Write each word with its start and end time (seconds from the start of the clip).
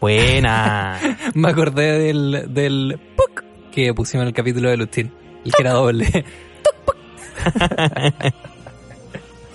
Buena. 0.00 0.98
Me 1.34 1.48
acordé 1.48 1.98
del, 1.98 2.46
del 2.54 2.98
puc 3.16 3.44
que 3.72 3.92
pusimos 3.94 4.22
en 4.22 4.28
el 4.28 4.34
capítulo 4.34 4.70
de 4.70 4.76
Lustin. 4.76 5.12
El 5.44 5.52
que 5.52 5.62
era 5.62 5.72
doble. 5.72 6.06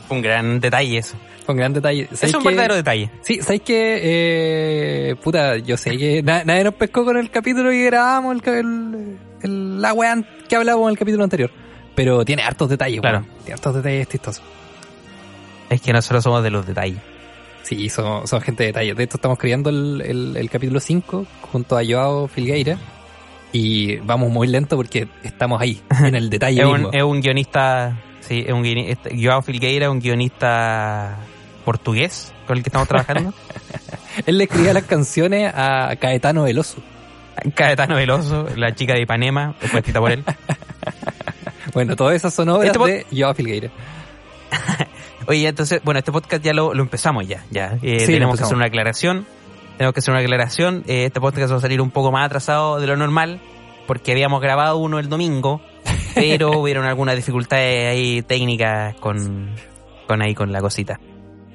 Un 0.09 0.21
gran 0.21 0.59
detalle 0.59 0.97
eso. 0.97 1.15
Con 1.45 1.57
gran 1.57 1.73
detalle. 1.73 2.07
Es 2.11 2.19
¿Sabes 2.19 2.35
un 2.35 2.41
que- 2.43 2.49
verdadero 2.49 2.75
detalle. 2.75 3.09
Sí, 3.21 3.39
¿sabes 3.41 3.61
qué? 3.61 3.99
Eh, 4.03 5.15
puta, 5.21 5.57
yo 5.57 5.75
sé 5.77 5.97
que 5.97 6.21
na- 6.23 6.43
nadie 6.45 6.63
nos 6.63 6.75
pescó 6.75 7.03
con 7.03 7.17
el 7.17 7.29
capítulo 7.29 7.69
que 7.69 7.83
grabamos, 7.85 8.37
el, 8.45 8.53
el, 8.53 9.17
el- 9.41 9.81
la 9.81 9.93
weá 9.93 10.15
que 10.47 10.55
hablábamos 10.55 10.87
en 10.87 10.91
el 10.91 10.97
capítulo 10.99 11.23
anterior. 11.23 11.51
Pero 11.95 12.23
tiene 12.25 12.43
hartos 12.43 12.69
detalles, 12.69 13.01
Claro. 13.01 13.19
weón. 13.19 13.29
Tiene 13.43 13.53
hartos 13.53 13.75
detalles 13.75 14.07
chistosos. 14.07 14.43
Es 15.69 15.81
que 15.81 15.91
nosotros 15.93 16.23
somos 16.23 16.43
de 16.43 16.49
los 16.49 16.65
detalles. 16.65 16.99
Sí, 17.63 17.89
son, 17.89 18.27
son 18.27 18.41
gente 18.41 18.63
de 18.63 18.67
detalle. 18.67 18.93
De 18.93 19.03
esto 19.03 19.17
estamos 19.17 19.37
creando 19.39 19.69
el, 19.69 20.01
el, 20.05 20.37
el 20.37 20.49
capítulo 20.49 20.79
5 20.79 21.25
junto 21.51 21.77
a 21.77 21.81
Joao 21.85 22.27
Filgueira. 22.27 22.77
Y 23.51 23.97
vamos 23.97 24.31
muy 24.31 24.47
lento 24.47 24.75
porque 24.75 25.07
estamos 25.23 25.61
ahí, 25.61 25.81
en 26.03 26.15
el 26.15 26.29
detalle 26.29 26.61
Es 26.61 26.67
mismo. 26.67 26.89
un, 26.89 26.95
es 26.95 27.03
un 27.03 27.21
guionista, 27.21 27.99
sí, 28.21 28.43
es 28.45 28.51
un 28.51 28.63
guionista, 28.63 29.09
Joao 29.15 29.41
Filgueira, 29.43 29.91
un 29.91 29.99
guionista 29.99 31.17
portugués 31.63 32.33
con 32.47 32.57
el 32.57 32.63
que 32.63 32.69
estamos 32.69 32.87
trabajando. 32.87 33.33
Él 34.25 34.37
le 34.39 34.45
escribía 34.45 34.73
las 34.73 34.83
canciones 34.85 35.51
a 35.55 35.95
Caetano 35.99 36.43
Veloso. 36.43 36.81
Caetano 37.55 37.95
Veloso, 37.95 38.47
la 38.55 38.73
chica 38.75 38.93
de 38.93 39.01
Ipanema, 39.01 39.53
fue 39.59 39.79
escrita 39.79 39.99
por 39.99 40.11
él. 40.11 40.23
Bueno, 41.73 41.95
todas 41.95 42.15
esas 42.15 42.31
son 42.31 42.49
obras 42.49 42.75
Este 42.75 42.85
de 42.85 43.05
Joao 43.11 43.33
Filgueira. 43.33 43.71
Oye, 45.27 45.47
entonces, 45.47 45.81
bueno, 45.83 45.99
este 45.99 46.11
podcast 46.11 46.43
ya 46.43 46.53
lo, 46.53 46.73
lo 46.73 46.83
empezamos 46.83 47.27
ya, 47.27 47.45
ya. 47.51 47.77
Eh, 47.81 47.99
Sí, 48.01 48.13
tenemos 48.13 48.37
que 48.37 48.43
hacer 48.43 48.55
una 48.55 48.65
aclaración. 48.65 49.25
Tenemos 49.77 49.93
que 49.93 49.99
hacer 49.99 50.11
una 50.13 50.21
aclaración. 50.21 50.83
Eh, 50.87 51.05
este 51.05 51.19
podcast 51.19 51.51
va 51.51 51.57
a 51.57 51.61
salir 51.61 51.81
un 51.81 51.91
poco 51.91 52.11
más 52.11 52.25
atrasado 52.25 52.79
de 52.79 52.87
lo 52.87 52.95
normal, 52.95 53.41
porque 53.87 54.11
habíamos 54.11 54.41
grabado 54.41 54.77
uno 54.77 54.99
el 54.99 55.09
domingo, 55.09 55.61
pero 56.15 56.59
hubieron 56.59 56.85
algunas 56.85 57.15
dificultades 57.15 57.91
ahí 57.91 58.21
técnicas 58.21 58.95
con, 58.95 59.49
con 60.07 60.21
ahí 60.21 60.35
con 60.35 60.51
la 60.51 60.61
cosita. 60.61 60.99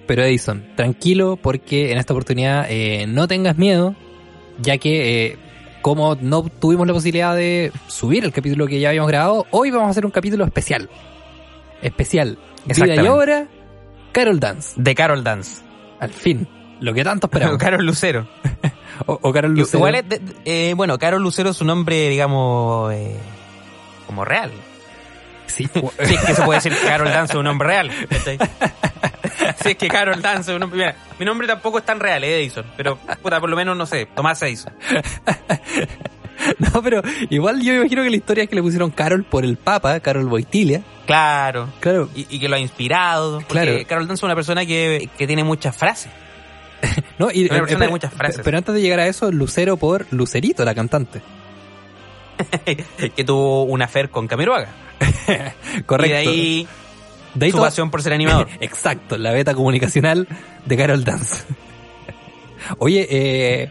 Pero 0.06 0.24
Edison, 0.24 0.64
tranquilo 0.74 1.36
porque 1.36 1.92
en 1.92 1.98
esta 1.98 2.14
oportunidad 2.14 2.66
eh, 2.70 3.06
no 3.06 3.28
tengas 3.28 3.58
miedo, 3.58 3.94
ya 4.58 4.78
que 4.78 5.36
como 5.82 6.16
no 6.16 6.42
tuvimos 6.42 6.86
la 6.86 6.92
posibilidad 6.92 7.36
de 7.36 7.72
subir 7.86 8.24
el 8.24 8.32
capítulo 8.32 8.66
que 8.66 8.80
ya 8.80 8.88
habíamos 8.88 9.08
grabado, 9.08 9.46
hoy 9.50 9.70
vamos 9.70 9.86
a 9.88 9.90
hacer 9.90 10.04
un 10.04 10.10
capítulo 10.10 10.44
especial. 10.44 10.88
Especial. 11.82 12.38
Vida 12.66 13.02
y 13.02 13.06
obra, 13.06 13.46
Carol 14.18 14.40
Dance. 14.40 14.74
De 14.76 14.94
Carol 14.94 15.22
Dance. 15.24 15.62
Al 16.00 16.10
fin. 16.12 16.48
Lo 16.80 16.92
que 16.94 17.04
tanto 17.04 17.26
esperamos. 17.28 17.58
Carol 17.58 17.84
Lucero. 17.84 18.26
o, 19.06 19.18
o 19.22 19.32
Carol 19.32 19.52
Lucero. 19.54 19.78
Igual 19.78 19.94
es, 19.96 20.08
de- 20.08 20.20
eh, 20.44 20.74
bueno, 20.74 20.98
Carol 20.98 21.22
Lucero 21.22 21.50
es 21.50 21.56
su 21.56 21.64
nombre, 21.64 22.08
digamos, 22.08 22.92
eh, 22.92 23.16
como 24.06 24.24
real. 24.24 24.50
Sí. 25.46 25.68
Es 25.98 26.20
que 26.20 26.34
se 26.34 26.42
puede 26.42 26.58
decir 26.60 26.74
que 26.74 26.86
Carol 26.86 27.08
Dance 27.08 27.32
es 27.32 27.38
un 27.38 27.44
nombre 27.44 27.68
real. 27.68 27.90
Si 29.62 29.70
es 29.70 29.76
que 29.76 29.88
Carol 29.88 30.20
Dance 30.20 30.50
es 30.50 30.54
un 30.54 30.60
nombre... 30.60 30.78
Mira, 30.78 30.96
mi 31.18 31.24
nombre 31.24 31.46
tampoco 31.46 31.78
es 31.78 31.84
tan 31.84 32.00
real, 32.00 32.22
eh, 32.22 32.40
Edison. 32.40 32.66
Pero, 32.76 32.96
puta, 33.22 33.40
por 33.40 33.48
lo 33.48 33.56
menos, 33.56 33.76
no 33.76 33.86
sé, 33.86 34.06
Tomás 34.14 34.40
Edison. 34.42 34.72
no, 36.58 36.82
pero 36.82 37.02
igual 37.30 37.60
yo 37.62 37.74
imagino 37.74 38.02
que 38.02 38.10
la 38.10 38.16
historia 38.16 38.44
es 38.44 38.50
que 38.50 38.56
le 38.56 38.62
pusieron 38.62 38.90
Carol 38.90 39.24
por 39.24 39.44
el 39.44 39.56
Papa, 39.56 39.98
Carol 40.00 40.26
Boitilia. 40.26 40.82
Claro. 41.06 41.68
Claro. 41.80 42.08
Y, 42.14 42.26
y 42.30 42.38
que 42.38 42.48
lo 42.48 42.56
ha 42.56 42.58
inspirado. 42.58 43.38
Porque 43.40 43.52
Claro. 43.52 43.78
Carol 43.88 44.06
Dance 44.06 44.20
es 44.20 44.22
una 44.24 44.34
persona 44.34 44.64
que, 44.66 45.08
que 45.16 45.26
tiene 45.26 45.44
muchas 45.44 45.76
frases. 45.76 46.10
No, 47.18 47.28
y, 47.32 47.46
Una 47.46 47.58
persona 47.58 47.66
de 47.66 47.76
pero- 47.78 47.90
muchas 47.90 48.12
frases. 48.14 48.40
Pero 48.44 48.58
antes 48.58 48.72
de 48.74 48.80
llegar 48.80 49.00
a 49.00 49.06
eso, 49.08 49.32
Lucero 49.32 49.76
por 49.76 50.06
Lucerito, 50.12 50.64
la 50.64 50.74
cantante. 50.76 51.20
que 53.16 53.24
tuvo 53.24 53.64
una 53.64 53.86
affair 53.86 54.10
con 54.10 54.28
Camiroaga. 54.28 54.68
Correcto. 55.86 56.06
Y 56.06 56.10
de 56.10 56.16
ahí 56.16 56.68
De 57.34 57.46
ahí 57.46 57.50
su 57.52 57.58
pasión 57.58 57.90
por 57.90 58.02
ser 58.02 58.12
animador. 58.12 58.48
Exacto, 58.60 59.18
la 59.18 59.32
beta 59.32 59.54
comunicacional 59.54 60.28
de 60.64 60.76
Carol 60.76 61.02
Dance. 61.02 61.42
Oye, 62.78 63.06
eh, 63.10 63.70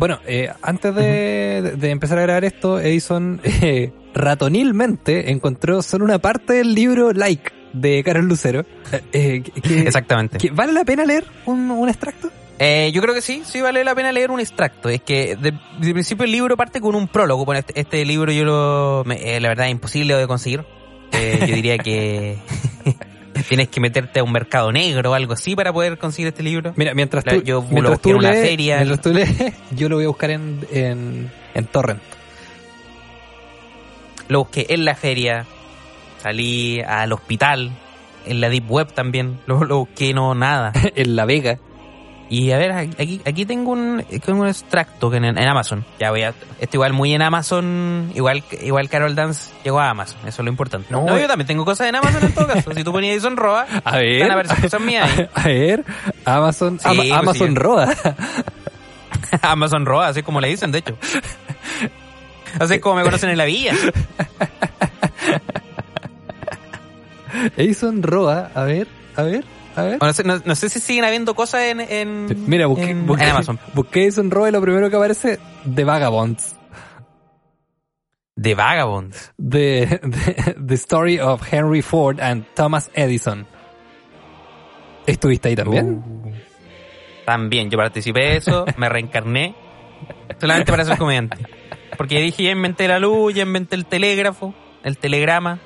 bueno, 0.00 0.18
eh, 0.26 0.50
antes 0.62 0.94
de, 0.94 1.74
de 1.76 1.90
empezar 1.90 2.18
a 2.18 2.22
grabar 2.22 2.44
esto, 2.44 2.80
Edison 2.80 3.40
eh, 3.44 3.92
ratonilmente 4.14 5.30
encontró 5.30 5.82
solo 5.82 6.04
una 6.04 6.18
parte 6.18 6.54
del 6.54 6.74
libro 6.74 7.12
Like 7.12 7.52
de 7.72 8.02
Carol 8.02 8.26
Lucero. 8.26 8.64
Eh, 8.92 9.02
eh, 9.12 9.42
que- 9.62 9.80
Exactamente. 9.82 10.38
que- 10.38 10.50
¿Vale 10.50 10.72
la 10.72 10.84
pena 10.84 11.04
leer 11.04 11.24
un, 11.46 11.70
un 11.70 11.88
extracto? 11.88 12.30
Eh, 12.58 12.90
yo 12.92 13.00
creo 13.00 13.14
que 13.14 13.20
sí, 13.22 13.42
sí 13.44 13.60
vale 13.60 13.84
la 13.84 13.94
pena 13.94 14.10
leer 14.10 14.30
un 14.30 14.40
extracto. 14.40 14.88
Es 14.88 15.00
que 15.02 15.36
de, 15.36 15.52
de 15.80 15.92
principio 15.92 16.24
el 16.24 16.32
libro 16.32 16.56
parte 16.56 16.80
con 16.80 16.94
un 16.94 17.06
prólogo. 17.08 17.44
Bueno, 17.44 17.60
este, 17.60 17.78
este 17.78 18.04
libro 18.04 18.32
yo 18.32 18.44
lo, 18.44 19.02
me- 19.06 19.36
eh, 19.36 19.40
la 19.40 19.48
verdad 19.48 19.66
es 19.66 19.72
imposible 19.72 20.14
de 20.16 20.26
conseguir. 20.26 20.64
Eh, 21.12 21.38
yo 21.46 21.54
diría 21.54 21.78
que 21.78 22.38
tienes 23.48 23.68
que 23.68 23.80
meterte 23.80 24.20
a 24.20 24.24
un 24.24 24.32
mercado 24.32 24.70
negro 24.72 25.10
o 25.10 25.14
algo 25.14 25.32
así 25.34 25.54
para 25.56 25.72
poder 25.72 25.98
conseguir 25.98 26.28
este 26.28 26.42
libro. 26.42 26.72
Mira, 26.76 26.94
mientras 26.94 27.24
tú, 27.24 27.42
yo 27.42 27.56
lo 27.56 27.62
mientras 27.62 27.90
busqué 27.94 28.02
tú 28.02 28.10
en 28.10 28.16
una 28.16 28.30
lees- 28.32 28.42
feria. 28.42 28.76
mientras 28.76 29.00
tú 29.00 29.12
lees, 29.12 29.54
yo 29.70 29.88
lo 29.88 29.96
voy 29.96 30.04
a 30.04 30.08
buscar 30.08 30.30
en, 30.30 30.66
en, 30.72 31.30
en 31.54 31.64
Torrent. 31.66 32.00
Lo 34.28 34.40
busqué 34.40 34.66
en 34.68 34.84
la 34.84 34.94
feria, 34.94 35.46
salí 36.22 36.80
al 36.80 37.12
hospital, 37.12 37.72
en 38.26 38.40
la 38.40 38.48
Deep 38.48 38.70
Web 38.70 38.92
también. 38.92 39.40
Lo, 39.46 39.64
lo 39.64 39.78
busqué, 39.78 40.14
no, 40.14 40.34
nada. 40.34 40.72
en 40.94 41.16
La 41.16 41.24
Vega. 41.24 41.58
Y 42.32 42.52
a 42.52 42.58
ver, 42.58 42.70
aquí, 42.70 43.20
aquí 43.26 43.44
tengo 43.44 43.72
un, 43.72 44.04
tengo 44.24 44.42
un 44.42 44.46
extracto 44.48 45.10
que 45.10 45.16
en, 45.16 45.24
en 45.24 45.36
Amazon. 45.48 45.84
Ya 45.98 46.10
voy 46.12 46.22
a. 46.22 46.32
Esto 46.60 46.76
igual 46.76 46.92
muy 46.92 47.12
en 47.12 47.22
Amazon. 47.22 48.12
Igual, 48.14 48.44
igual 48.62 48.88
Carol 48.88 49.16
Dance 49.16 49.50
llegó 49.64 49.80
a 49.80 49.90
Amazon. 49.90 50.20
Eso 50.20 50.40
es 50.40 50.44
lo 50.44 50.48
importante. 50.50 50.86
No, 50.90 51.04
No, 51.04 51.16
eh. 51.16 51.22
yo 51.22 51.26
también 51.26 51.48
tengo 51.48 51.64
cosas 51.64 51.88
en 51.88 51.96
Amazon 51.96 52.22
en 52.22 52.32
todo 52.32 52.46
caso. 52.46 52.72
Si 52.72 52.84
tú 52.84 52.92
ponías 52.92 53.14
Edison 53.14 53.36
Roa, 53.36 53.66
A 53.84 53.96
ver. 53.98 54.30
aparecer 54.30 54.60
cosas 54.60 54.80
mías 54.80 55.10
ahí. 55.12 55.28
A 55.34 55.42
ver, 55.48 55.84
Amazon, 56.24 56.78
Sí, 56.78 56.86
Ama- 56.88 56.96
pues 57.02 57.12
Amazon 57.12 57.48
sí. 57.48 57.54
Roda. 57.56 57.94
Amazon 59.42 59.84
Roa, 59.86 60.06
así 60.08 60.22
como 60.22 60.40
le 60.40 60.48
dicen, 60.48 60.70
de 60.70 60.78
hecho. 60.78 60.96
Así 62.60 62.78
como 62.78 62.94
me 62.96 63.02
conocen 63.02 63.30
en 63.30 63.38
la 63.38 63.44
villa. 63.44 63.74
Edison 67.56 68.02
Roa, 68.02 68.50
a 68.54 68.62
ver, 68.64 68.86
a 69.16 69.22
ver, 69.22 69.44
a 69.76 69.82
ver. 69.82 69.98
O 70.00 70.06
No 70.06 70.12
sé, 70.12 70.24
no- 70.24 70.40
no 70.44 70.54
sé 70.54 70.68
si 70.68 70.80
siguen 70.80 71.04
habiendo 71.04 71.34
cosas 71.34 71.62
en, 71.62 71.80
en, 71.80 72.44
Mira, 72.48 72.66
busqué, 72.66 72.90
en- 72.90 73.06
busqué- 73.06 73.24
en 73.24 73.30
Amazon. 73.30 73.58
busqué 73.74 74.04
Edison 74.04 74.30
Roa 74.30 74.48
y 74.48 74.52
lo 74.52 74.60
primero 74.60 74.90
que 74.90 74.96
aparece, 74.96 75.38
The 75.74 75.84
Vagabonds. 75.84 76.56
De 78.36 78.54
Vagabonds. 78.54 79.32
The, 79.36 80.00
the, 80.02 80.54
the 80.66 80.74
Story 80.74 81.18
of 81.20 81.42
Henry 81.52 81.82
Ford 81.82 82.20
and 82.20 82.44
Thomas 82.54 82.90
Edison. 82.94 83.46
¿Estuviste 85.06 85.48
ahí 85.48 85.56
también? 85.56 86.02
Uh, 86.04 86.32
también, 87.26 87.70
yo 87.70 87.78
participé 87.78 88.20
de 88.20 88.36
eso, 88.36 88.64
me 88.76 88.88
reencarné 88.88 89.54
solamente 90.40 90.70
para 90.72 90.84
ser 90.84 90.98
comediante. 90.98 91.36
Porque 91.96 92.20
dije, 92.20 92.44
ya 92.44 92.50
inventé 92.52 92.88
la 92.88 92.98
luz, 92.98 93.34
ya 93.34 93.42
inventé 93.42 93.76
el 93.76 93.84
telégrafo, 93.86 94.54
el 94.84 94.96
telegrama. 94.98 95.58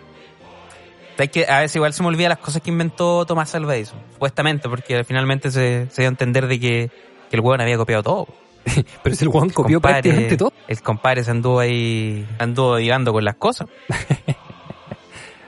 Hay 1.19 1.29
que, 1.29 1.47
a 1.47 1.61
veces 1.61 1.77
igual 1.77 1.93
se 1.93 2.03
me 2.03 2.09
olvida 2.09 2.29
las 2.29 2.39
cosas 2.39 2.61
que 2.63 2.71
inventó 2.71 3.25
Tomás 3.25 3.55
Alva 3.55 3.77
Edison, 3.77 3.99
supuestamente, 4.13 4.69
porque 4.69 5.05
finalmente 5.05 5.51
se, 5.51 5.89
se 5.91 6.03
dio 6.03 6.09
a 6.09 6.11
entender 6.11 6.47
de 6.49 6.59
que, 6.59 6.91
que 7.31 7.37
el 7.37 7.41
hueón 7.41 7.61
había 7.61 7.77
copiado 7.77 8.03
todo. 8.03 8.29
Pero 9.03 9.15
si 9.15 9.25
el 9.25 9.31
Juan 9.31 9.51
copió 9.51 9.79
Compadre- 9.81 10.03
prácticamente 10.03 10.37
todo. 10.37 10.53
El 10.67 10.81
compadre 10.83 11.23
se 11.23 11.31
anduvo 11.31 11.61
ahí, 11.61 12.27
anduvo 12.39 12.77
digando 12.77 13.13
con 13.13 13.25
las 13.25 13.37
cosas. 13.37 13.69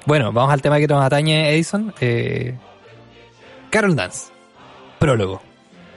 Bueno, 0.04 0.30
vamos 0.32 0.52
al 0.52 0.62
tema 0.62 0.78
que 0.78 0.86
nos 0.86 1.04
atañe, 1.04 1.52
Edison. 1.52 1.92
Eh, 2.00 2.54
Carol 3.70 3.96
Dance. 3.96 4.30
Prólogo. 5.00 5.42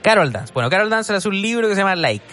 Carol 0.02 0.32
Dance. 0.32 0.52
Bueno, 0.52 0.68
Carol 0.68 0.90
Dance 0.90 1.12
hace 1.14 1.28
un 1.28 1.40
libro 1.40 1.68
que 1.68 1.74
se 1.74 1.80
llama 1.80 1.94
Like, 1.94 2.24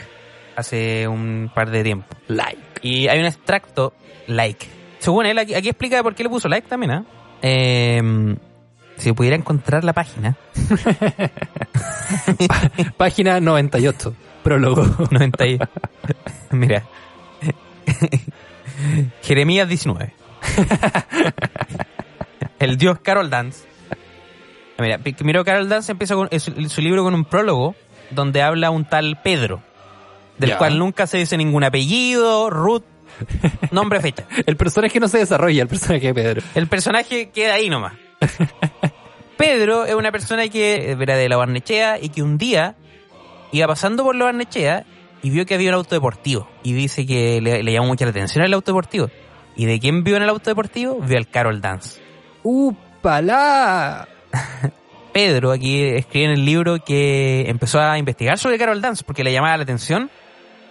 hace 0.56 1.08
un 1.08 1.52
par 1.54 1.70
de 1.70 1.84
tiempo. 1.84 2.08
Like. 2.28 2.58
Y 2.82 3.08
hay 3.08 3.20
un 3.20 3.26
extracto, 3.26 3.94
like. 4.26 4.66
Según 5.00 5.28
él, 5.28 5.38
aquí, 5.38 5.54
aquí 5.54 5.70
explica 5.70 6.02
por 6.02 6.16
qué 6.16 6.24
le 6.24 6.30
puso 6.30 6.48
like 6.50 6.68
también, 6.68 6.92
¿ah? 6.94 7.04
Eh, 7.04 7.17
si 7.42 9.14
pudiera 9.14 9.36
encontrar 9.36 9.84
la 9.84 9.94
página, 9.94 10.36
Página 12.98 13.40
98. 13.40 14.14
Prólogo. 14.44 14.86
90 15.12 15.48
y- 15.48 15.60
Mira. 16.52 16.84
Jeremías 19.22 19.68
19. 19.68 20.14
El 22.60 22.78
dios 22.78 23.00
Carol 23.02 23.30
Dance. 23.30 23.66
Mira, 24.80 25.00
primero 25.00 25.44
Carol 25.44 25.70
Dance 25.70 25.92
empieza 25.92 26.16
con, 26.16 26.30
su, 26.40 26.70
su 26.70 26.82
libro 26.82 27.04
con 27.04 27.14
un 27.16 27.26
prólogo 27.26 27.76
donde 28.12 28.42
habla 28.42 28.70
un 28.70 28.86
tal 28.86 29.20
Pedro, 29.24 29.62
del 30.38 30.56
cual 30.58 30.78
nunca 30.80 31.08
se 31.08 31.18
dice 31.18 31.38
ningún 31.38 31.64
apellido, 31.64 32.50
root, 32.50 32.84
nombre, 33.72 34.00
fecha. 34.02 34.26
El 34.46 34.58
personaje 34.58 35.00
no 35.00 35.08
se 35.08 35.20
desarrolla, 35.20 35.62
el 35.62 35.68
personaje 35.68 36.08
de 36.08 36.14
Pedro. 36.14 36.42
El 36.56 36.68
personaje 36.68 37.30
queda 37.30 37.56
ahí 37.56 37.70
nomás. 37.70 37.94
Pedro 39.38 39.86
es 39.86 39.94
una 39.94 40.12
persera 40.12 40.48
que 40.48 40.92
era 41.00 41.16
de 41.16 41.30
la 41.30 41.38
Barnechea 41.38 42.00
y 42.02 42.10
que 42.10 42.24
un 42.24 42.38
día 42.38 42.76
iba 43.52 43.68
pasando 43.68 44.04
por 44.04 44.16
lo 44.16 44.26
Barnechea 44.26 44.86
y 45.22 45.30
vio 45.30 45.46
que 45.46 45.56
había 45.56 45.70
un 45.70 45.76
auto 45.76 45.96
deportivo. 45.96 46.50
Y 46.64 46.74
dice 46.74 47.06
que 47.06 47.42
le, 47.42 47.64
le 47.64 47.72
llamó 47.72 47.88
mucha 47.88 48.06
la 48.06 48.12
atención 48.12 48.44
el 48.44 48.54
auto 48.54 48.72
deportivo. 48.72 49.10
¿Y 49.56 49.66
de 49.66 49.80
quién 49.80 50.04
vio 50.04 50.18
en 50.18 50.24
el 50.24 50.30
auto 50.30 50.50
deportivo? 50.50 51.00
Vio 51.02 51.18
al 51.18 51.28
Carol 51.28 51.62
Dance. 51.62 52.02
¡Upala! 52.44 54.08
Pedro 55.14 55.52
aquí 55.52 55.84
escribe 55.84 56.26
en 56.26 56.32
el 56.32 56.46
libro 56.46 56.78
que 56.84 57.50
empezó 57.50 57.80
a 57.80 57.98
investigar 57.98 58.38
sobre 58.38 58.60
Carol 58.60 58.82
Dance 58.82 59.04
porque 59.04 59.24
le 59.24 59.32
llamaba 59.32 59.58
la 59.58 59.64
atención 59.64 60.12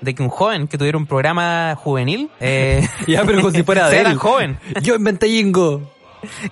de 0.00 0.14
que 0.14 0.22
un 0.22 0.28
joven 0.28 0.69
que 0.69 0.78
tuviera 0.78 0.98
un 0.98 1.06
programa 1.06 1.75
juvenil 1.76 2.31
eh, 2.40 2.87
Ya, 3.06 3.25
pero 3.25 3.38
como 3.40 3.50
si 3.50 3.62
fuera 3.62 3.88
de 3.90 3.98
él. 3.98 4.04
tan 4.04 4.16
joven. 4.19 4.58
Yo 4.82 4.94
inventé 4.94 5.28
Jingo. 5.28 5.93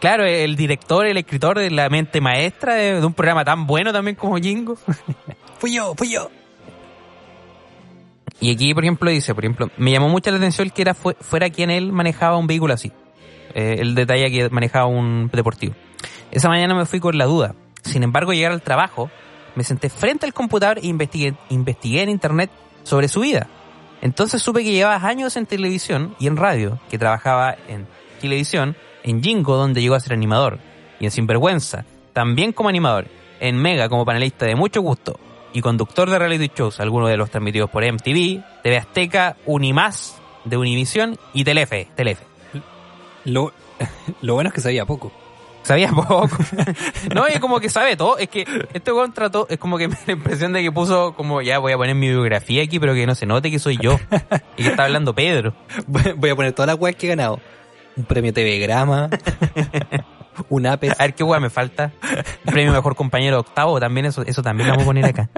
Claro, 0.01 0.25
el 0.25 0.55
director, 0.57 1.07
el 1.07 1.17
escritor 1.17 1.59
de 1.59 1.71
la 1.71 1.89
mente 1.89 2.21
maestra 2.21 2.75
de, 2.75 3.01
de 3.01 3.07
un 3.07 3.13
programa 3.15 3.45
tan 3.45 3.67
bueno 3.67 3.93
también 3.93 4.15
como 4.17 4.37
Jingo. 4.37 4.77
Fui 5.59 5.75
yo, 5.75 5.95
fui 5.97 6.11
yo. 6.13 6.31
Y 8.41 8.51
aquí, 8.53 8.75
por 8.75 8.85
ejemplo, 8.85 9.11
dice, 9.11 9.35
por 9.35 9.45
ejemplo, 9.45 9.71
me 9.79 9.91
llamó 9.93 10.09
mucho 10.09 10.31
la 10.31 10.37
atención 10.37 10.69
que 10.71 10.83
era 10.83 10.93
fue- 10.95 11.17
fuera 11.21 11.49
quien 11.51 11.71
él 11.71 11.93
manejaba 11.93 12.37
un 12.37 12.47
vehículo 12.47 12.75
así. 12.75 12.93
Eh, 13.55 13.77
el 13.79 13.95
detalle 13.95 14.31
que 14.31 14.51
manejaba 14.51 14.87
un 14.87 15.31
deportivo. 15.33 15.75
Esa 16.31 16.49
mañana 16.49 16.75
me 16.75 16.85
fui 16.85 17.01
con 17.01 17.17
la 17.17 17.25
duda. 17.27 17.55
Sin 17.83 18.03
embargo, 18.03 18.33
llegar 18.33 18.53
al 18.53 18.61
trabajo, 18.63 19.11
me 19.55 19.63
senté 19.65 19.89
frente 19.89 20.27
al 20.27 20.35
computador 20.35 20.79
e 20.79 20.87
investigué, 20.89 21.35
investigué 21.51 22.03
en 22.03 22.09
internet 22.11 22.51
sobre 22.85 23.09
su 23.09 23.21
vida. 23.21 23.49
Entonces 24.01 24.43
supe 24.43 24.63
que 24.63 24.73
llevaba 24.73 25.07
años 25.07 25.37
en 25.37 25.47
televisión 25.47 26.15
y 26.21 26.29
en 26.29 26.37
radio, 26.37 26.79
que 26.91 26.99
trabajaba 26.99 27.57
en 27.69 27.87
televisión, 28.21 28.77
en 29.03 29.23
Jingo, 29.23 29.57
donde 29.57 29.83
llegó 29.83 29.97
a 29.97 30.01
ser 30.01 30.13
animador, 30.13 30.59
y 31.01 31.07
en 31.07 31.11
Sinvergüenza, 31.11 31.85
también 32.13 32.53
como 32.53 32.69
animador, 32.69 33.07
en 33.41 33.57
Mega 33.57 33.89
como 33.89 34.05
panelista 34.05 34.47
de 34.47 34.55
mucho 34.55 34.81
gusto, 34.83 35.19
y 35.53 35.61
conductor 35.61 36.11
de 36.11 36.19
reality 36.19 36.51
shows, 36.55 36.81
algunos 36.81 37.09
de 37.09 37.17
los 37.17 37.31
transmitidos 37.31 37.71
por 37.71 37.85
MTV, 37.85 38.45
TV 38.63 38.77
Azteca, 38.77 39.37
Unimás, 39.47 40.21
de 40.45 40.57
Univisión 40.57 41.19
y 41.33 41.45
Telefe. 41.45 41.89
Telefe. 41.95 42.25
Lo, 43.25 43.53
lo 44.21 44.35
bueno 44.35 44.49
es 44.49 44.55
que 44.55 44.61
sabía 44.61 44.85
poco. 44.85 45.13
Sabía 45.65 45.91
poco. 45.91 46.29
no, 47.15 47.27
es 47.27 47.41
como 47.41 47.59
que 47.59 47.69
sabe 47.69 47.97
todo. 47.97 48.19
Es 48.19 48.29
que 48.29 48.47
este 48.73 48.93
weón 48.93 49.13
trató, 49.13 49.47
es 49.49 49.59
como 49.59 49.79
que 49.79 49.89
me 49.89 49.95
da 49.95 50.01
la 50.07 50.13
impresión 50.13 50.53
de 50.53 50.63
que 50.63 50.71
puso 50.71 51.15
como, 51.15 51.43
ya 51.43 51.59
voy 51.59 51.73
a 51.73 51.77
poner 51.77 51.95
mi 51.97 52.09
biografía 52.09 52.63
aquí, 52.63 52.79
pero 52.79 52.95
que 52.95 53.07
no 53.07 53.15
se 53.15 53.27
note 53.27 53.51
que 53.51 53.59
soy 53.59 53.79
yo. 53.79 53.99
y 54.57 54.63
que 54.63 54.69
está 54.69 54.85
hablando 54.85 55.15
Pedro. 55.15 55.55
Voy 56.17 56.31
a 56.31 56.37
poner 56.37 56.53
todas 56.53 56.69
las 56.69 56.79
weas 56.79 56.97
que 56.97 57.07
he 57.07 57.09
ganado. 57.09 57.41
Un 57.97 58.05
premio 58.05 58.33
TV 58.33 58.59
Grama. 58.59 59.09
un 60.49 60.67
APES. 60.67 61.01
A 61.01 61.05
ver 61.05 61.15
qué 61.15 61.25
weón 61.25 61.43
me 61.43 61.51
falta. 61.51 61.93
Premio 62.45 62.73
mejor 62.73 62.95
compañero 62.95 63.41
octavo, 63.41 63.81
también 63.81 64.07
eso, 64.07 64.23
eso 64.23 64.43
también 64.43 64.69
lo 64.69 64.73
vamos 64.75 64.85
a 64.85 64.87
poner 64.87 65.05
acá. 65.07 65.31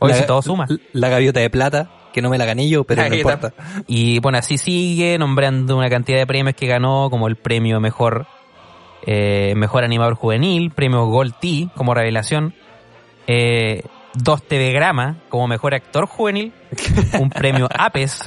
La- 0.00 0.14
si 0.14 0.26
todo 0.26 0.40
suma. 0.42 0.66
La 0.92 1.08
gaviota 1.08 1.40
de 1.40 1.50
plata, 1.50 1.90
que 2.12 2.22
no 2.22 2.30
me 2.30 2.38
la 2.38 2.44
gané 2.46 2.68
yo, 2.68 2.84
pero 2.84 3.02
La 3.02 3.08
no 3.08 3.14
importa. 3.16 3.52
Y 3.86 4.20
bueno, 4.20 4.38
así 4.38 4.56
sigue 4.56 5.18
nombrando 5.18 5.76
una 5.76 5.90
cantidad 5.90 6.18
de 6.18 6.26
premios 6.26 6.54
que 6.56 6.66
ganó, 6.66 7.10
como 7.10 7.26
el 7.28 7.36
premio 7.36 7.80
mejor, 7.80 8.26
eh, 9.06 9.54
mejor 9.56 9.84
animador 9.84 10.14
juvenil, 10.14 10.70
premio 10.70 11.06
Gold 11.06 11.34
T 11.40 11.68
como 11.74 11.94
revelación, 11.94 12.54
eh, 13.26 13.82
dos 14.14 14.42
TV 14.42 14.72
Grama 14.72 15.16
como 15.28 15.46
mejor 15.48 15.74
actor 15.74 16.06
juvenil, 16.06 16.52
un 17.20 17.30
premio 17.30 17.68
APES, 17.78 18.20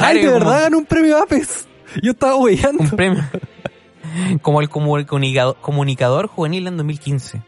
¡Ay, 0.00 0.18
de 0.20 0.26
como- 0.26 0.38
verdad 0.38 0.62
ganó 0.62 0.78
un 0.78 0.86
premio 0.86 1.18
APES! 1.18 1.66
Yo 2.02 2.12
estaba 2.12 2.36
huellando. 2.36 2.82
un 2.84 2.90
premio 2.90 3.22
como 4.42 4.60
el 4.60 4.68
comu- 4.68 5.06
comunicado- 5.06 5.54
comunicador 5.60 6.26
juvenil 6.28 6.66
en 6.66 6.76
2015. 6.76 7.42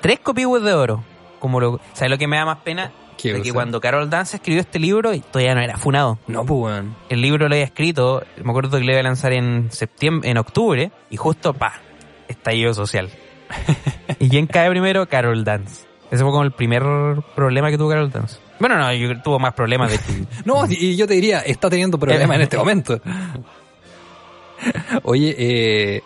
Tres 0.00 0.20
copihue 0.20 0.60
de 0.60 0.72
oro. 0.74 1.04
Como 1.40 1.60
lo, 1.60 1.80
¿Sabes 1.92 2.10
lo 2.10 2.18
que 2.18 2.26
me 2.26 2.36
da 2.36 2.44
más 2.44 2.58
pena? 2.58 2.90
¿Qué 3.16 3.32
De 3.32 3.42
que 3.42 3.52
cuando 3.52 3.80
Carol 3.80 4.10
Dance 4.10 4.36
escribió 4.36 4.60
este 4.60 4.78
libro, 4.78 5.12
todavía 5.30 5.54
no 5.54 5.60
era 5.60 5.78
funado. 5.78 6.18
No, 6.26 6.44
pues, 6.44 6.74
weón. 6.74 6.96
el 7.08 7.20
libro 7.20 7.48
lo 7.48 7.54
había 7.54 7.64
escrito, 7.64 8.22
me 8.42 8.50
acuerdo 8.50 8.78
que 8.78 8.84
lo 8.84 8.92
iba 8.92 9.00
a 9.00 9.04
lanzar 9.04 9.32
en 9.32 9.70
septiembre, 9.70 10.30
en 10.30 10.38
octubre, 10.38 10.90
y 11.10 11.16
justo, 11.16 11.54
pa, 11.54 11.80
estallido 12.28 12.74
social. 12.74 13.10
¿Y 14.18 14.28
quién 14.28 14.46
cae 14.46 14.68
primero? 14.70 15.06
Carol 15.08 15.44
Dance. 15.44 15.86
Ese 16.10 16.22
fue 16.22 16.30
como 16.30 16.44
el 16.44 16.52
primer 16.52 16.82
problema 17.34 17.70
que 17.70 17.78
tuvo 17.78 17.88
Carol 17.88 18.10
Dance. 18.10 18.38
Bueno, 18.58 18.78
no, 18.78 18.92
yo, 18.92 19.20
tuvo 19.22 19.38
más 19.38 19.54
problemas 19.54 19.90
de. 19.90 19.98
No, 20.44 20.66
y 20.68 20.96
yo 20.96 21.06
te 21.06 21.14
diría, 21.14 21.40
está 21.40 21.68
teniendo 21.68 21.98
problemas 21.98 22.36
en 22.36 22.42
este 22.42 22.56
momento. 22.58 23.00
Oye, 25.02 25.34
eh, 25.38 26.02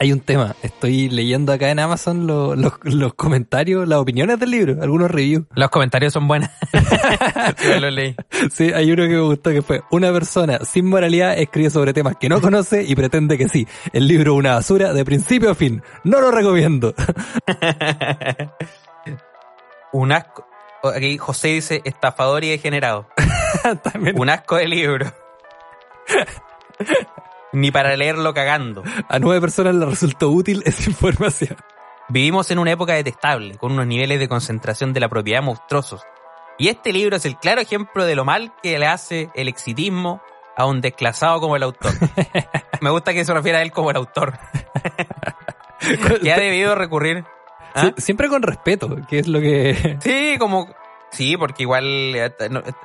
hay 0.00 0.12
un 0.12 0.20
tema. 0.20 0.56
Estoy 0.62 1.08
leyendo 1.10 1.52
acá 1.52 1.70
en 1.70 1.78
Amazon 1.78 2.26
lo- 2.26 2.56
los, 2.56 2.72
los 2.84 3.14
comentarios, 3.14 3.86
las 3.86 3.98
opiniones 4.00 4.40
del 4.40 4.50
libro, 4.50 4.82
algunos 4.82 5.10
reviews. 5.10 5.44
Los 5.54 5.68
comentarios 5.70 6.12
son 6.12 6.26
buenos. 6.26 6.48
Sí, 7.58 7.66
yo 7.68 7.80
lo 7.80 7.90
leí. 7.90 8.14
Sí, 8.52 8.72
hay 8.72 8.90
uno 8.92 9.02
que 9.04 9.08
me 9.10 9.20
gustó 9.20 9.50
que 9.50 9.60
fue 9.62 9.82
una 9.90 10.12
persona 10.12 10.60
sin 10.64 10.86
moralidad 10.86 11.36
escribe 11.38 11.68
sobre 11.70 11.92
temas 11.92 12.16
que 12.18 12.28
no 12.28 12.40
conoce 12.40 12.82
y 12.82 12.94
pretende 12.94 13.36
que 13.36 13.48
sí. 13.48 13.66
El 13.92 14.06
libro 14.08 14.32
es 14.32 14.38
una 14.38 14.54
basura 14.54 14.92
de 14.94 15.04
principio 15.04 15.50
a 15.50 15.54
fin. 15.54 15.82
No 16.04 16.20
lo 16.20 16.30
recomiendo. 16.30 16.94
Un 19.92 20.12
asco... 20.12 20.46
Aquí 20.94 21.18
José 21.18 21.48
dice 21.48 21.82
estafador 21.84 22.42
y 22.44 22.50
degenerado. 22.50 23.06
También 23.82 24.18
Un 24.18 24.30
asco 24.30 24.56
de 24.56 24.68
libro. 24.68 25.06
Ni 27.52 27.70
para 27.70 27.96
leerlo 27.96 28.32
cagando. 28.34 28.82
a 29.08 29.18
nueve 29.18 29.40
personas 29.40 29.74
le 29.74 29.84
resultó 29.86 30.30
útil 30.30 30.62
esa 30.66 30.88
información. 30.90 31.56
Vivimos 32.08 32.50
en 32.50 32.58
una 32.58 32.72
época 32.72 32.94
detestable, 32.94 33.56
con 33.56 33.72
unos 33.72 33.86
niveles 33.86 34.18
de 34.18 34.28
concentración 34.28 34.92
de 34.92 35.00
la 35.00 35.08
propiedad 35.08 35.42
monstruosos. 35.42 36.02
Y 36.58 36.68
este 36.68 36.92
libro 36.92 37.16
es 37.16 37.24
el 37.24 37.36
claro 37.38 37.60
ejemplo 37.60 38.04
de 38.04 38.14
lo 38.14 38.24
mal 38.24 38.52
que 38.62 38.78
le 38.78 38.86
hace 38.86 39.30
el 39.34 39.48
exitismo 39.48 40.20
a 40.56 40.66
un 40.66 40.80
desclasado 40.80 41.40
como 41.40 41.56
el 41.56 41.62
autor. 41.62 41.92
Me 42.80 42.90
gusta 42.90 43.12
que 43.14 43.24
se 43.24 43.32
refiera 43.32 43.58
a 43.58 43.62
él 43.62 43.72
como 43.72 43.90
el 43.90 43.96
autor. 43.96 44.34
que 46.22 46.32
ha 46.32 46.38
debido 46.38 46.74
recurrir. 46.74 47.24
¿Ah? 47.74 47.82
Sie- 47.86 47.94
Siempre 48.00 48.28
con 48.28 48.42
respeto, 48.42 48.96
que 49.08 49.20
es 49.20 49.28
lo 49.28 49.40
que... 49.40 49.96
Sí, 50.02 50.36
como. 50.38 50.68
Sí, 51.12 51.36
porque 51.36 51.62
igual. 51.64 51.84
eh, 52.14 52.32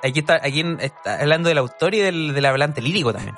Aquí 0.04 0.20
está, 0.20 0.36
aquí 0.36 0.64
está 0.80 1.20
hablando 1.22 1.50
del 1.50 1.58
autor 1.60 1.94
y 1.94 2.00
del, 2.00 2.34
del 2.34 2.46
hablante 2.46 2.82
lírico 2.82 3.14
también. 3.14 3.36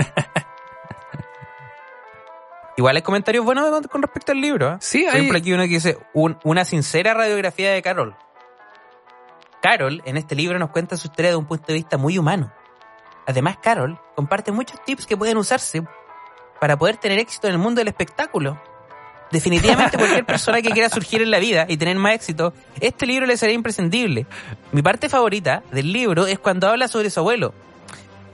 Igual 2.77 2.95
hay 2.95 3.01
comentarios 3.01 3.43
buenos 3.43 3.85
con- 3.87 4.01
respecto 4.03 4.31
al 4.31 4.39
libro. 4.39 4.73
¿eh? 4.73 4.77
Sí, 4.79 5.03
Por 5.03 5.09
hay- 5.13 5.17
ejemplo, 5.21 5.37
aquí 5.39 5.51
uno 5.53 5.63
que 5.63 5.69
dice 5.69 5.97
"Un- 6.13 6.37
una 6.43 6.63
sincera 6.63 7.13
radiografía 7.15 7.71
de 7.71 7.81
Carol. 7.81 8.15
Carol 9.61 10.01
en 10.05 10.17
este 10.17 10.35
libro 10.35 10.59
nos 10.59 10.69
cuenta 10.69 10.95
su 10.97 11.07
historia 11.07 11.31
de 11.31 11.37
un 11.37 11.45
punto 11.45 11.65
de 11.67 11.73
vista 11.73 11.97
muy 11.97 12.17
humano. 12.17 12.51
Además, 13.25 13.57
Carol 13.61 13.99
comparte 14.15 14.51
muchos 14.51 14.81
tips 14.85 15.05
que 15.05 15.17
pueden 15.17 15.37
usarse 15.37 15.83
para 16.61 16.77
poder 16.77 16.97
tener 16.97 17.19
éxito 17.19 17.47
en 17.47 17.53
el 17.53 17.59
mundo 17.59 17.79
del 17.79 17.87
espectáculo. 17.87 18.61
Definitivamente 19.31 19.97
cualquier 19.97 20.25
persona 20.25 20.61
que 20.61 20.69
quiera 20.69 20.89
surgir 20.89 21.21
en 21.21 21.31
la 21.31 21.39
vida 21.39 21.65
y 21.67 21.75
tener 21.77 21.97
más 21.97 22.13
éxito, 22.13 22.53
este 22.79 23.05
libro 23.05 23.25
le 23.25 23.35
será 23.37 23.51
imprescindible. 23.51 24.25
Mi 24.71 24.81
parte 24.81 25.09
favorita 25.09 25.63
del 25.71 25.91
libro 25.91 26.27
es 26.27 26.39
cuando 26.39 26.67
habla 26.69 26.87
sobre 26.87 27.09
su 27.09 27.19
abuelo 27.19 27.53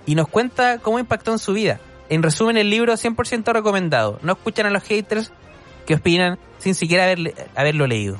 y 0.05 0.15
nos 0.15 0.27
cuenta 0.27 0.77
cómo 0.79 0.99
impactó 0.99 1.31
en 1.31 1.39
su 1.39 1.53
vida. 1.53 1.79
En 2.13 2.21
resumen, 2.23 2.57
el 2.57 2.69
libro 2.69 2.93
100% 2.93 3.51
recomendado. 3.53 4.19
No 4.21 4.33
escuchan 4.33 4.65
a 4.65 4.69
los 4.69 4.83
haters 4.83 5.31
que 5.85 5.95
opinan 5.95 6.37
sin 6.59 6.75
siquiera 6.75 7.05
haberle- 7.05 7.33
haberlo 7.55 7.87
leído. 7.87 8.17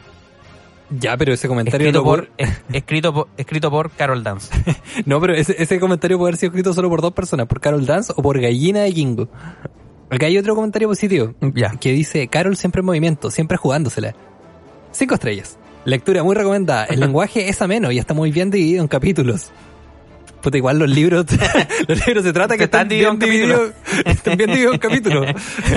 Ya, 0.89 1.15
pero 1.17 1.33
ese 1.33 1.47
comentario 1.47 1.87
Escrito 1.87 1.99
no 1.99 2.05
por, 2.05 2.29
es- 2.37 2.61
escrito 2.71 3.13
por, 3.13 3.27
escrito 3.37 3.71
por 3.71 3.91
Carol 3.91 4.23
Dance. 4.23 4.51
No, 5.05 5.19
pero 5.21 5.33
ese, 5.33 5.55
ese 5.61 5.79
comentario 5.79 6.17
puede 6.17 6.29
haber 6.31 6.37
sido 6.39 6.49
escrito 6.49 6.73
solo 6.73 6.89
por 6.89 7.01
dos 7.01 7.13
personas, 7.13 7.47
por 7.47 7.59
Carol 7.61 7.85
Dance 7.85 8.13
o 8.15 8.21
por 8.21 8.39
Gallina 8.39 8.81
de 8.81 8.91
Jingo. 8.91 9.27
Acá 10.09 10.27
hay 10.27 10.37
otro 10.37 10.53
comentario 10.55 10.87
positivo 10.87 11.33
Ya. 11.55 11.71
que 11.71 11.91
dice, 11.93 12.27
Carol 12.27 12.55
siempre 12.57 12.81
en 12.81 12.85
movimiento, 12.85 13.31
siempre 13.31 13.57
jugándosela. 13.57 14.13
Cinco 14.91 15.15
estrellas. 15.15 15.57
Lectura 15.85 16.21
muy 16.23 16.35
recomendada. 16.35 16.85
El 16.85 16.99
lenguaje 16.99 17.49
es 17.49 17.61
ameno 17.61 17.91
y 17.91 17.97
está 17.97 18.13
muy 18.13 18.31
bien 18.31 18.51
dividido 18.51 18.81
en 18.81 18.87
capítulos. 18.87 19.51
Puta, 20.43 20.57
igual 20.57 20.77
los 20.77 20.89
libros, 20.89 21.25
los 21.87 22.05
libros 22.05 22.25
se 22.25 22.33
trata 22.33 22.57
que 22.57 22.65
Están 22.65 22.91
están 22.91 23.19
divididos 24.37 24.73
en 24.73 24.77
capítulos. 24.77 25.27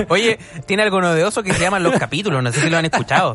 Oye, 0.09 0.37
tiene 0.65 0.83
algo 0.83 0.99
novedoso 0.99 1.41
que 1.41 1.53
se 1.53 1.61
llaman 1.61 1.83
los 1.83 1.97
capítulos, 1.97 2.43
no 2.43 2.51
sé 2.51 2.59
si 2.59 2.69
lo 2.69 2.77
han 2.77 2.83
escuchado. 2.83 3.33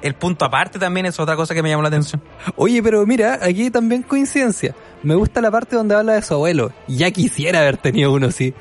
El 0.00 0.14
punto 0.14 0.46
aparte 0.46 0.78
también 0.78 1.04
es 1.04 1.20
otra 1.20 1.36
cosa 1.36 1.54
que 1.54 1.62
me 1.62 1.68
llamó 1.68 1.82
la 1.82 1.88
atención. 1.88 2.22
Oye, 2.56 2.82
pero 2.82 3.04
mira, 3.04 3.40
aquí 3.42 3.70
también 3.70 4.02
coincidencia. 4.02 4.74
Me 5.02 5.14
gusta 5.16 5.42
la 5.42 5.50
parte 5.50 5.76
donde 5.76 5.94
habla 5.94 6.14
de 6.14 6.22
su 6.22 6.32
abuelo. 6.32 6.72
Ya 6.86 7.10
quisiera 7.10 7.60
haber 7.60 7.76
tenido 7.76 8.10
uno 8.10 8.28
así. 8.28 8.54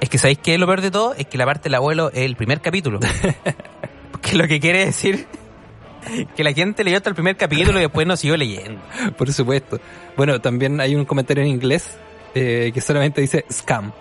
Es 0.00 0.08
que 0.08 0.18
¿sabéis 0.18 0.38
qué 0.42 0.54
es 0.54 0.60
lo 0.60 0.66
peor 0.66 0.80
de 0.80 0.90
todo? 0.90 1.14
Es 1.14 1.26
que 1.26 1.38
la 1.38 1.46
parte 1.46 1.64
del 1.64 1.76
abuelo 1.76 2.10
es 2.10 2.22
el 2.22 2.34
primer 2.34 2.60
capítulo. 2.60 2.98
Porque 4.10 4.36
lo 4.36 4.48
que 4.48 4.58
quiere 4.58 4.86
decir 4.86 5.28
que 6.36 6.44
la 6.44 6.52
gente 6.52 6.84
leyó 6.84 6.96
hasta 6.96 7.08
el 7.10 7.14
primer 7.14 7.36
capítulo 7.36 7.78
y 7.78 7.82
después 7.82 8.06
no 8.06 8.16
siguió 8.16 8.36
leyendo. 8.36 8.80
Por 9.18 9.32
supuesto. 9.32 9.78
Bueno, 10.16 10.40
también 10.40 10.80
hay 10.80 10.94
un 10.94 11.04
comentario 11.04 11.42
en 11.42 11.50
inglés 11.50 11.96
eh, 12.34 12.70
que 12.74 12.80
solamente 12.80 13.20
dice 13.20 13.44
scam. 13.50 13.92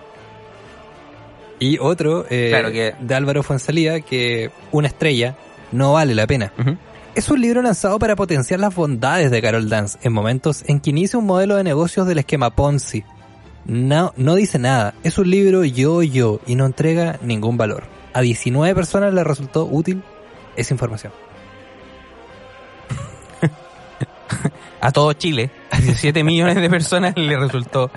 Y 1.60 1.78
otro 1.80 2.26
eh, 2.30 2.48
Claro 2.50 2.72
que- 2.72 2.94
de 3.00 3.16
Álvaro 3.16 3.44
Fonsalía 3.44 4.02
que 4.02 4.52
una 4.72 4.88
estrella 4.88 5.36
no 5.72 5.94
vale 5.94 6.14
la 6.16 6.28
pena. 6.28 6.52
Es 7.16 7.30
un 7.30 7.42
libro 7.42 7.62
lanzado 7.62 8.00
para 8.00 8.16
potenciar 8.16 8.60
las 8.60 8.74
bondades 8.74 9.30
de 9.32 9.42
Carol 9.42 9.70
Dance 9.70 9.98
en 10.02 10.14
momentos 10.14 10.64
en 10.68 10.80
que 10.80 10.90
inicia 10.90 11.20
un 11.20 11.26
modelo 11.26 11.56
de 11.56 11.64
negocios 11.64 12.08
del 12.08 12.18
esquema 12.20 12.50
Ponzi. 12.50 13.04
No, 13.66 14.14
no 14.18 14.36
dice 14.36 14.60
nada, 14.60 14.94
es 15.04 15.18
un 15.18 15.30
libro 15.30 15.64
yo-yo 15.64 16.42
y 16.46 16.56
no 16.56 16.66
entrega 16.66 17.18
ningún 17.22 17.56
valor. 17.56 17.84
A 18.14 18.22
19 18.22 18.76
personas 18.76 19.14
les 19.14 19.24
resultó 19.26 19.66
útil 19.66 20.04
esa 20.58 20.74
información. 20.74 21.14
A 24.82 24.92
todo 24.92 25.14
Chile, 25.14 25.50
a 25.72 25.78
17 25.80 26.24
millones 26.26 26.56
de 26.56 26.70
personas 26.70 27.16
le 27.16 27.38
resultó 27.38 27.90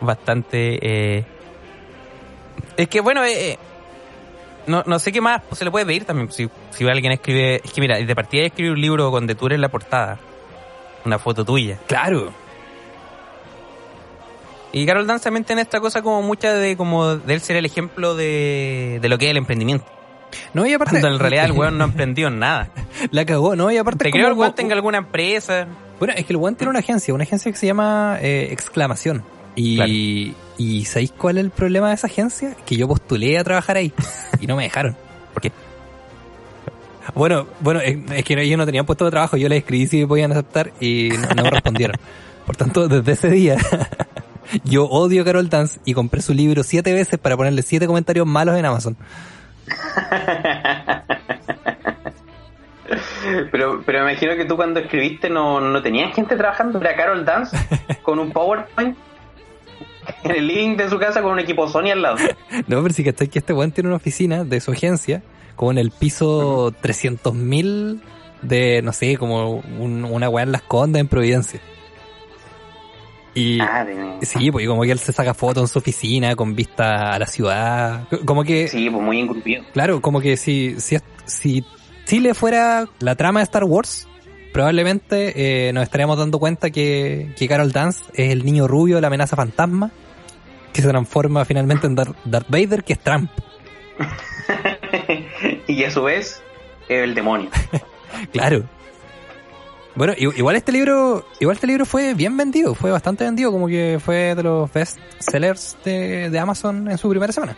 bastante... 0.00 0.78
eh, 0.80 1.24
Es 2.76 2.88
que 2.88 3.00
bueno, 3.00 3.24
eh, 3.24 3.52
eh, 3.52 3.58
no, 4.66 4.84
no 4.86 4.98
sé 4.98 5.10
qué 5.10 5.20
más 5.20 5.42
se 5.52 5.64
le 5.64 5.70
puede 5.70 5.86
pedir 5.86 6.04
también. 6.04 6.30
Si, 6.30 6.48
si 6.70 6.88
alguien 6.88 7.12
escribe... 7.12 7.60
Es 7.64 7.72
que 7.72 7.80
mira, 7.80 7.98
de 7.98 8.14
partida 8.14 8.44
escribe 8.44 8.70
un 8.70 8.80
libro 8.80 9.10
con 9.10 9.26
tú 9.26 9.46
eres 9.46 9.58
la 9.58 9.68
portada. 9.68 10.18
Una 11.04 11.18
foto 11.18 11.44
tuya. 11.44 11.78
Claro, 11.86 12.32
Y 14.72 14.86
Carol 14.86 15.06
Dance 15.06 15.24
también 15.24 15.44
tiene 15.44 15.62
esta 15.62 15.80
cosa 15.80 16.02
como 16.02 16.22
mucha 16.22 16.54
de 16.54 16.76
como 16.76 17.16
de 17.16 17.34
él 17.34 17.40
ser 17.40 17.56
el 17.56 17.66
ejemplo 17.66 18.14
de, 18.14 18.98
de 19.00 19.08
lo 19.08 19.18
que 19.18 19.24
es 19.24 19.30
el 19.32 19.38
emprendimiento. 19.38 19.86
No 20.54 20.66
y 20.66 20.72
aparte 20.72 21.00
Cuando 21.00 21.08
en 21.08 21.18
realidad 21.18 21.44
el 21.46 21.52
weón 21.52 21.78
no 21.78 21.84
emprendió 21.90 22.28
en 22.28 22.38
nada. 22.38 22.70
la 23.10 23.24
cagó, 23.24 23.56
no 23.56 23.70
y 23.70 23.76
aparte 23.76 24.04
Te 24.04 24.10
creo 24.10 24.28
el 24.28 24.34
weón 24.34 24.54
tenga 24.54 24.74
alguna 24.74 24.98
empresa. 24.98 25.66
Bueno, 25.98 26.14
es 26.16 26.24
que 26.24 26.32
el 26.32 26.36
weón 26.38 26.56
tiene 26.56 26.70
una 26.70 26.78
agencia, 26.78 27.12
una 27.14 27.24
agencia 27.24 27.50
que 27.52 27.58
se 27.58 27.66
llama 27.66 28.18
eh, 28.20 28.48
Exclamación. 28.50 29.22
Y, 29.56 29.76
Claro. 29.76 29.92
y 30.58 30.84
¿sabéis 30.84 31.12
cuál 31.12 31.38
es 31.38 31.44
el 31.44 31.50
problema 31.50 31.88
de 31.88 31.94
esa 31.94 32.06
agencia? 32.06 32.56
Que 32.64 32.76
yo 32.76 32.88
postulé 32.88 33.38
a 33.38 33.44
trabajar 33.44 33.76
ahí 33.76 33.92
y 34.40 34.46
no 34.46 34.56
me 34.56 34.62
dejaron. 34.62 34.96
¿Por 35.34 35.42
qué? 35.42 35.52
Bueno, 37.14 37.46
bueno, 37.60 37.80
es, 37.80 38.24
que 38.24 38.40
ellos 38.40 38.58
no 38.58 38.66
tenían 38.66 38.86
puesto 38.86 39.04
de 39.04 39.10
trabajo, 39.10 39.36
yo 39.36 39.48
les 39.48 39.58
escribí 39.58 39.86
si 39.86 39.98
me 39.98 40.06
podían 40.06 40.32
aceptar 40.32 40.72
y 40.80 41.10
no, 41.10 41.34
no 41.34 41.42
me 41.42 41.50
respondieron. 41.50 41.96
Por 42.46 42.56
tanto, 42.56 42.88
desde 42.88 43.12
ese 43.12 43.30
día 43.30 43.56
yo 44.64 44.84
odio 44.84 45.22
a 45.22 45.24
Carol 45.24 45.48
Dance 45.48 45.80
y 45.84 45.94
compré 45.94 46.22
su 46.22 46.34
libro 46.34 46.62
siete 46.62 46.92
veces 46.92 47.18
para 47.18 47.36
ponerle 47.36 47.62
siete 47.62 47.86
comentarios 47.86 48.26
malos 48.26 48.56
en 48.56 48.64
Amazon. 48.64 48.96
Pero, 53.52 53.82
pero 53.86 54.04
me 54.04 54.10
imagino 54.12 54.34
que 54.34 54.44
tú 54.46 54.56
cuando 54.56 54.80
escribiste 54.80 55.30
no, 55.30 55.60
no 55.60 55.80
tenías 55.82 56.12
gente 56.14 56.34
trabajando, 56.36 56.80
era 56.80 56.96
Carol 56.96 57.24
Dance 57.24 57.56
con 58.02 58.18
un 58.18 58.32
PowerPoint 58.32 58.96
en 60.24 60.30
el 60.32 60.46
living 60.46 60.76
de 60.76 60.88
su 60.90 60.98
casa 60.98 61.22
con 61.22 61.32
un 61.32 61.38
equipo 61.38 61.68
Sony 61.68 61.90
al 61.92 62.02
lado. 62.02 62.16
No, 62.66 62.82
pero 62.82 62.92
sí 62.92 63.04
que 63.04 63.12
que 63.12 63.38
este 63.38 63.52
weón 63.52 63.70
tiene 63.70 63.88
una 63.88 63.96
oficina 63.96 64.42
de 64.42 64.60
su 64.60 64.72
agencia, 64.72 65.22
como 65.54 65.70
en 65.70 65.78
el 65.78 65.92
piso 65.92 66.72
300.000 66.82 68.00
de, 68.42 68.82
no 68.82 68.92
sé, 68.92 69.16
como 69.16 69.62
un- 69.78 70.04
una 70.04 70.28
weá 70.28 70.42
en 70.42 70.50
Las 70.52 70.62
Condas 70.62 71.00
en 71.00 71.06
Providencia. 71.08 71.60
Y 73.34 73.60
Ah, 73.60 73.86
sí, 74.22 74.50
pues 74.50 74.64
y 74.64 74.68
como 74.68 74.82
que 74.82 74.90
él 74.90 74.98
se 74.98 75.12
saca 75.12 75.34
fotos 75.34 75.62
en 75.62 75.68
su 75.68 75.78
oficina 75.78 76.34
con 76.34 76.54
vista 76.56 77.12
a 77.12 77.18
la 77.18 77.26
ciudad. 77.26 78.08
Como 78.24 78.42
que, 78.44 78.66
sí, 78.68 78.90
pues 78.90 79.02
muy 79.02 79.20
engrupido. 79.20 79.62
claro, 79.72 80.00
como 80.00 80.20
que 80.20 80.36
si, 80.36 80.80
si, 80.80 80.96
si 81.26 81.64
Chile 82.06 82.34
fuera 82.34 82.86
la 82.98 83.14
trama 83.14 83.40
de 83.40 83.44
Star 83.44 83.64
Wars, 83.64 84.08
probablemente 84.52 85.68
eh, 85.68 85.72
nos 85.72 85.84
estaríamos 85.84 86.18
dando 86.18 86.40
cuenta 86.40 86.70
que, 86.70 87.32
que 87.38 87.46
Carol 87.46 87.70
Dance 87.70 88.02
es 88.14 88.32
el 88.32 88.44
niño 88.44 88.66
rubio 88.66 88.96
de 88.96 89.00
la 89.02 89.06
amenaza 89.06 89.36
fantasma, 89.36 89.92
que 90.72 90.82
se 90.82 90.88
transforma 90.88 91.44
finalmente 91.44 91.86
en 91.86 91.94
Dar- 91.94 92.16
Darth 92.24 92.48
Vader, 92.48 92.82
que 92.82 92.94
es 92.94 92.98
Trump. 92.98 93.30
y 95.68 95.84
a 95.84 95.90
su 95.90 96.02
vez, 96.02 96.42
el 96.88 97.14
demonio. 97.14 97.50
Claro. 98.32 98.64
Bueno, 99.94 100.14
igual 100.16 100.56
este 100.56 100.70
libro, 100.72 101.24
igual 101.40 101.56
este 101.56 101.66
libro 101.66 101.84
fue 101.84 102.14
bien 102.14 102.36
vendido, 102.36 102.74
fue 102.74 102.90
bastante 102.90 103.24
vendido, 103.24 103.50
como 103.50 103.66
que 103.66 103.98
fue 104.02 104.34
de 104.34 104.42
los 104.42 104.72
best 104.72 104.98
sellers 105.18 105.76
de, 105.84 106.30
de 106.30 106.38
Amazon 106.38 106.88
en 106.90 106.96
su 106.96 107.08
primera 107.10 107.32
semana. 107.32 107.56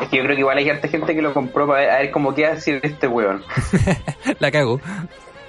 Es 0.00 0.08
que 0.08 0.16
yo 0.16 0.22
creo 0.22 0.34
que 0.36 0.40
igual 0.40 0.58
hay 0.58 0.68
harta 0.70 0.88
gente 0.88 1.14
que 1.14 1.20
lo 1.22 1.34
compró 1.34 1.66
para 1.66 1.80
ver, 1.80 1.90
a 1.90 1.98
ver 1.98 2.10
cómo 2.10 2.34
queda 2.34 2.54
decir 2.54 2.80
este 2.82 3.06
weón. 3.08 3.42
La 4.38 4.50
cago. 4.50 4.80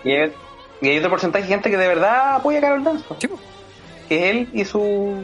Y 0.04 0.12
hay, 0.12 0.34
y 0.82 0.90
hay 0.90 0.98
otro 0.98 1.10
porcentaje 1.12 1.44
de 1.46 1.50
gente 1.50 1.70
que 1.70 1.78
de 1.78 1.88
verdad 1.88 2.36
apoya 2.36 2.58
a 2.60 2.62
Carol. 2.62 3.04
Sí, 3.20 3.28
po. 3.28 3.40
Que 4.08 4.16
es 4.30 4.36
él 4.36 4.50
y 4.54 4.66
su. 4.66 5.24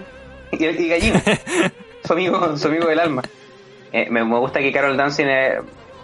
y, 0.52 0.66
y 0.66 0.88
Gallina. 0.88 1.22
su 2.04 2.14
amigo, 2.14 2.56
su 2.58 2.68
amigo 2.68 2.88
del 2.88 3.00
alma. 3.00 3.24
Eh, 3.92 4.08
me, 4.10 4.24
me 4.24 4.38
gusta 4.40 4.60
que 4.60 4.72
Carol 4.72 4.96
Dance 4.98 5.24
tiene- 5.24 5.56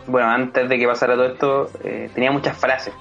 bueno, 0.07 0.27
antes 0.29 0.67
de 0.67 0.79
que 0.79 0.87
pasara 0.87 1.13
todo 1.13 1.27
esto, 1.27 1.69
eh, 1.83 2.09
tenía 2.13 2.31
muchas 2.31 2.57
frases. 2.57 2.93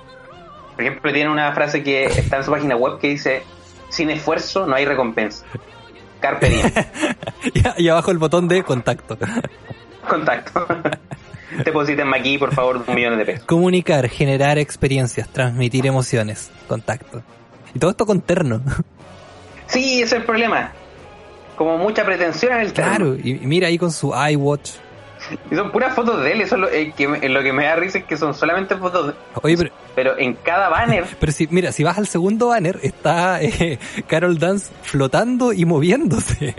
Por 0.81 0.87
ejemplo, 0.87 1.13
tiene 1.13 1.29
una 1.31 1.53
frase 1.53 1.83
que 1.83 2.05
está 2.07 2.39
en 2.39 2.45
su 2.45 2.51
página 2.51 2.75
web 2.75 2.99
que 2.99 3.09
dice: 3.09 3.43
Sin 3.91 4.09
esfuerzo 4.09 4.67
no 4.67 4.75
hay 4.77 4.87
recompensa. 4.87 5.45
Carpe 6.21 6.49
diem. 6.49 6.71
Y, 7.77 7.83
y 7.85 7.89
abajo 7.91 8.11
el 8.11 8.17
botón 8.17 8.49
de 8.49 8.63
contacto. 8.63 9.19
Contacto. 10.09 10.67
Deposítenme 11.67 12.17
aquí, 12.17 12.39
por 12.39 12.55
favor, 12.55 12.83
un 12.87 12.95
millón 12.95 13.19
de 13.19 13.27
pesos. 13.27 13.45
Comunicar, 13.45 14.09
generar 14.09 14.57
experiencias, 14.57 15.29
transmitir 15.29 15.87
emociones. 15.87 16.51
Contacto. 16.67 17.23
Y 17.75 17.79
todo 17.79 17.91
esto 17.91 18.07
con 18.07 18.23
terno. 18.23 18.63
Sí, 19.67 19.97
ese 19.97 20.05
es 20.05 20.13
el 20.15 20.25
problema. 20.25 20.73
Como 21.57 21.77
mucha 21.77 22.07
pretensión 22.07 22.55
en 22.55 22.61
el 22.61 22.73
terno. 22.73 22.91
Claro, 22.91 23.17
y, 23.23 23.35
mira 23.43 23.69
ahí 23.69 23.77
con 23.77 23.93
su 23.93 24.15
iWatch. 24.15 24.71
Y 25.51 25.55
son 25.57 25.71
puras 25.73 25.95
fotos 25.95 26.23
de 26.23 26.33
él. 26.33 26.41
Eso 26.41 26.55
es 26.55 26.61
lo, 26.63 26.69
eh, 26.71 26.95
que, 26.97 27.07
me- 27.07 27.29
lo 27.29 27.43
que 27.43 27.53
me 27.53 27.65
da 27.67 27.77
risa 27.77 27.99
es 27.99 28.05
que 28.05 28.17
son 28.17 28.33
solamente 28.33 28.77
fotos 28.77 29.09
de 29.09 29.15
Oye, 29.43 29.57
pero, 29.59 29.71
Pero 29.95 30.19
en 30.19 30.35
cada 30.35 30.69
banner, 30.69 31.05
pero 31.21 31.33
si, 31.33 31.47
mira, 31.51 31.73
si 31.73 31.83
vas 31.83 31.99
al 31.99 32.07
segundo 32.07 32.49
banner, 32.49 32.79
está 32.83 33.43
eh, 33.43 33.79
Carol 34.07 34.39
Dance 34.39 34.73
flotando 34.83 35.53
y 35.53 35.65
moviéndose. 35.65 36.55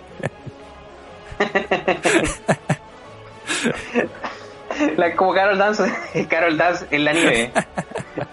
la, 4.97 5.15
como 5.15 5.33
Carol 5.33 5.57
Dance, 5.57 5.83
Carol 6.29 6.57
Dance 6.57 6.85
en 6.91 7.05
la 7.05 7.13
nieve, 7.13 7.51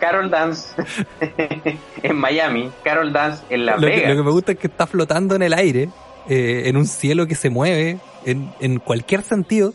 Carol 0.01 0.31
Dance 0.31 0.69
en 2.03 2.17
Miami, 2.17 2.71
Carol 2.85 3.13
Dance 3.13 3.43
en 3.51 3.67
Lo 3.67 3.77
que, 3.77 3.87
Vegas. 3.87 4.11
lo 4.11 4.17
que 4.17 4.23
me 4.23 4.31
gusta 4.31 4.53
es 4.53 4.59
que 4.59 4.67
está 4.67 4.87
flotando 4.87 5.35
en 5.35 5.43
el 5.43 5.53
aire, 5.55 5.89
eh, 6.29 6.63
en 6.67 6.77
un 6.77 6.87
cielo 6.87 7.27
que 7.27 7.35
se 7.35 7.51
mueve 7.51 7.99
en, 8.25 8.53
en 8.61 8.79
cualquier 8.79 9.23
sentido. 9.23 9.75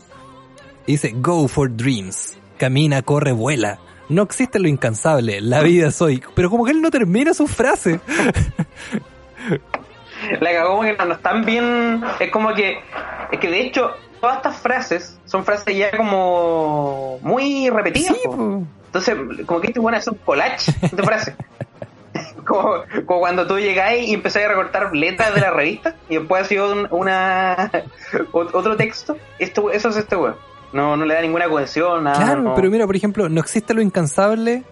Y 0.86 0.92
dice, 0.92 1.12
go 1.16 1.48
for 1.48 1.74
dreams. 1.74 2.36
Camina, 2.58 3.00
corre, 3.02 3.32
vuela. 3.32 3.78
No 4.08 4.22
existe 4.22 4.58
lo 4.58 4.68
incansable, 4.68 5.40
la 5.40 5.62
vida 5.62 5.88
es 5.88 6.00
hoy. 6.02 6.22
Pero 6.34 6.50
como 6.50 6.64
que 6.64 6.72
él 6.72 6.82
no 6.82 6.90
termina 6.90 7.32
su 7.34 7.46
frase. 7.46 8.00
La 10.40 10.52
cagó 10.52 10.68
como 10.70 10.82
que 10.82 10.92
no, 10.96 11.04
no 11.06 11.14
están 11.14 11.44
bien. 11.44 12.02
Es 12.20 12.30
como 12.30 12.54
que. 12.54 12.78
Es 13.32 13.38
que 13.38 13.48
de 13.50 13.60
hecho, 13.60 13.90
todas 14.20 14.36
estas 14.36 14.56
frases 14.58 15.18
son 15.24 15.44
frases 15.44 15.76
ya 15.76 15.90
como. 15.96 17.18
muy 17.22 17.68
repetidas. 17.70 18.16
Sí. 18.16 18.28
Entonces, 18.86 19.16
como 19.46 19.60
que 19.60 19.68
este 19.68 19.80
bueno 19.80 19.98
es 19.98 20.06
un 20.06 20.14
collage 20.18 20.72
de 20.92 21.02
frases. 21.02 21.34
como, 22.46 22.74
como 23.06 23.20
cuando 23.20 23.46
tú 23.46 23.58
llegáis 23.58 24.08
y 24.08 24.14
empezáis 24.14 24.46
a 24.46 24.48
recortar 24.50 24.94
letras 24.94 25.34
de 25.34 25.40
la 25.40 25.50
revista 25.50 25.96
y 26.08 26.16
después 26.18 26.42
ha 26.42 26.44
sido 26.44 26.72
un- 26.72 26.88
una 26.90 27.70
ot- 28.32 28.50
otro 28.52 28.76
texto. 28.76 29.16
Esto, 29.38 29.70
eso 29.70 29.88
es 29.88 29.96
este 29.96 30.14
weón. 30.16 30.36
No, 30.74 30.96
no 30.96 31.04
le 31.06 31.14
da 31.14 31.22
ninguna 31.22 31.48
cohesión, 31.48 32.04
nada. 32.04 32.16
Claro, 32.22 32.42
no. 32.42 32.54
pero 32.54 32.70
mira, 32.70 32.84
por 32.84 32.96
ejemplo, 32.96 33.28
no 33.30 33.40
existe 33.40 33.72
lo 33.72 33.80
incansable, 33.80 34.64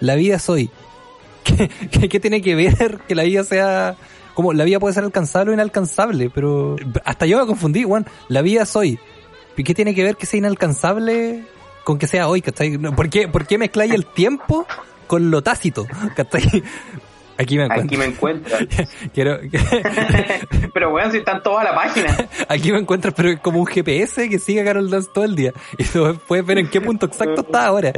la 0.00 0.14
vida 0.16 0.36
es 0.36 0.48
hoy. 0.50 0.68
¿Qué, 1.44 1.70
qué- 1.90 2.08
qué 2.08 2.20
tiene 2.20 2.42
que 2.42 2.54
ver 2.54 2.98
que 3.08 3.14
la 3.14 3.22
vida 3.22 3.44
sea... 3.44 3.96
Como 4.34 4.52
la 4.52 4.64
vida 4.64 4.78
puede 4.78 4.92
ser 4.92 5.04
alcanzable 5.04 5.52
o 5.52 5.54
inalcanzable, 5.54 6.28
pero 6.28 6.76
hasta 7.06 7.24
yo 7.24 7.38
me 7.40 7.46
confundí, 7.46 7.84
Juan. 7.84 8.04
La 8.28 8.42
vida 8.42 8.64
es 8.64 8.76
hoy. 8.76 8.98
¿Y 9.56 9.64
qué 9.64 9.72
tiene 9.72 9.94
que 9.94 10.04
ver 10.04 10.16
que 10.16 10.26
sea 10.26 10.36
inalcanzable 10.36 11.42
con 11.84 11.96
que 11.98 12.06
sea 12.06 12.28
hoy? 12.28 12.42
¿cachai? 12.42 12.76
¿Por 12.76 13.08
qué, 13.08 13.28
por 13.28 13.46
qué 13.46 13.56
mezcláis 13.56 13.92
el 13.94 14.04
tiempo 14.04 14.66
con 15.06 15.30
lo 15.30 15.42
tácito? 15.42 15.86
¿cachai? 16.16 16.62
Aquí 17.38 17.58
me 17.58 17.64
encuentro. 17.64 17.84
Aquí 17.84 17.96
me 17.96 18.04
encuentro. 18.06 18.56
Quiero, 19.14 19.38
pero 20.74 20.90
weón, 20.90 21.12
si 21.12 21.18
están 21.18 21.42
todos 21.42 21.60
a 21.60 21.64
la 21.64 21.74
página. 21.74 22.16
aquí 22.48 22.72
me 22.72 22.78
encuentras, 22.78 23.14
pero 23.14 23.30
es 23.30 23.40
como 23.40 23.60
un 23.60 23.66
GPS 23.66 24.28
que 24.28 24.38
sigue 24.38 24.62
a 24.62 24.64
Carol 24.64 24.90
Dance 24.90 25.10
todo 25.12 25.24
el 25.24 25.36
día. 25.36 25.52
Y 25.78 25.84
tú 25.84 26.18
puedes 26.26 26.44
ver 26.46 26.58
en 26.58 26.68
qué 26.68 26.80
punto 26.80 27.06
exacto 27.06 27.42
está 27.42 27.66
ahora. 27.66 27.92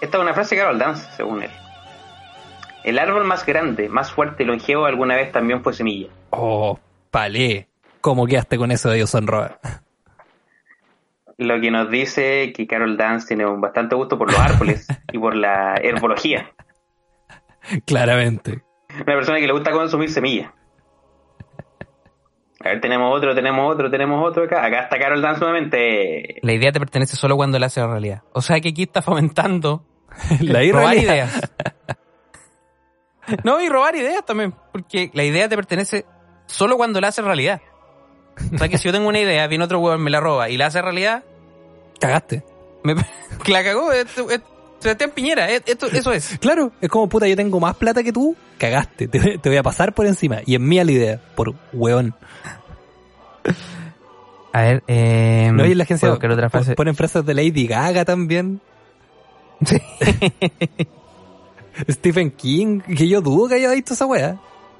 Esta 0.00 0.18
es 0.18 0.22
una 0.22 0.34
frase 0.34 0.54
de 0.54 0.60
Carol 0.60 0.78
Dance, 0.78 1.08
según 1.16 1.42
él. 1.42 1.50
El 2.84 2.98
árbol 2.98 3.24
más 3.24 3.44
grande, 3.44 3.88
más 3.88 4.12
fuerte 4.12 4.44
y 4.44 4.46
longevo 4.46 4.84
alguna 4.84 5.16
vez 5.16 5.32
también 5.32 5.62
fue 5.62 5.72
semilla. 5.72 6.08
Oh, 6.30 6.78
palé. 7.10 7.66
¿Cómo 8.00 8.26
quedaste 8.26 8.58
con 8.58 8.70
eso 8.70 8.90
de 8.90 8.96
Dios 8.96 9.14
honra? 9.14 9.58
Lo 11.38 11.60
que 11.60 11.70
nos 11.70 11.90
dice 11.90 12.52
que 12.54 12.66
Carol 12.66 12.96
Dance 12.96 13.26
tiene 13.28 13.46
un 13.46 13.60
bastante 13.60 13.94
gusto 13.94 14.16
por 14.18 14.30
los 14.30 14.40
árboles 14.40 14.86
y 15.12 15.18
por 15.18 15.36
la 15.36 15.74
herbología. 15.74 16.50
Claramente. 17.84 18.62
Una 18.94 19.14
persona 19.16 19.38
que 19.38 19.46
le 19.46 19.52
gusta 19.52 19.70
consumir 19.72 20.10
semillas. 20.10 20.50
A 22.60 22.70
ver, 22.70 22.80
tenemos 22.80 23.14
otro, 23.14 23.34
tenemos 23.34 23.70
otro, 23.72 23.90
tenemos 23.90 24.26
otro 24.26 24.44
acá. 24.44 24.64
Acá 24.64 24.80
está 24.84 24.98
Carol 24.98 25.20
Dance 25.20 25.40
nuevamente. 25.40 26.38
La 26.42 26.52
idea 26.52 26.72
te 26.72 26.80
pertenece 26.80 27.16
solo 27.16 27.36
cuando 27.36 27.58
la 27.58 27.66
hace 27.66 27.86
realidad. 27.86 28.22
O 28.32 28.40
sea 28.40 28.60
que 28.60 28.70
aquí 28.70 28.84
está 28.84 29.02
fomentando 29.02 29.84
La 30.40 30.60
robar 30.60 30.96
irrealidad. 30.96 31.14
ideas. 31.14 31.40
No, 33.42 33.60
y 33.60 33.68
robar 33.68 33.96
ideas 33.96 34.24
también. 34.24 34.54
Porque 34.70 35.10
la 35.12 35.24
idea 35.24 35.48
te 35.48 35.56
pertenece 35.56 36.06
solo 36.46 36.76
cuando 36.76 37.00
la 37.00 37.08
hace 37.08 37.22
realidad. 37.22 37.60
O 38.54 38.58
sea 38.58 38.68
que 38.68 38.78
si 38.78 38.84
yo 38.84 38.92
tengo 38.92 39.08
una 39.08 39.20
idea, 39.20 39.46
viene 39.46 39.64
otro 39.64 39.78
huevón, 39.80 40.02
me 40.02 40.10
la 40.10 40.20
roba 40.20 40.48
y 40.50 40.56
la 40.56 40.66
hace 40.66 40.82
realidad, 40.82 41.24
Cagaste. 42.00 42.42
me 42.84 42.94
la 43.46 43.64
cagó. 43.64 43.92
Esto- 43.92 44.30
esto- 44.30 44.52
Sebastián 44.78 45.10
Piñera, 45.14 45.48
esto, 45.50 45.86
eso 45.86 46.12
es. 46.12 46.36
Claro, 46.38 46.70
es 46.82 46.90
como 46.90 47.08
puta, 47.08 47.26
yo 47.26 47.34
tengo 47.34 47.58
más 47.58 47.74
plata 47.76 48.02
que 48.02 48.12
tú, 48.12 48.36
cagaste, 48.58 49.08
te, 49.08 49.38
te 49.38 49.48
voy 49.48 49.56
a 49.56 49.62
pasar 49.62 49.94
por 49.94 50.06
encima. 50.06 50.40
Y 50.44 50.54
es 50.54 50.60
mía 50.60 50.84
la 50.84 50.92
idea, 50.92 51.20
por 51.34 51.54
hueón. 51.72 52.14
A 54.52 54.62
ver, 54.62 54.82
eh, 54.86 55.50
No, 55.52 55.64
y 55.64 55.72
en 55.72 55.78
la 55.78 55.84
agencia 55.84 56.16
ponen 56.76 56.94
frases 56.94 57.24
de 57.24 57.34
Lady 57.34 57.66
Gaga 57.66 58.04
también. 58.04 58.60
Sí. 59.64 59.78
Stephen 61.90 62.30
King, 62.30 62.80
que 62.80 63.08
yo 63.08 63.20
dudo 63.20 63.48
que 63.48 63.56
haya 63.56 63.70
visto 63.72 63.94
esa 63.94 64.06
wea. 64.06 64.38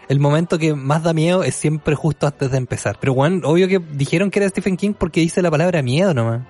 El 0.09 0.21
momento 0.21 0.59
que 0.59 0.75
más 0.75 1.03
da 1.03 1.13
miedo 1.13 1.43
es 1.43 1.55
siempre 1.57 1.95
justo 1.97 2.27
antes 2.27 2.51
de 2.51 2.59
empezar. 2.59 2.97
Pero 3.01 3.13
weón, 3.13 3.43
obvio 3.45 3.67
que 3.69 3.79
dijeron 3.93 4.31
que 4.31 4.39
era 4.39 4.49
Stephen 4.49 4.77
King 4.77 4.93
porque 4.97 5.21
dice 5.21 5.43
la 5.43 5.51
palabra 5.51 5.83
miedo 5.83 6.15
nomás. 6.15 6.43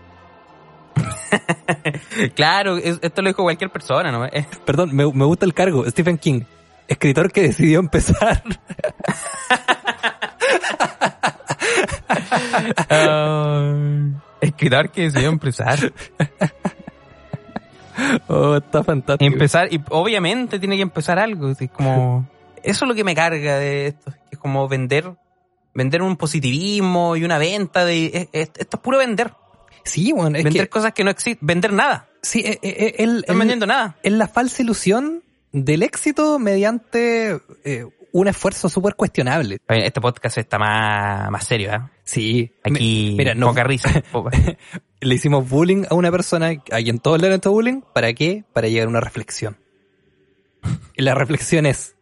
Claro, 2.34 2.76
es- 2.78 2.98
esto 3.02 3.20
lo 3.22 3.28
dijo 3.28 3.42
cualquier 3.42 3.70
persona, 3.70 4.10
¿no? 4.10 4.25
Eh, 4.26 4.46
Perdón, 4.64 4.94
me, 4.94 5.04
me 5.12 5.25
gusta 5.25 5.44
el 5.44 5.52
cargo, 5.54 5.84
Stephen 5.90 6.16
King. 6.18 6.42
Escritor 6.88 7.30
que 7.32 7.42
decidió 7.42 7.80
empezar. 7.80 8.42
ah, 12.88 13.75
escritor 14.40 14.90
que 14.90 15.02
decidió 15.02 15.28
empezar. 15.28 15.92
oh, 18.28 18.56
está 18.56 18.84
fantástico. 18.84 19.32
Empezar, 19.32 19.72
y 19.72 19.80
obviamente 19.90 20.58
tiene 20.58 20.76
que 20.76 20.82
empezar 20.82 21.18
algo. 21.18 21.50
Es 21.50 21.58
como, 21.70 22.26
eso 22.66 22.85
es 22.85 22.88
lo 22.88 22.94
que 22.94 23.04
me 23.04 23.14
carga 23.14 23.58
de 23.58 23.88
esto. 23.88 24.12
que 24.12 24.18
Es 24.32 24.38
como 24.38 24.68
vender, 24.68 25.12
vender 25.75 26.02
un 26.02 26.16
positivismo 26.16 27.16
y 27.16 27.25
una 27.25 27.38
venta 27.38 27.85
de, 27.85 28.06
es- 28.06 28.28
es- 28.32 28.50
esto 28.56 28.76
es 28.76 28.82
puro 28.82 28.99
vender. 28.99 29.32
Sí, 29.85 30.12
weón, 30.12 30.37
es 30.37 30.44
vender 30.44 30.64
que... 30.64 30.68
cosas 30.68 30.92
que 30.92 31.04
no 31.04 31.11
existen, 31.11 31.46
vender 31.46 31.73
nada. 31.73 32.08
Sí, 32.23 32.42
eh, 32.44 32.94
el- 32.99 33.18
Están 33.20 33.35
el- 33.35 33.38
vendiendo 33.38 33.66
nada. 33.66 33.96
es 34.02 34.12
la 34.12 34.28
falsa 34.28 34.62
ilusión 34.62 35.23
del 35.52 35.82
éxito 35.82 36.38
mediante 36.38 37.38
eh, 37.64 37.87
un 38.12 38.28
esfuerzo 38.28 38.68
súper 38.68 38.94
cuestionable. 38.94 39.58
Este 39.68 40.00
podcast 40.00 40.38
está 40.38 40.58
más, 40.58 41.30
más 41.30 41.44
serio, 41.46 41.73
¿eh? 41.73 41.78
Sí. 42.04 42.52
Aquí, 42.64 43.11
Mi- 43.11 43.14
mira, 43.16 43.35
no, 43.35 43.49
poca 43.49 43.64
risa. 43.64 43.90
Le 45.00 45.14
hicimos 45.14 45.49
bullying 45.49 45.85
a 45.90 45.94
una 45.94 46.11
persona, 46.11 46.49
a 46.49 46.76
quien 46.82 46.99
todos 46.99 47.20
le 47.20 47.26
han 47.28 47.35
hecho 47.35 47.52
bullying, 47.52 47.82
¿para 47.94 48.12
qué? 48.14 48.44
Para 48.52 48.68
llegar 48.68 48.87
a 48.87 48.90
una 48.90 49.00
reflexión. 49.00 49.58
Y 50.96 51.02
la 51.02 51.14
reflexión 51.14 51.66
es 51.66 51.95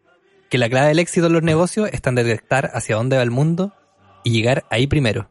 que 0.55 0.59
la 0.59 0.69
clave 0.69 0.87
del 0.87 1.01
éxito 1.01 1.27
en 1.27 1.33
los 1.33 1.43
negocios 1.43 1.89
está 1.91 2.11
en 2.11 2.15
detectar 2.15 2.71
hacia 2.75 2.95
dónde 2.95 3.17
va 3.17 3.25
el 3.25 3.33
mundo 3.33 3.73
y 4.23 4.31
llegar 4.31 4.65
ahí 4.71 4.87
primero. 4.87 5.29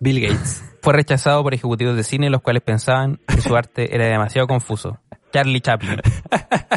Bill 0.00 0.22
Gates. 0.22 0.64
Fue 0.80 0.94
rechazado 0.94 1.42
por 1.42 1.52
ejecutivos 1.52 1.94
de 1.96 2.02
cine 2.02 2.30
los 2.30 2.40
cuales 2.40 2.62
pensaban 2.62 3.20
que 3.28 3.42
su 3.42 3.54
arte 3.54 3.94
era 3.94 4.06
demasiado 4.06 4.48
confuso. 4.48 5.00
Charlie 5.34 5.60
Chaplin. 5.60 6.00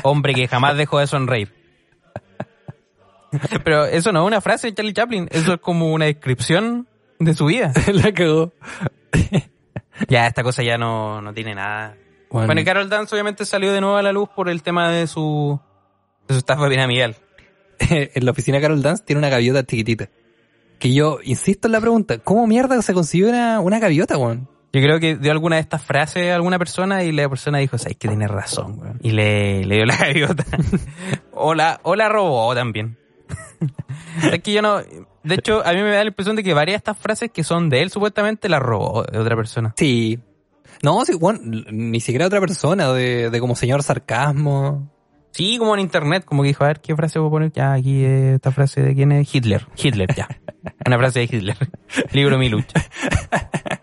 Hombre 0.04 0.34
que 0.34 0.50
jamás 0.50 0.76
dejó 0.76 1.00
de 1.00 1.08
sonreír. 1.08 1.54
Pero 3.64 3.86
eso 3.86 4.12
no 4.12 4.24
es 4.24 4.28
una 4.28 4.42
frase 4.42 4.68
de 4.68 4.74
Charlie 4.74 4.92
Chaplin, 4.92 5.30
eso 5.32 5.54
es 5.54 5.62
como 5.62 5.94
una 5.94 6.08
descripción 6.08 6.90
de 7.20 7.34
su 7.34 7.46
vida. 7.46 7.72
la 7.94 8.12
cagó. 8.12 8.52
Ya, 10.10 10.28
esta 10.28 10.44
cosa 10.44 10.62
ya 10.62 10.78
no, 10.78 11.22
no 11.22 11.34
tiene 11.34 11.56
nada. 11.56 11.96
Bueno, 12.30 12.48
Bueno, 12.48 12.60
y 12.60 12.66
Carol 12.66 12.90
Dance 12.90 13.16
obviamente 13.16 13.46
salió 13.46 13.72
de 13.72 13.80
nuevo 13.80 13.96
a 13.96 14.02
la 14.02 14.12
luz 14.12 14.28
por 14.28 14.50
el 14.50 14.62
tema 14.62 14.90
de 14.90 15.08
su, 15.08 15.58
de 16.28 16.34
su 16.34 16.40
estafa 16.40 16.68
piramidal. 16.68 17.16
en 18.14 18.26
la 18.26 18.32
oficina 18.32 18.58
de 18.58 18.62
Carol 18.62 18.82
Dance 18.82 19.04
tiene 19.06 19.20
una 19.20 19.30
gaviota 19.30 19.66
chiquitita. 19.66 20.10
Que 20.80 20.94
yo 20.94 21.20
insisto 21.24 21.68
en 21.68 21.74
la 21.74 21.82
pregunta, 21.82 22.18
¿cómo 22.20 22.48
mierda 22.48 22.82
se 22.82 22.94
consiguió 22.94 23.30
una, 23.30 23.60
una 23.60 23.80
gaviota, 23.80 24.18
weón? 24.18 24.48
Yo 24.74 24.82
creo 24.82 25.00
que 25.00 25.18
dio 25.18 25.32
alguna 25.32 25.58
de 25.58 25.62
estas 25.62 25.84
frases 25.84 26.32
a 26.32 26.36
alguna 26.36 26.58
persona 26.58 27.04
y 27.04 27.12
la 27.12 27.28
persona 27.28 27.58
dijo, 27.58 27.78
sabes 27.78 27.98
que 27.98 28.08
tiene 28.08 28.28
razón, 28.28 28.80
weón. 28.80 29.00
Y 29.02 29.12
le, 29.12 29.66
le 29.66 29.76
dio 29.76 29.86
la 29.86 29.98
gaviota. 30.00 30.46
o, 31.34 31.54
la, 31.54 31.80
o 31.84 31.96
la 31.96 32.10
robó 32.10 32.56
también. 32.56 32.98
es 34.32 34.42
que 34.42 34.54
yo 34.54 34.62
no... 34.62 34.80
De 35.24 35.36
hecho, 35.36 35.64
a 35.64 35.74
mí 35.74 35.82
me 35.82 35.92
da 35.92 36.04
la 36.04 36.08
impresión 36.08 36.36
de 36.36 36.44
que 36.44 36.54
varias 36.54 36.76
de 36.76 36.78
estas 36.78 36.98
frases 36.98 37.30
que 37.32 37.44
son 37.44 37.70
de 37.70 37.84
él 37.84 37.92
supuestamente 37.92 38.50
las 38.50 38.62
robó 38.62 39.04
de 39.04 39.20
otra 39.20 39.36
persona. 39.36 39.74
Sí. 39.78 40.18
No, 40.82 41.06
sí, 41.06 41.14
weón, 41.14 41.66
ni 41.70 42.00
siquiera 42.00 42.26
otra 42.26 42.40
persona, 42.40 42.92
de, 42.94 43.30
de 43.30 43.40
como 43.40 43.56
señor 43.56 43.84
sarcasmo. 43.84 44.90
Sí, 45.32 45.58
como 45.58 45.74
en 45.74 45.82
internet, 45.82 46.26
como 46.26 46.44
que 46.44 46.50
dijo, 46.50 46.64
a 46.64 46.68
ver, 46.68 46.82
¿qué 46.82 46.96
frase 46.96 47.20
voy 47.20 47.28
a 47.28 47.32
poner? 47.32 47.52
Ya, 47.54 47.74
aquí 47.74 48.04
eh, 48.04 48.36
esta 48.36 48.52
frase 48.52 48.82
de 48.82 48.94
quién 48.94 49.12
es 49.12 49.34
Hitler. 49.34 49.66
Hitler, 49.82 50.14
ya. 50.14 50.28
Una 50.86 50.98
frase 50.98 51.20
de 51.20 51.26
Hitler. 51.26 51.58
Libro 52.12 52.38
Mi 52.38 52.50
Lucha. 52.50 52.84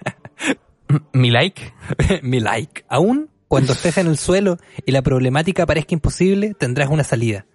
Mi 1.12 1.30
like. 1.30 1.72
Mi 2.22 2.40
like. 2.40 2.84
Aún 2.88 3.30
cuando 3.48 3.72
estés 3.72 3.96
en 3.96 4.08
el 4.08 4.18
suelo 4.18 4.58
y 4.84 4.92
la 4.92 5.02
problemática 5.02 5.64
parezca 5.64 5.94
imposible, 5.94 6.54
tendrás 6.54 6.90
una 6.90 7.02
salida. 7.02 7.46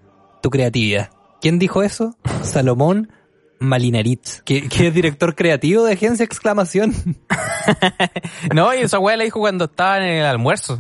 Tu 0.42 0.50
creatividad. 0.50 1.12
¿Quién 1.40 1.60
dijo 1.60 1.84
eso? 1.84 2.18
Salomón 2.42 3.12
Malinaritz, 3.60 4.42
que, 4.42 4.68
que 4.68 4.88
es 4.88 4.94
director 4.94 5.36
creativo 5.36 5.84
de 5.84 5.94
Agencia 5.94 6.24
Exclamación. 6.24 6.94
No, 8.54 8.74
y 8.74 8.80
esa 8.80 9.00
weá 9.00 9.16
la 9.16 9.24
dijo 9.24 9.40
cuando 9.40 9.66
estaban 9.66 10.04
en 10.04 10.18
el 10.18 10.26
almuerzo. 10.26 10.80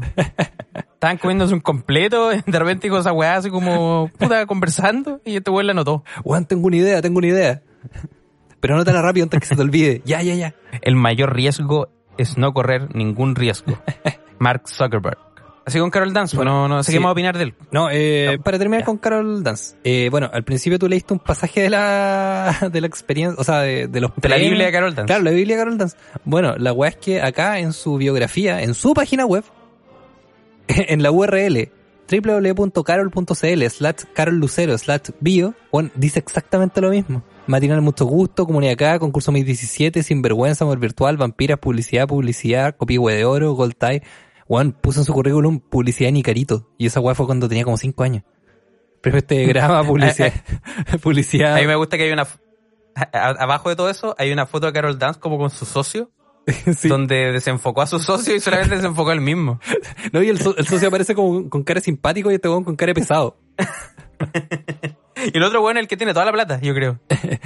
Estaban 1.04 1.18
comiéndose 1.18 1.54
un 1.54 1.60
completo, 1.60 2.30
de 2.48 2.60
repente 2.60 2.88
dijo 2.88 2.98
esa 2.98 3.12
weá 3.12 3.36
así 3.36 3.50
como, 3.50 4.10
puta, 4.18 4.46
conversando, 4.46 5.20
y 5.26 5.36
este 5.36 5.52
weá 5.52 5.66
la 5.66 5.74
notó. 5.74 6.06
Juan, 6.24 6.46
tengo 6.46 6.68
una 6.68 6.78
idea, 6.78 7.02
tengo 7.02 7.18
una 7.18 7.28
idea. 7.28 7.62
Pero 8.62 8.76
anótala 8.76 9.02
rápido 9.02 9.26
antes 9.26 9.42
que 9.42 9.46
se 9.46 9.58
te 9.58 9.62
olvide. 9.62 10.02
Ya, 10.06 10.22
ya, 10.22 10.34
ya. 10.34 10.56
El 10.82 10.96
mayor 10.96 11.36
riesgo 11.36 11.90
es 12.18 12.38
no 12.38 12.54
correr 12.54 12.96
ningún 12.96 13.36
riesgo. 13.36 13.78
Mark 14.40 14.70
Zuckerberg. 14.70 15.18
Así 15.66 15.78
con 15.78 15.90
Carol 15.90 16.14
Dance, 16.14 16.38
pues, 16.38 16.46
no, 16.46 16.70
no 16.70 16.82
sé 16.84 16.92
sí. 16.92 16.98
qué 16.98 17.04
más 17.04 17.12
opinar 17.12 17.38
de 17.38 17.44
él. 17.44 17.56
No, 17.72 17.90
eh, 17.92 18.40
para 18.42 18.58
terminar 18.58 18.86
con 18.86 18.98
Carol 18.98 19.44
Dance. 19.44 19.76
Eh, 19.84 20.08
bueno, 20.10 20.30
al 20.32 20.46
principio 20.46 20.80
tú 20.80 20.88
leíste 20.88 21.12
un 21.12 21.20
pasaje 21.20 21.64
de 21.64 21.70
la, 21.70 22.70
de 22.72 22.80
la 22.80 22.88
experiencia, 22.88 23.42
o 23.42 23.44
sea, 23.44 23.60
de, 23.60 23.88
de 23.88 24.00
los 24.00 24.12
De 24.16 24.30
la. 24.30 24.38
Biblia 24.38 24.68
de 24.68 24.72
Carol 24.72 24.96
Dance. 24.96 25.08
Claro, 25.08 25.24
la 25.24 25.32
Biblia 25.32 25.58
de 25.58 25.62
Carol 25.62 25.78
Dance. 25.78 25.98
Bueno, 26.24 26.56
la 26.58 26.72
weá 26.72 26.92
es 26.92 26.96
que 26.96 27.22
acá 27.22 27.60
en 27.60 27.74
su 27.74 27.98
biografía, 27.98 28.62
en 28.62 28.74
su 28.74 28.94
página 28.94 29.26
web, 29.26 29.44
en 30.68 31.04
la 31.04 31.12
URL 31.12 31.70
www.carol.cl 32.10 33.64
slash 33.70 34.04
carollucero 34.14 34.78
slash 34.78 35.10
bio, 35.20 35.56
bueno, 35.72 35.90
dice 35.96 36.20
exactamente 36.20 36.82
lo 36.82 36.90
mismo. 36.90 37.24
Matinal 37.48 37.82
Mucho 37.82 38.06
Gusto, 38.06 38.46
Comunidad 38.46 38.74
Acá, 38.74 39.00
Concurso 39.00 39.32
2017, 39.32 40.04
Sinvergüenza, 40.04 40.64
Amor 40.64 40.80
Virtual, 40.80 41.18
Vampiras, 41.18 41.60
Publicidad, 41.60 42.08
Publicidad, 42.08 42.76
Copihue 42.78 43.14
de 43.14 43.26
Oro, 43.26 43.54
Gold 43.54 43.76
Tie. 43.78 44.04
Juan 44.48 44.72
puso 44.74 45.02
en 45.02 45.06
su 45.06 45.14
currículum 45.14 45.60
publicidad 45.60 46.10
en 46.10 46.18
Icarito. 46.18 46.70
Y 46.78 46.86
esa 46.88 47.00
weá 47.00 47.16
fue 47.16 47.26
cuando 47.26 47.48
tenía 47.50 47.64
como 47.64 47.78
5 47.78 48.04
años. 48.04 48.24
Pero 49.02 49.18
este 49.18 49.46
grama, 49.48 49.84
publicidad, 49.84 50.34
publicidad. 51.02 51.56
A 51.58 51.60
mí 51.62 51.68
me 51.68 51.76
gusta 51.76 51.98
que 51.98 52.04
hay 52.04 52.12
una... 52.12 52.28
a- 52.96 53.30
Abajo 53.40 53.70
de 53.70 53.76
todo 53.76 53.90
eso 53.90 54.16
hay 54.18 54.32
una 54.32 54.46
foto 54.46 54.68
de 54.68 54.74
Carol 54.74 54.98
Dance 55.00 55.20
como 55.20 55.38
con 55.38 55.50
su 55.50 55.66
socio, 55.66 56.12
Sí. 56.76 56.90
donde 56.90 57.32
desenfocó 57.32 57.82
a 57.82 57.88
su 57.88 58.00
socio 58.00 58.36
y 58.36 58.40
solamente 58.40 58.76
desenfocó 58.76 59.12
al 59.12 59.22
mismo. 59.22 59.60
No, 60.12 60.22
y 60.22 60.30
el, 60.30 60.40
so- 60.40 60.56
el 60.58 60.68
socio 60.68 60.88
aparece 60.90 61.16
como 61.16 61.50
con 61.50 61.64
cara 61.64 61.80
simpático 61.80 62.32
y 62.32 62.36
este 62.36 62.50
weón 62.50 62.64
con 62.64 62.76
cara 62.76 62.94
pesado. 62.94 63.38
Y 65.34 65.38
el 65.38 65.44
otro 65.44 65.62
bueno 65.62 65.80
es 65.80 65.84
el 65.84 65.88
que 65.88 65.96
tiene 65.96 66.12
toda 66.14 66.26
la 66.26 66.34
plata, 66.34 66.60
yo 66.60 66.74
creo. 66.74 67.00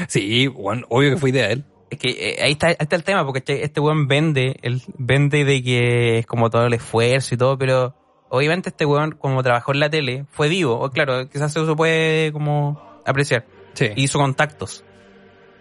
Sí, 0.07 0.47
weón, 0.47 0.85
obvio 0.89 1.11
que 1.11 1.17
fue 1.17 1.29
idea 1.29 1.47
de 1.47 1.53
él. 1.53 1.65
Es 1.91 1.99
que 1.99 2.09
eh, 2.09 2.37
ahí 2.41 2.53
está, 2.53 2.67
ahí 2.67 2.75
está 2.79 2.95
el 2.95 3.03
tema, 3.03 3.23
porque 3.23 3.39
este- 3.39 3.63
este 3.63 3.79
weón 3.79 4.07
vende, 4.07 4.57
él 4.63 4.81
vende 4.97 5.45
de 5.45 5.61
que 5.63 6.17
es 6.19 6.25
como 6.25 6.49
todo 6.49 6.65
el 6.65 6.73
esfuerzo 6.73 7.35
y 7.35 7.37
todo, 7.37 7.57
pero 7.57 7.95
obviamente 8.29 8.69
este 8.69 8.85
weón, 8.85 9.11
como 9.11 9.43
trabajó 9.43 9.73
en 9.73 9.79
la 9.79 9.89
tele, 9.89 10.25
fue 10.31 10.49
vivo, 10.49 10.79
o 10.79 10.89
claro, 10.89 11.29
quizás 11.29 11.55
eso 11.55 11.75
puede 11.75 12.31
como 12.31 12.81
apreciar. 13.05 13.45
Sí. 13.73 13.89
Hizo 13.95 14.17
contactos. 14.17 14.83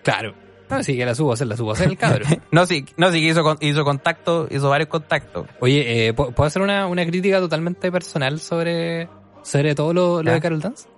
claro. 0.02 0.34
No, 0.68 0.82
sí, 0.82 0.96
que 0.96 1.06
la 1.06 1.14
subo 1.14 1.30
a 1.30 1.34
hacer, 1.34 1.46
la 1.46 1.56
subo 1.56 1.70
a 1.70 1.74
hacer 1.74 1.88
el 1.88 1.96
cabrón. 1.96 2.42
No, 2.50 2.66
sí, 2.66 2.84
no, 2.96 3.10
sí 3.12 3.20
que 3.20 3.28
hizo, 3.28 3.56
hizo 3.60 3.84
contacto, 3.84 4.48
hizo 4.50 4.68
varios 4.68 4.88
contactos. 4.88 5.46
Oye, 5.60 6.08
eh, 6.08 6.14
¿pu- 6.14 6.32
¿puedo 6.34 6.46
hacer 6.46 6.62
una, 6.62 6.86
una 6.86 7.04
crítica 7.06 7.38
totalmente 7.38 7.92
personal 7.92 8.40
sobre, 8.40 9.08
sobre 9.42 9.74
todo 9.74 9.92
lo, 9.92 10.22
de 10.34 10.40
Carol 10.40 10.60
Dance? 10.60 10.88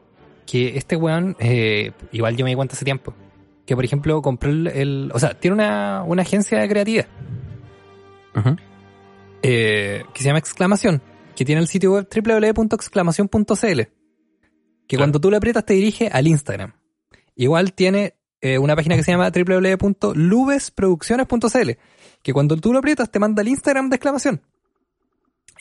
Que 0.46 0.76
este 0.78 0.96
weón, 0.96 1.36
eh, 1.38 1.92
igual 2.12 2.36
yo 2.36 2.44
me 2.44 2.50
di 2.50 2.56
cuenta 2.56 2.74
hace 2.74 2.84
tiempo, 2.84 3.12
que 3.66 3.74
por 3.76 3.84
ejemplo 3.84 4.22
compró 4.22 4.50
el, 4.50 4.66
el- 4.68 5.10
o 5.12 5.18
sea, 5.18 5.34
tiene 5.38 5.54
una, 5.54 6.02
una 6.06 6.22
agencia 6.22 6.66
creativa 6.68 7.04
eh, 9.42 10.04
que 10.14 10.18
se 10.22 10.26
llama 10.26 10.38
Exclamación, 10.38 11.02
que 11.36 11.44
tiene 11.44 11.60
el 11.60 11.68
sitio 11.68 11.92
web 11.92 12.08
www.exclamación.cl, 12.08 13.80
que 14.86 14.96
cuando 14.96 15.20
tú 15.20 15.30
le 15.30 15.36
aprietas 15.36 15.64
te 15.64 15.74
dirige 15.74 16.08
al 16.08 16.26
Instagram. 16.26 16.72
Igual 17.36 17.72
tiene 17.72 18.14
eh, 18.40 18.56
una 18.58 18.76
página 18.76 18.94
que 18.96 19.02
se 19.02 19.10
llama 19.10 19.30
www.lubesproducciones.cl, 19.30 21.70
que 22.22 22.32
cuando 22.32 22.56
tú 22.56 22.72
lo 22.72 22.78
aprietas 22.78 23.10
te 23.10 23.18
manda 23.18 23.42
el 23.42 23.48
Instagram 23.48 23.90
de 23.90 23.96
exclamación. 23.96 24.40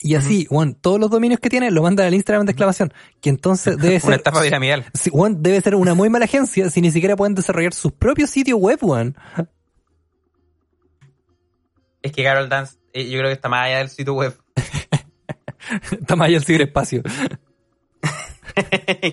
Y 0.00 0.14
así, 0.14 0.44
Juan, 0.44 0.74
todos 0.74 1.00
los 1.00 1.10
dominios 1.10 1.40
que 1.40 1.50
tiene 1.50 1.72
lo 1.72 1.82
manda 1.82 2.06
al 2.06 2.14
Instagram 2.14 2.46
de 2.46 2.52
exclamación, 2.52 2.92
que 3.20 3.30
entonces 3.30 3.76
debe 3.78 3.98
ser... 3.98 4.06
Una 4.08 4.16
estafa 4.16 4.42
piramidal. 4.42 4.84
Debe 5.38 5.60
ser 5.60 5.74
una 5.74 5.94
muy 5.94 6.08
mala 6.08 6.26
agencia 6.26 6.70
si 6.70 6.80
ni 6.80 6.92
siquiera 6.92 7.16
pueden 7.16 7.34
desarrollar 7.34 7.74
sus 7.74 7.90
propios 7.92 8.30
sitios 8.30 8.60
web, 8.60 8.78
Juan. 8.80 9.16
Es 12.02 12.12
que 12.12 12.22
Carol 12.22 12.48
Dance, 12.48 12.76
eh, 12.92 13.08
yo 13.08 13.18
creo 13.18 13.28
que 13.28 13.34
está 13.34 13.48
más 13.48 13.66
allá 13.66 13.78
del 13.78 13.90
sitio 13.90 14.14
web. 14.14 14.38
Está 15.90 16.16
más 16.16 16.28
allá 16.28 16.38
el 16.38 16.44
ciberespacio. 16.44 17.02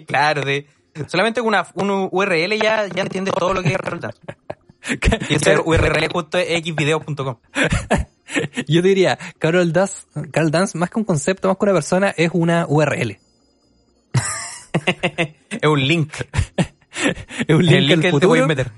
claro, 0.08 0.46
de, 0.46 0.68
solamente 1.08 1.42
una, 1.42 1.66
un 1.76 2.10
URL 2.12 2.58
ya, 2.62 2.88
ya 2.88 3.02
entiendes 3.04 3.34
todo 3.34 3.54
lo 3.54 3.62
que 3.62 3.70
es 3.70 3.78
Carol 3.78 4.00
Dance. 4.00 4.20
Y 5.30 5.36
ese 5.36 5.58
URL 5.66 6.04
es 6.04 6.10
justo 6.12 6.38
xvideo.com. 6.38 7.38
Yo 8.68 8.82
diría, 8.82 9.18
Carol 9.40 9.72
Dance, 9.72 10.08
Carol 10.32 10.52
Dance, 10.52 10.78
más 10.78 10.90
que 10.90 11.00
un 11.00 11.06
concepto, 11.06 11.48
más 11.48 11.58
que 11.58 11.66
una 11.66 11.74
persona, 11.74 12.14
es 12.18 12.30
una 12.34 12.66
URL. 12.68 13.12
es 15.50 15.70
un 15.70 15.88
link. 15.88 16.14
Es 17.48 17.56
un 17.56 17.66
link, 17.66 17.76
el 17.76 17.88
link 17.88 17.98
al 17.98 18.02
que 18.02 18.08
te 18.08 18.12
futuro, 18.12 18.48
meter. 18.48 18.72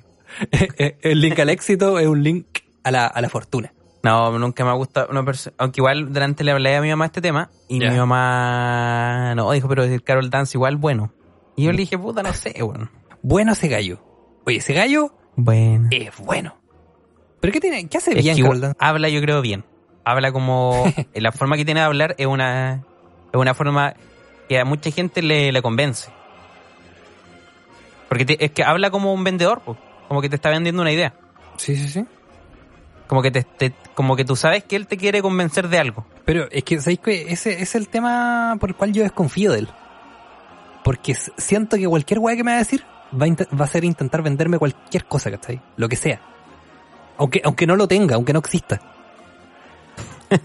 el 1.02 1.22
link 1.22 1.40
al 1.40 1.50
éxito 1.50 1.98
es 2.00 2.08
un 2.08 2.24
link 2.24 2.46
a 2.84 2.92
la, 2.92 3.08
a 3.08 3.22
la 3.22 3.30
fortuna. 3.30 3.72
No, 4.04 4.38
nunca 4.38 4.64
me 4.64 4.70
ha 4.70 4.74
gustado 4.74 5.08
una 5.10 5.24
persona. 5.26 5.56
Aunque 5.58 5.82
igual 5.82 6.14
delante 6.14 6.44
le 6.44 6.52
hablé 6.52 6.76
a 6.76 6.82
mi 6.82 6.90
mamá 6.90 7.06
este 7.06 7.22
tema 7.22 7.50
y 7.68 7.80
mi 7.80 7.90
mamá 7.90 9.34
no 9.36 9.52
dijo, 9.52 9.68
pero 9.68 9.84
Carol 10.04 10.30
Dance 10.30 10.58
igual 10.58 10.78
bueno. 10.78 11.12
Y 11.58 11.64
yo 11.66 11.72
le 11.72 11.80
dije, 11.80 11.98
puta, 11.98 12.24
no 12.24 12.32
sé, 12.34 12.56
bueno. 12.64 12.90
Bueno 13.22 13.52
ese 13.52 13.68
gallo. 13.68 14.00
Oye, 14.46 14.58
ese 14.58 14.74
gallo 14.74 15.14
Bueno. 15.36 15.90
es 15.92 16.16
bueno. 16.18 16.56
¿Pero 17.42 17.52
qué 17.52 17.60
tiene? 17.60 17.88
¿Qué 17.90 17.98
hace 17.98 18.12
Es 18.18 18.24
bien 18.24 18.38
que 18.38 18.72
habla 18.80 19.10
yo 19.10 19.20
creo 19.22 19.42
bien. 19.42 19.66
Habla 20.06 20.32
como... 20.32 20.86
la 21.14 21.32
forma 21.34 21.58
que 21.58 21.66
tiene 21.66 21.82
de 21.82 21.86
hablar 21.86 22.16
es 22.18 22.28
una, 22.28 22.86
es 23.34 23.40
una 23.40 23.54
forma 23.54 23.94
que 24.48 24.60
a 24.60 24.64
mucha 24.66 24.90
gente 24.92 25.22
le, 25.22 25.52
le 25.52 25.62
convence. 25.62 26.10
Porque 28.08 28.26
te- 28.26 28.46
es 28.46 28.52
que 28.52 28.64
habla 28.64 28.90
como 28.90 29.14
un 29.14 29.24
vendedor, 29.24 29.62
po. 29.62 29.76
como 30.08 30.22
que 30.22 30.30
te 30.30 30.36
está 30.36 30.50
vendiendo 30.50 30.82
una 30.82 30.92
idea. 30.92 31.14
Sí, 31.58 31.76
sí, 31.76 31.90
sí. 31.90 32.06
Como 33.08 33.22
que, 33.22 33.32
te, 33.32 33.44
te- 33.44 33.74
como 33.96 34.16
que 34.16 34.26
tú 34.26 34.36
sabes 34.36 34.64
que 34.64 34.76
él 34.76 34.88
te 34.88 34.98
quiere 34.98 35.22
convencer 35.22 35.68
de 35.70 35.80
algo. 35.80 36.06
Pero 36.26 36.48
es 36.52 36.64
que, 36.64 36.80
¿sabéis 36.80 37.00
que 37.00 37.32
Ese 37.32 37.62
es 37.62 37.76
el 37.76 37.88
tema 37.90 38.56
por 38.60 38.70
el 38.70 38.76
cual 38.76 38.94
yo 38.94 39.04
desconfío 39.04 39.52
de 39.52 39.60
él. 39.60 39.70
Porque 40.88 41.14
siento 41.36 41.76
que 41.76 41.86
cualquier 41.86 42.20
weá 42.20 42.36
que 42.38 42.44
me 42.46 42.52
va 42.52 42.56
a 42.56 42.60
decir 42.60 42.82
va 43.14 43.26
a, 43.26 43.28
int- 43.28 43.48
va 43.60 43.66
a 43.66 43.68
ser 43.68 43.84
intentar 43.84 44.22
venderme 44.22 44.58
cualquier 44.58 45.04
cosa, 45.06 45.30
¿cachai? 45.30 45.60
Lo 45.76 45.90
que 45.90 45.98
sea. 45.98 46.22
Aunque, 47.18 47.42
aunque 47.44 47.68
no 47.68 47.76
lo 47.76 47.88
tenga, 47.90 48.16
aunque 48.16 48.32
no 48.32 48.40
exista. 48.40 48.80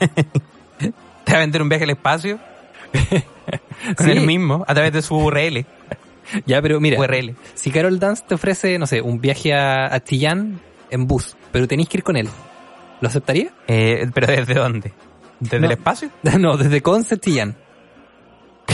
Te 1.25 1.33
va 1.33 1.37
a 1.37 1.41
vender 1.41 1.63
un 1.63 1.69
viaje 1.69 1.85
al 1.85 1.91
espacio 1.91 2.41
con 3.97 4.07
Sí. 4.07 4.11
él 4.13 4.27
mismo 4.27 4.65
a 4.67 4.75
través 4.75 4.93
de 4.93 5.03
su 5.03 5.17
URL. 5.17 5.65
Ya, 6.47 6.63
pero 6.63 6.81
mira, 6.81 6.99
URL. 6.99 7.35
si 7.55 7.71
Carol 7.71 7.99
Dance 7.99 8.25
te 8.27 8.35
ofrece, 8.35 8.79
no 8.79 8.87
sé, 8.87 9.03
un 9.03 9.21
viaje 9.21 9.53
a, 9.53 9.93
a 9.95 10.03
Chillán 10.03 10.61
en 10.91 11.07
bus, 11.07 11.37
pero 11.51 11.69
tenéis 11.69 11.89
que 11.91 11.99
ir 11.99 12.03
con 12.05 12.17
él, 12.17 12.27
¿lo 13.01 13.09
aceptaría? 13.09 13.51
Eh, 13.69 14.09
¿Pero 14.15 14.29
desde 14.29 14.55
dónde? 14.55 14.93
¿Desde 15.41 15.61
No. 15.61 15.67
el 15.67 15.73
espacio? 15.73 16.11
No, 16.39 16.57
desde 16.57 16.81
Conce 16.81 17.19
Chillán. 17.19 17.55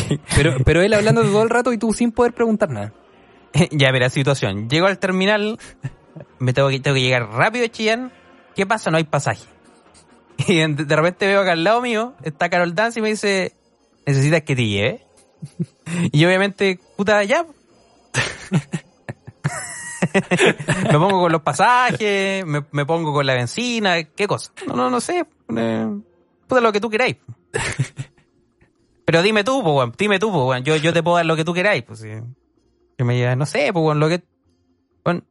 Pero, 0.36 0.56
pero 0.64 0.82
él 0.82 0.94
hablando 0.94 1.22
todo 1.22 1.42
el 1.42 1.50
rato 1.50 1.72
y 1.72 1.78
tú 1.78 1.92
sin 1.92 2.12
poder 2.12 2.32
preguntar 2.32 2.70
nada. 2.70 2.92
ya, 3.70 3.92
mira, 3.92 4.10
situación. 4.10 4.68
Llego 4.68 4.86
al 4.86 4.98
terminal, 4.98 5.58
me 6.38 6.52
tengo 6.52 6.68
que, 6.68 6.80
tengo 6.80 6.94
que 6.94 7.02
llegar 7.02 7.28
rápido 7.30 7.64
a 7.64 7.68
Chillán. 7.68 8.12
¿Qué 8.54 8.66
pasa? 8.66 8.90
No 8.90 8.96
hay 8.96 9.04
pasaje. 9.04 9.44
Y 10.46 10.58
de, 10.58 10.96
repente 10.96 11.26
veo 11.26 11.42
que 11.42 11.50
al 11.50 11.64
lado 11.64 11.80
mío 11.80 12.14
está 12.22 12.48
Carol 12.48 12.72
Dance 12.72 13.00
y 13.00 13.02
me 13.02 13.08
dice, 13.08 13.52
¿necesitas 14.06 14.42
que 14.42 14.54
te 14.54 14.66
lleve? 14.66 15.04
Y 16.12 16.24
obviamente, 16.24 16.78
puta, 16.96 17.24
ya. 17.24 17.44
me 20.84 20.92
pongo 20.92 21.22
con 21.22 21.32
los 21.32 21.42
pasajes, 21.42 22.46
me, 22.46 22.64
me 22.70 22.86
pongo 22.86 23.12
con 23.12 23.26
la 23.26 23.34
benzina, 23.34 24.04
¿qué 24.04 24.28
cosa? 24.28 24.52
No, 24.68 24.76
no, 24.76 24.90
no 24.90 25.00
sé. 25.00 25.26
eh, 25.56 25.88
puta, 26.46 26.60
lo 26.60 26.70
que 26.70 26.80
tú 26.80 26.88
queráis. 26.88 27.16
Pero 29.08 29.22
dime 29.22 29.42
tú, 29.42 29.62
pues, 29.62 29.74
weón, 29.74 29.94
dime 29.96 30.18
tú, 30.18 30.30
pues, 30.30 30.44
weón. 30.44 30.64
Yo, 30.64 30.76
yo 30.76 30.92
te 30.92 31.02
puedo 31.02 31.16
dar 31.16 31.24
lo 31.24 31.34
que 31.34 31.42
tú 31.42 31.54
queráis, 31.54 31.82
pues, 31.82 32.00
sí. 32.00 32.10
Que 32.98 33.04
me 33.04 33.14
diga, 33.14 33.34
no 33.36 33.46
sé, 33.46 33.72
pues, 33.72 33.82
weón, 33.82 34.00
lo 34.00 34.08
que, 34.10 34.22
weón, 35.02 35.24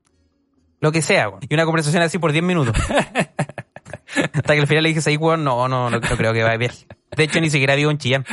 lo 0.82 0.92
que 0.92 1.04
sea, 1.04 1.30
weón. 1.30 1.42
Y 1.48 1.54
una 1.54 1.64
conversación 1.64 2.02
así 2.02 2.18
por 2.18 2.32
10 2.32 2.44
minutos. 2.44 2.76
Hasta 4.34 4.56
que 4.56 4.62
al 4.62 4.66
final 4.66 4.82
le 4.82 4.90
dije, 4.90 5.08
ahí, 5.08 5.16
weón, 5.16 5.44
no, 5.44 5.68
no, 5.68 5.92
no, 5.92 6.00
no 6.00 6.18
creo 6.18 6.34
que 6.34 6.42
vaya 6.42 6.56
a 6.56 6.58
viaje. 6.58 6.88
De 7.16 7.24
hecho, 7.24 7.40
ni 7.40 7.52
siquiera 7.52 7.76
vivo 7.76 7.92
en 7.92 8.00
Chillán. 8.00 8.26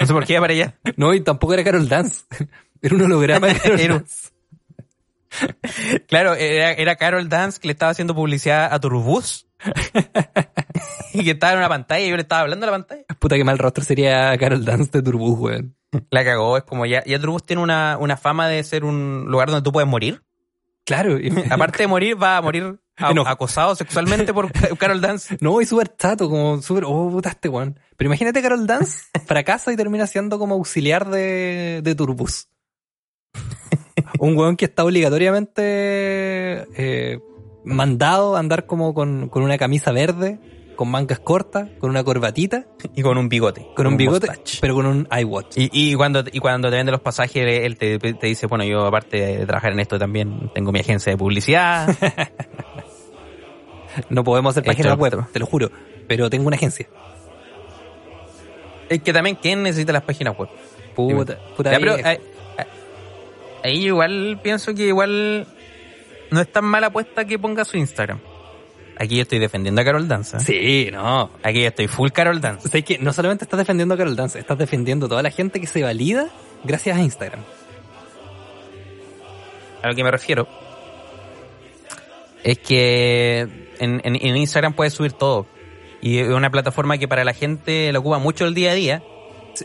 No 0.00 0.06
sé 0.06 0.12
por 0.12 0.26
qué 0.26 0.32
iba 0.32 0.40
para 0.40 0.54
allá. 0.54 0.74
No, 0.96 1.14
y 1.14 1.20
tampoco 1.20 1.54
era 1.54 1.62
Carol 1.62 1.88
Dance. 1.88 2.24
Era 2.82 2.96
un 2.96 3.02
holograma 3.02 3.46
de 3.46 3.54
Carol 3.60 3.78
Dance. 3.78 4.30
Claro, 6.08 6.34
era, 6.34 6.72
era 6.72 6.96
Carol 6.96 7.28
Dance 7.28 7.60
que 7.60 7.68
le 7.68 7.72
estaba 7.72 7.90
haciendo 7.92 8.14
publicidad 8.14 8.72
a 8.72 8.78
Turbus. 8.80 9.46
y 11.14 11.24
que 11.24 11.30
estaba 11.32 11.52
en 11.52 11.58
una 11.58 11.68
pantalla 11.68 12.04
y 12.04 12.10
yo 12.10 12.16
le 12.16 12.22
estaba 12.22 12.42
hablando 12.42 12.66
a 12.66 12.70
la 12.70 12.76
pantalla. 12.76 13.04
Puta 13.18 13.36
que 13.36 13.44
mal 13.44 13.58
rostro 13.58 13.82
sería 13.84 14.36
Carol 14.38 14.64
Dance 14.64 14.90
de 14.92 15.02
Turbus, 15.02 15.38
weón. 15.38 15.76
La 16.10 16.24
cagó, 16.24 16.56
es 16.56 16.64
como 16.64 16.86
ya, 16.86 17.04
ya 17.04 17.18
Turbus 17.20 17.44
tiene 17.44 17.62
una, 17.62 17.96
una 18.00 18.16
fama 18.16 18.48
de 18.48 18.62
ser 18.64 18.84
un 18.84 19.26
lugar 19.28 19.48
donde 19.50 19.62
tú 19.62 19.72
puedes 19.72 19.88
morir. 19.88 20.22
Claro. 20.84 21.18
y- 21.18 21.32
Aparte 21.50 21.78
de 21.84 21.86
morir, 21.86 22.20
va 22.22 22.36
a 22.36 22.42
morir 22.42 22.78
a- 22.96 23.30
acosado 23.30 23.74
sexualmente 23.74 24.34
por 24.34 24.50
Carol 24.78 25.00
Dance. 25.00 25.38
No, 25.40 25.60
y 25.60 25.66
súper 25.66 25.96
chato, 25.96 26.28
como 26.28 26.60
súper, 26.62 26.84
oh, 26.86 27.10
puta 27.10 27.30
este 27.30 27.48
weón. 27.48 27.78
Pero 27.96 28.08
imagínate 28.08 28.42
Carol 28.42 28.66
Dance 28.66 29.04
fracasa 29.26 29.72
y 29.72 29.76
termina 29.76 30.06
siendo 30.06 30.38
como 30.38 30.54
auxiliar 30.56 31.08
de, 31.08 31.80
de 31.82 31.94
Turbus. 31.94 32.48
Un 34.18 34.36
weón 34.36 34.56
que 34.56 34.64
está 34.66 34.84
obligatoriamente 34.84 35.62
eh, 36.76 37.18
mandado 37.64 38.36
a 38.36 38.38
andar 38.38 38.66
como 38.66 38.94
con, 38.94 39.28
con 39.28 39.42
una 39.42 39.58
camisa 39.58 39.92
verde, 39.92 40.38
con 40.76 40.90
mangas 40.90 41.20
cortas, 41.20 41.68
con 41.78 41.90
una 41.90 42.02
corbatita, 42.04 42.66
Y 42.94 43.02
con 43.02 43.16
un 43.18 43.28
bigote. 43.28 43.66
con 43.76 43.86
un 43.86 43.96
bigote, 43.96 44.26
mustache. 44.26 44.58
pero 44.60 44.74
con 44.74 44.86
un 44.86 45.08
iWatch. 45.20 45.56
Y, 45.56 45.70
y 45.72 45.94
cuando, 45.94 46.24
y 46.30 46.38
cuando 46.40 46.68
te 46.70 46.76
vende 46.76 46.92
los 46.92 47.00
pasajes, 47.00 47.44
él 47.64 47.76
te, 47.78 47.98
te 47.98 48.26
dice, 48.26 48.46
bueno, 48.46 48.64
yo 48.64 48.84
aparte 48.86 49.16
de 49.38 49.46
trabajar 49.46 49.72
en 49.72 49.80
esto 49.80 49.98
también 49.98 50.50
tengo 50.54 50.72
mi 50.72 50.80
agencia 50.80 51.12
de 51.12 51.16
publicidad. 51.18 51.88
No 54.08 54.24
podemos 54.24 54.50
hacer 54.52 54.64
páginas 54.64 54.98
web, 54.98 55.24
te 55.32 55.38
lo 55.38 55.46
juro, 55.46 55.70
pero 56.08 56.28
tengo 56.28 56.48
una 56.48 56.56
agencia. 56.56 56.88
es 58.88 59.00
que 59.02 59.12
también, 59.12 59.38
¿quién 59.40 59.62
necesita 59.62 59.92
las 59.92 60.02
páginas 60.02 60.36
web? 60.36 60.48
Puta, 60.96 61.38
puta 61.56 61.70
Ya, 61.70 61.78
pero 61.78 61.94
vieja. 61.94 62.16
Ahí, 63.64 63.86
igual 63.86 64.38
pienso 64.42 64.74
que 64.74 64.86
igual 64.86 65.46
no 66.30 66.40
es 66.40 66.52
tan 66.52 66.64
mala 66.64 66.86
apuesta 66.88 67.24
que 67.24 67.38
ponga 67.38 67.64
su 67.64 67.76
Instagram. 67.76 68.20
Aquí 68.96 69.16
yo 69.16 69.22
estoy 69.22 69.40
defendiendo 69.40 69.80
a 69.80 69.84
Carol 69.84 70.06
Danza. 70.06 70.38
Sí, 70.38 70.88
no. 70.92 71.30
Aquí 71.42 71.62
yo 71.62 71.68
estoy 71.68 71.88
full 71.88 72.10
Carol 72.10 72.40
Dance. 72.40 72.68
O 72.68 72.70
sea, 72.70 72.78
es 72.78 72.84
que 72.84 72.98
no 72.98 73.12
solamente 73.12 73.44
estás 73.44 73.58
defendiendo 73.58 73.94
a 73.94 73.98
Carol 73.98 74.14
Dance, 74.14 74.38
estás 74.38 74.56
defendiendo 74.56 75.06
a 75.06 75.08
toda 75.08 75.22
la 75.22 75.30
gente 75.30 75.60
que 75.60 75.66
se 75.66 75.82
valida 75.82 76.28
gracias 76.62 76.96
a 76.96 77.00
Instagram. 77.00 77.40
A 79.82 79.88
lo 79.88 79.94
que 79.96 80.04
me 80.04 80.10
refiero 80.12 80.46
es 82.44 82.58
que 82.58 83.40
en, 83.80 84.00
en- 84.04 84.16
en 84.26 84.36
Instagram 84.36 84.74
puedes 84.74 84.92
subir 84.94 85.12
todo. 85.12 85.46
Y 86.00 86.18
es 86.18 86.28
una 86.28 86.50
plataforma 86.50 86.98
que 86.98 87.08
para 87.08 87.24
la 87.24 87.32
gente 87.34 87.90
la 87.92 87.98
ocupa 87.98 88.18
mucho 88.18 88.44
el 88.46 88.54
día 88.54 88.72
a 88.72 88.74
día. 88.74 89.02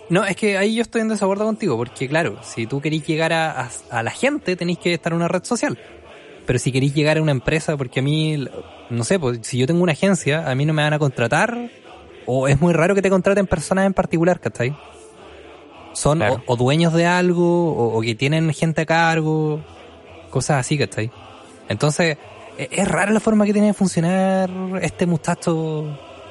No, 0.10 0.23
es 0.25 0.36
que 0.36 0.58
ahí 0.58 0.75
yo 0.75 0.82
estoy 0.82 1.02
en 1.02 1.10
desacuerdo 1.10 1.45
contigo, 1.45 1.75
porque 1.78 2.08
claro, 2.08 2.38
si 2.43 2.67
tú 2.67 2.80
querís 2.82 3.06
llegar 3.08 3.34
a, 3.34 3.62
a- 3.62 3.69
a 3.91 4.04
la 4.04 4.12
gente, 4.12 4.56
tenéis 4.56 4.78
que 4.80 4.93
estar 4.93 5.12
en 5.12 5.17
una 5.17 5.28
red 5.28 5.43
social. 5.43 5.78
Pero 6.45 6.60
si 6.60 6.71
queréis 6.71 6.93
llegar 6.93 7.17
a 7.17 7.21
una 7.21 7.32
empresa, 7.32 7.78
porque 7.78 7.99
a 7.99 8.04
mí, 8.04 8.45
no 8.89 9.04
sé, 9.04 9.19
pues 9.19 9.39
si 9.43 9.58
yo 9.58 9.67
tengo 9.67 9.82
una 9.84 9.91
agencia, 9.93 10.49
a 10.49 10.56
mí 10.56 10.65
no 10.65 10.73
me 10.73 10.82
van 10.84 10.93
a 10.93 10.99
contratar, 10.99 11.69
o 12.25 12.47
es 12.47 12.60
muy 12.60 12.73
raro 12.73 12.95
que 12.95 13.02
te 13.02 13.10
contraten 13.10 13.47
personas 13.47 13.86
en 13.86 13.93
particular, 13.93 14.39
¿cachai? 14.39 14.75
Son 15.93 16.19
Claro. 16.19 16.43
o, 16.45 16.54
o 16.54 16.56
dueños 16.56 16.93
de 16.93 17.06
algo, 17.06 17.71
o, 17.73 17.97
o 17.97 18.02
que 18.02 18.15
tienen 18.15 18.54
gente 18.54 18.82
a 18.82 18.86
cargo, 18.86 19.60
cosas 20.30 20.58
así, 20.60 20.78
¿cachai? 20.78 21.12
Entonces, 21.67 22.17
e- 22.58 22.69
es 22.71 22.88
rara 22.88 23.12
la 23.12 23.19
forma 23.19 23.45
que 23.45 23.54
tiene 23.54 23.67
de 23.67 23.73
funcionar 23.73 24.49
este 24.82 25.06
muchacho 25.06 25.86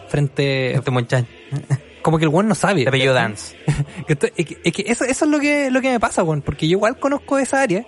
frente... 0.09 0.75
Este 0.75 0.91
muchacho. 0.91 1.27
Como 2.09 2.17
que 2.19 2.25
el 2.25 2.31
weón 2.31 2.49
no 2.49 2.55
sabe. 2.55 2.85
De 2.85 2.89
apellido. 2.89 3.13
Dance. 3.13 3.55
Esto- 4.09 4.29
Es 4.35 4.47
que, 4.47 4.57
es 4.65 4.73
que 4.73 4.83
eso, 4.87 5.05
eso 5.05 5.25
es 5.27 5.31
lo 5.31 5.39
que, 5.39 5.71
lo 5.71 5.83
que 5.83 5.91
me 5.91 6.01
pasa, 6.01 6.23
weón. 6.23 6.41
Porque 6.41 6.67
yo 6.67 6.79
igual 6.79 6.99
conozco 6.99 7.37
esa 7.37 7.61
área. 7.61 7.85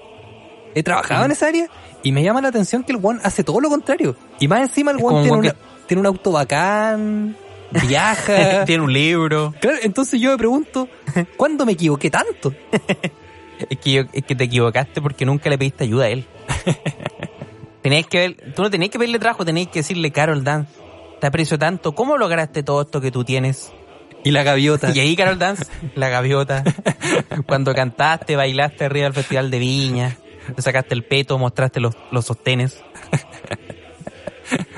He 0.75 0.83
trabajado 0.83 1.25
en 1.25 1.31
esa 1.31 1.47
área. 1.47 1.69
Y 2.03 2.13
me 2.13 2.23
llama 2.23 2.43
la 2.43 2.49
atención 2.49 2.83
que 2.85 2.93
el 2.93 2.99
weón 2.99 3.19
hace 3.25 3.45
todo 3.45 3.63
lo 3.63 3.71
contrario. 3.71 4.15
Y 4.39 4.47
más 4.47 4.61
encima 4.61 4.91
el 4.91 4.99
weón 4.99 5.23
tiene, 5.23 5.33
un 5.33 5.39
una- 5.39 5.49
weón 5.53 5.87
tiene 5.87 6.01
un 6.03 6.07
auto 6.07 6.33
bacán. 6.33 7.35
Viaja. 7.89 8.65
Tiene 8.67 8.83
un 8.85 8.93
libro. 8.93 9.55
Claro, 9.59 9.79
entonces 9.83 10.21
yo 10.21 10.33
me 10.33 10.37
pregunto, 10.37 10.87
¿cuándo 11.39 11.65
me 11.65 11.73
equivoqué 11.73 12.11
tanto? 12.11 12.53
Es 13.71 13.79
que, 13.79 13.91
yo- 13.93 14.03
es 14.13 14.23
que 14.25 14.35
te 14.35 14.45
equivocaste 14.45 15.01
porque 15.01 15.25
nunca 15.25 15.49
le 15.49 15.57
pediste 15.57 15.85
ayuda 15.85 16.05
a 16.05 16.09
él. 16.11 16.27
Tenéis 17.83 18.07
que 18.07 18.19
ver, 18.19 18.53
tú 18.55 18.63
no 18.63 18.71
tenéis 18.71 18.91
que 18.91 18.99
pedirle 18.99 19.19
trabajo, 19.19 19.45
tenéis 19.45 19.69
que 19.69 19.79
decirle, 19.81 20.11
Carol 20.11 20.45
Dance, 20.45 20.71
te 21.21 21.27
aprecio 21.27 21.59
tanto, 21.59 21.95
¿cómo 21.95 22.19
lograste 22.19 22.63
todo 22.63 22.83
esto 22.83 23.01
que 23.01 23.11
tú 23.11 23.25
tienes? 23.25 23.73
Y 24.25 24.31
la 24.31 24.43
gaviota. 24.43 24.93
Y 24.95 25.01
ahí, 25.01 25.17
Carol 25.17 25.39
Dance, 25.39 25.65
la 25.95 26.09
gaviota, 26.09 26.63
cuando 27.47 27.75
cantaste, 27.75 28.37
bailaste 28.37 28.85
arriba 28.85 29.05
del 29.05 29.15
Festival 29.15 29.51
de 29.51 29.59
Viña, 29.59 30.17
te 30.55 30.63
sacaste 30.63 30.95
el 30.95 31.05
peto, 31.05 31.39
mostraste 31.39 31.81
los, 31.81 31.97
los 32.11 32.27
sostenes. 32.27 32.83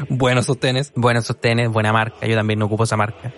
Buenos 0.08 0.46
sostenes. 0.46 0.92
Buenos 0.94 1.24
sostenes, 1.24 1.70
buena 1.70 1.92
marca, 1.92 2.26
yo 2.26 2.36
también 2.36 2.58
no 2.58 2.66
ocupo 2.66 2.84
esa 2.84 2.96
marca. 2.96 3.32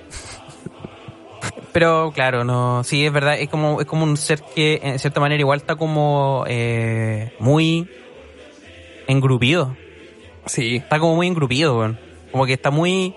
Pero 1.73 2.13
claro, 2.15 2.45
no, 2.45 2.85
sí, 2.85 3.05
es 3.05 3.13
verdad, 3.13 3.39
es 3.39 3.49
como, 3.49 3.81
es 3.81 3.87
como 3.87 4.05
un 4.05 4.17
ser 4.17 4.41
que 4.55 4.81
en 4.83 4.99
cierta 4.99 5.21
manera 5.21 5.41
igual 5.41 5.59
está 5.59 5.75
como 5.77 6.45
eh, 6.47 7.35
muy 7.41 7.89
engrupido. 9.07 9.77
Sí. 10.47 10.77
Está 10.77 10.99
como 10.99 11.17
muy 11.17 11.27
engrupido, 11.27 11.79
weón. 11.79 11.99
Como 12.31 12.47
que 12.47 12.53
está 12.53 12.71
muy, 12.71 13.15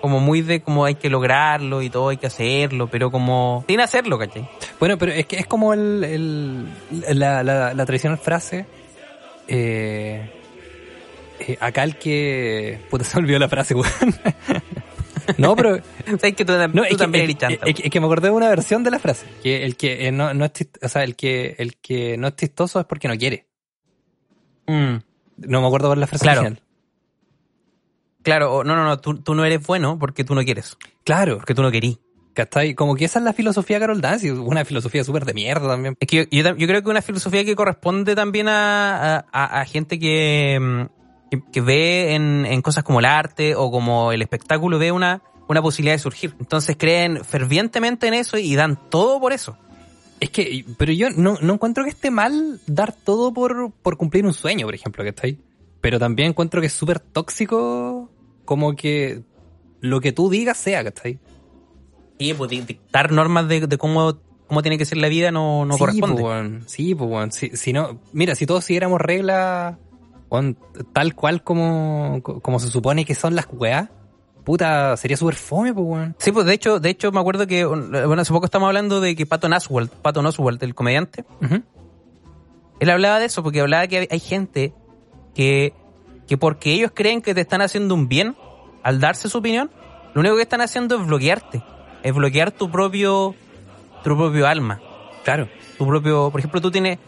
como 0.00 0.20
muy 0.20 0.42
de 0.42 0.60
como 0.62 0.84
hay 0.84 0.94
que 0.94 1.10
lograrlo 1.10 1.82
y 1.82 1.90
todo, 1.90 2.10
hay 2.10 2.16
que 2.16 2.26
hacerlo, 2.28 2.86
pero 2.88 3.10
como 3.10 3.64
sin 3.68 3.80
hacerlo, 3.80 4.18
¿cachai? 4.18 4.48
Bueno, 4.78 4.96
pero 4.98 5.12
es 5.12 5.26
que 5.26 5.36
es 5.36 5.46
como 5.46 5.72
el, 5.74 6.04
el- 6.04 7.18
la, 7.18 7.42
la, 7.42 7.74
la 7.74 7.86
tradicional 7.86 8.18
frase. 8.18 8.66
Eh, 9.48 10.30
eh, 11.40 11.56
acá 11.60 11.84
el 11.84 11.96
que. 11.96 12.78
Puta, 12.90 13.04
se 13.04 13.18
olvidó 13.18 13.38
la 13.38 13.48
frase, 13.48 13.74
weón. 13.74 13.88
no, 15.38 15.56
pero. 15.56 15.78
¿Sabes 16.06 16.34
que 16.34 16.44
tú, 16.44 16.52
No, 16.52 16.68
tú 16.72 16.82
es 16.84 16.88
que, 16.90 16.96
también 16.96 17.24
es, 17.24 17.30
eres 17.30 17.38
chanta? 17.38 17.66
es 17.66 17.74
que- 17.74 17.82
es 17.86 17.90
que 17.90 18.00
me 18.00 18.06
acordé 18.06 18.28
de 18.28 18.34
una 18.34 18.48
versión 18.48 18.84
de 18.84 18.90
la 18.90 18.98
frase. 18.98 19.26
Que 19.42 19.64
el 19.64 19.76
que 19.76 20.06
eh, 20.06 20.12
no, 20.12 20.32
no 20.34 20.44
es 20.44 20.52
chist- 20.52 20.78
o 20.82 20.88
sea, 20.88 21.02
el 21.04 21.16
que, 21.16 21.54
el 21.58 21.76
que 21.76 22.16
no 22.18 22.28
es 22.28 22.36
chistoso 22.36 22.78
es 22.80 22.86
porque 22.86 23.08
no 23.08 23.16
quiere. 23.16 23.46
Mm, 24.66 24.96
No 25.38 25.60
me 25.60 25.66
acuerdo 25.66 25.88
por 25.88 25.98
la 25.98 26.06
frase 26.06 26.22
Claro. 26.24 26.40
original. 26.42 26.62
Claro, 28.28 28.64
no, 28.64 28.76
no, 28.76 28.84
no, 28.84 28.98
tú, 28.98 29.18
tú 29.18 29.34
no 29.34 29.44
eres 29.44 29.66
bueno 29.66 29.98
porque 29.98 30.24
tú 30.24 30.34
no 30.34 30.42
quieres, 30.42 30.76
Claro, 31.04 31.36
porque 31.38 31.54
tú 31.54 31.62
no 31.62 31.70
querís. 31.70 31.98
¿cachai? 32.34 32.74
Como 32.74 32.94
que 32.94 33.04
esa 33.04 33.18
es 33.18 33.24
la 33.24 33.32
filosofía 33.32 33.76
de 33.76 33.80
Carol 33.80 34.00
Dance, 34.00 34.30
una 34.30 34.64
filosofía 34.64 35.02
súper 35.02 35.24
de 35.24 35.34
mierda 35.34 35.66
también. 35.66 35.96
Es 35.98 36.06
que 36.06 36.28
yo, 36.30 36.40
yo 36.54 36.66
creo 36.68 36.82
que 36.84 36.88
una 36.88 37.02
filosofía 37.02 37.44
que 37.44 37.56
corresponde 37.56 38.14
también 38.14 38.46
a, 38.48 39.24
a- 39.32 39.64
gente 39.64 39.98
que, 39.98 40.56
mm, 40.60 41.30
que, 41.32 41.42
que 41.50 41.60
ve 41.60 42.14
en, 42.14 42.46
en 42.46 42.62
cosas 42.62 42.84
como 42.84 43.00
el 43.00 43.06
arte 43.06 43.56
o 43.56 43.72
como 43.72 44.12
el 44.12 44.22
espectáculo, 44.22 44.78
ve 44.78 44.92
una, 44.92 45.20
una 45.48 45.60
posibilidad 45.62 45.94
de 45.96 45.98
surgir. 45.98 46.36
Entonces 46.38 46.76
creen 46.78 47.24
fervientemente 47.24 48.06
en 48.06 48.14
eso 48.14 48.38
y 48.38 48.54
dan 48.54 48.78
todo 48.88 49.18
por 49.18 49.32
eso. 49.32 49.58
Es 50.20 50.30
que, 50.30 50.64
pero 50.76 50.92
yo 50.92 51.10
no, 51.10 51.38
no 51.40 51.54
encuentro 51.54 51.82
que 51.82 51.90
esté 51.90 52.12
mal 52.12 52.60
dar 52.68 52.92
todo 52.92 53.32
por, 53.32 53.72
por 53.82 53.96
cumplir 53.96 54.24
un 54.24 54.32
sueño, 54.34 54.64
por 54.66 54.76
ejemplo, 54.76 55.02
que 55.02 55.10
está 55.10 55.26
ahí. 55.26 55.38
Pero 55.80 55.98
también 55.98 56.28
encuentro 56.28 56.60
que 56.60 56.68
es 56.68 56.72
súper 56.72 57.00
tóxico 57.00 57.97
como 58.48 58.74
que 58.74 59.20
lo 59.80 60.00
que 60.00 60.12
tú 60.12 60.30
digas 60.30 60.56
sea, 60.56 60.82
ahí. 61.04 61.18
Y 62.16 62.32
pues 62.32 62.50
di- 62.50 62.62
dictar 62.62 63.12
normas 63.12 63.46
de, 63.46 63.66
de 63.66 63.76
cómo, 63.76 64.14
cómo 64.46 64.62
tiene 64.62 64.78
que 64.78 64.86
ser 64.86 64.96
la 64.96 65.08
vida 65.08 65.30
no, 65.30 65.66
no 65.66 65.74
sí, 65.74 65.78
corresponde. 65.78 66.22
pues. 66.22 66.64
Sí, 66.66 66.94
pues, 66.94 67.10
weón. 67.10 67.30
Si, 67.30 67.50
si 67.58 67.74
no, 67.74 68.00
mira, 68.14 68.34
si 68.34 68.46
todos 68.46 68.64
siguiéramos 68.64 69.02
reglas 69.02 69.76
weón, 70.30 70.56
tal 70.94 71.14
cual 71.14 71.42
como, 71.44 72.22
como 72.22 72.58
se 72.58 72.68
supone 72.70 73.04
que 73.04 73.14
son 73.14 73.36
las 73.36 73.46
weas, 73.52 73.90
puta, 74.44 74.96
sería 74.96 75.18
súper 75.18 75.34
fome, 75.34 75.74
pues, 75.74 75.86
weón. 75.86 76.16
Sí, 76.18 76.32
pues 76.32 76.46
de 76.46 76.54
hecho, 76.54 76.80
de 76.80 76.88
hecho 76.88 77.12
me 77.12 77.20
acuerdo 77.20 77.46
que, 77.46 77.66
bueno, 77.66 78.22
hace 78.22 78.32
poco 78.32 78.46
estamos 78.46 78.66
hablando 78.68 79.02
de 79.02 79.14
que 79.14 79.26
Patton 79.26 79.52
Oswalt, 79.52 79.92
Patton 79.92 80.24
Oswalt, 80.24 80.62
el 80.62 80.74
comediante. 80.74 81.26
Él 82.80 82.88
hablaba 82.90 83.18
de 83.18 83.26
eso 83.26 83.42
porque 83.42 83.60
hablaba 83.60 83.86
que 83.88 84.08
hay 84.10 84.20
gente 84.20 84.72
que, 85.34 85.74
que 86.28 86.36
porque 86.36 86.72
ellos 86.72 86.92
creen 86.94 87.22
que 87.22 87.34
te 87.34 87.40
están 87.40 87.62
haciendo 87.62 87.94
un 87.94 88.06
bien 88.06 88.36
al 88.82 89.00
darse 89.00 89.28
su 89.28 89.38
opinión, 89.38 89.70
lo 90.14 90.20
único 90.20 90.36
que 90.36 90.42
están 90.42 90.60
haciendo 90.60 90.96
es 91.00 91.06
bloquearte. 91.06 91.62
Es 92.02 92.14
bloquear 92.14 92.52
tu 92.52 92.70
propio, 92.70 93.34
tu 94.04 94.16
propio 94.16 94.46
alma. 94.46 94.80
Claro. 95.24 95.48
Tu 95.76 95.86
propio, 95.86 96.30
por 96.30 96.40
ejemplo, 96.40 96.60
tú 96.60 96.70
tienes 96.70 96.98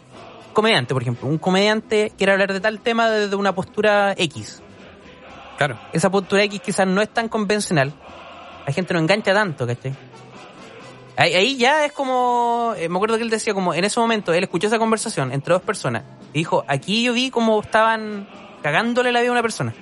comediante, 0.53 0.93
por 0.93 1.03
ejemplo. 1.03 1.29
Un 1.29 1.37
comediante 1.37 2.11
quiere 2.17 2.33
hablar 2.33 2.51
de 2.51 2.59
tal 2.59 2.79
tema 2.79 3.09
desde 3.09 3.35
una 3.35 3.53
postura 3.53 4.13
X. 4.17 4.61
Claro. 5.57 5.77
Esa 5.93 6.09
postura 6.09 6.43
X 6.43 6.59
quizás 6.59 6.87
no 6.87 7.01
es 7.01 7.09
tan 7.09 7.29
convencional. 7.29 7.93
La 8.65 8.73
gente 8.73 8.93
no 8.93 8.99
engancha 8.99 9.33
tanto, 9.33 9.67
¿cachai? 9.67 9.93
Ahí, 11.15 11.33
ahí 11.35 11.57
ya 11.57 11.85
es 11.85 11.91
como, 11.91 12.73
eh, 12.77 12.89
me 12.89 12.95
acuerdo 12.95 13.17
que 13.17 13.23
él 13.23 13.29
decía 13.29 13.53
como, 13.53 13.73
en 13.73 13.83
ese 13.83 13.99
momento, 13.99 14.33
él 14.33 14.43
escuchó 14.43 14.67
esa 14.67 14.79
conversación 14.79 15.31
entre 15.31 15.53
dos 15.53 15.61
personas 15.61 16.03
y 16.33 16.39
dijo, 16.39 16.63
aquí 16.67 17.03
yo 17.03 17.13
vi 17.13 17.29
como 17.29 17.59
estaban 17.59 18.27
cagándole 18.61 19.11
la 19.11 19.19
vida 19.21 19.29
a 19.29 19.33
una 19.33 19.41
persona. 19.41 19.73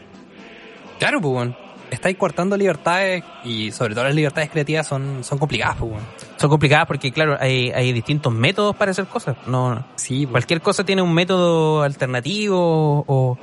Claro, 0.99 1.21
pues, 1.21 1.33
weón. 1.33 1.55
Estáis 1.91 2.17
cortando 2.17 2.55
libertades 2.55 3.23
y 3.43 3.71
sobre 3.71 3.95
todo 3.95 4.03
las 4.03 4.13
libertades 4.13 4.51
creativas 4.51 4.85
son, 4.85 5.23
son 5.23 5.39
complicadas, 5.39 5.77
pues, 5.79 5.91
weón. 5.91 6.03
Son 6.37 6.49
complicadas 6.49 6.85
porque, 6.85 7.11
claro, 7.11 7.35
hay, 7.39 7.71
hay 7.71 7.91
distintos 7.93 8.31
métodos 8.31 8.75
para 8.75 8.91
hacer 8.91 9.05
cosas. 9.05 9.35
No, 9.47 9.83
Sí, 9.95 10.25
pues. 10.27 10.31
cualquier 10.31 10.61
cosa 10.61 10.83
tiene 10.83 11.01
un 11.01 11.11
método 11.13 11.81
alternativo 11.81 13.03
o, 13.07 13.37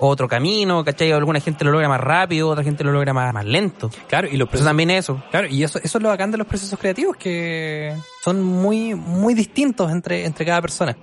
o 0.00 0.08
otro 0.08 0.26
camino, 0.26 0.82
¿cachai? 0.84 1.12
Alguna 1.12 1.38
gente 1.38 1.64
lo 1.64 1.70
logra 1.70 1.88
más 1.88 2.00
rápido, 2.00 2.48
otra 2.48 2.64
gente 2.64 2.82
lo 2.82 2.90
logra 2.90 3.12
más, 3.12 3.32
más 3.32 3.44
lento. 3.44 3.88
Claro, 4.08 4.26
y 4.26 4.32
los 4.32 4.46
Eso 4.46 4.50
procesos, 4.50 4.66
también 4.68 4.90
es 4.90 4.98
eso. 5.04 5.22
claro, 5.30 5.46
y 5.46 5.62
eso, 5.62 5.78
eso 5.80 5.98
es 5.98 6.02
lo 6.02 6.08
bacán 6.08 6.32
de 6.32 6.38
los 6.38 6.46
procesos 6.48 6.76
creativos, 6.80 7.16
que 7.16 7.94
son 8.24 8.42
muy, 8.42 8.96
muy 8.96 9.34
distintos 9.34 9.92
entre, 9.92 10.24
entre 10.26 10.44
cada 10.44 10.60
persona. 10.60 10.96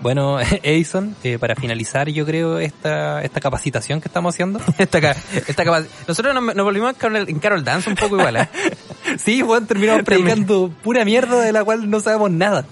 Bueno, 0.00 0.38
Edison, 0.62 1.16
eh, 1.24 1.38
para 1.38 1.54
finalizar, 1.54 2.08
yo 2.08 2.24
creo, 2.24 2.58
esta, 2.58 3.22
esta 3.22 3.40
capacitación 3.40 4.00
que 4.00 4.08
estamos 4.08 4.34
haciendo. 4.34 4.60
esta, 4.78 4.98
esta 5.46 5.64
Nosotros 6.06 6.34
nos, 6.34 6.54
nos 6.54 6.64
volvimos 6.64 6.90
en 6.90 6.96
Carol, 6.96 7.28
en 7.28 7.38
Carol 7.38 7.64
Dance 7.64 7.90
un 7.90 7.96
poco 7.96 8.18
igual, 8.18 8.36
¿eh? 8.36 8.48
sí, 9.18 9.40
Juan, 9.40 9.66
terminamos 9.66 10.02
predicando 10.04 10.70
pura 10.82 11.04
mierda 11.04 11.40
de 11.40 11.52
la 11.52 11.64
cual 11.64 11.90
no 11.90 12.00
sabemos 12.00 12.30
nada. 12.30 12.64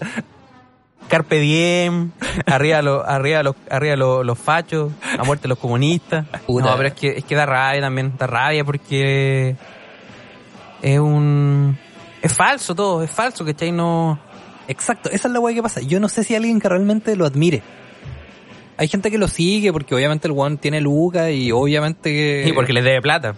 Carpe 1.09 1.39
diem, 1.39 2.11
arriba 2.47 2.83
los, 2.83 3.07
arriba 3.07 3.43
los, 3.45 3.55
arriba 3.71 3.95
los, 3.95 4.27
los 4.27 4.39
fachos, 4.39 4.93
a 5.17 5.23
muerte 5.23 5.47
los 5.47 5.59
comunistas. 5.59 6.27
Puta. 6.47 6.67
No, 6.67 6.77
pero 6.77 6.89
es 6.89 6.95
que, 6.95 7.09
es 7.19 7.25
que 7.25 7.37
da 7.37 7.47
rabia 7.47 7.81
también, 7.81 8.15
da 8.19 8.27
rabia 8.27 8.65
porque 8.65 9.55
es 10.83 10.99
un, 10.99 11.79
es 12.23 12.33
falso 12.33 12.75
todo, 12.75 13.05
es 13.05 13.11
falso, 13.11 13.45
¿cachai? 13.45 13.71
No, 13.71 14.19
Exacto, 14.69 15.11
esa 15.11 15.29
es 15.29 15.33
la 15.35 15.41
weá 15.41 15.55
que 15.55 15.63
pasa. 15.63 15.81
Yo 15.81 16.01
no 16.01 16.09
sé 16.09 16.25
si 16.25 16.35
alguien 16.35 16.61
que 16.61 16.69
realmente 16.69 17.15
lo 17.17 17.25
admire. 17.27 17.63
Hay 18.79 18.89
gente 18.89 19.11
que 19.11 19.17
lo 19.19 19.29
sigue 19.29 19.73
porque 19.73 19.95
obviamente 19.95 20.29
el 20.29 20.35
one 20.37 20.57
tiene 20.59 20.81
luca 20.81 21.31
y 21.31 21.51
obviamente 21.53 22.11
que 22.13 22.45
y 22.49 22.53
porque 22.53 22.73
les 22.73 22.85
debe 22.85 23.01
plata. 23.01 23.35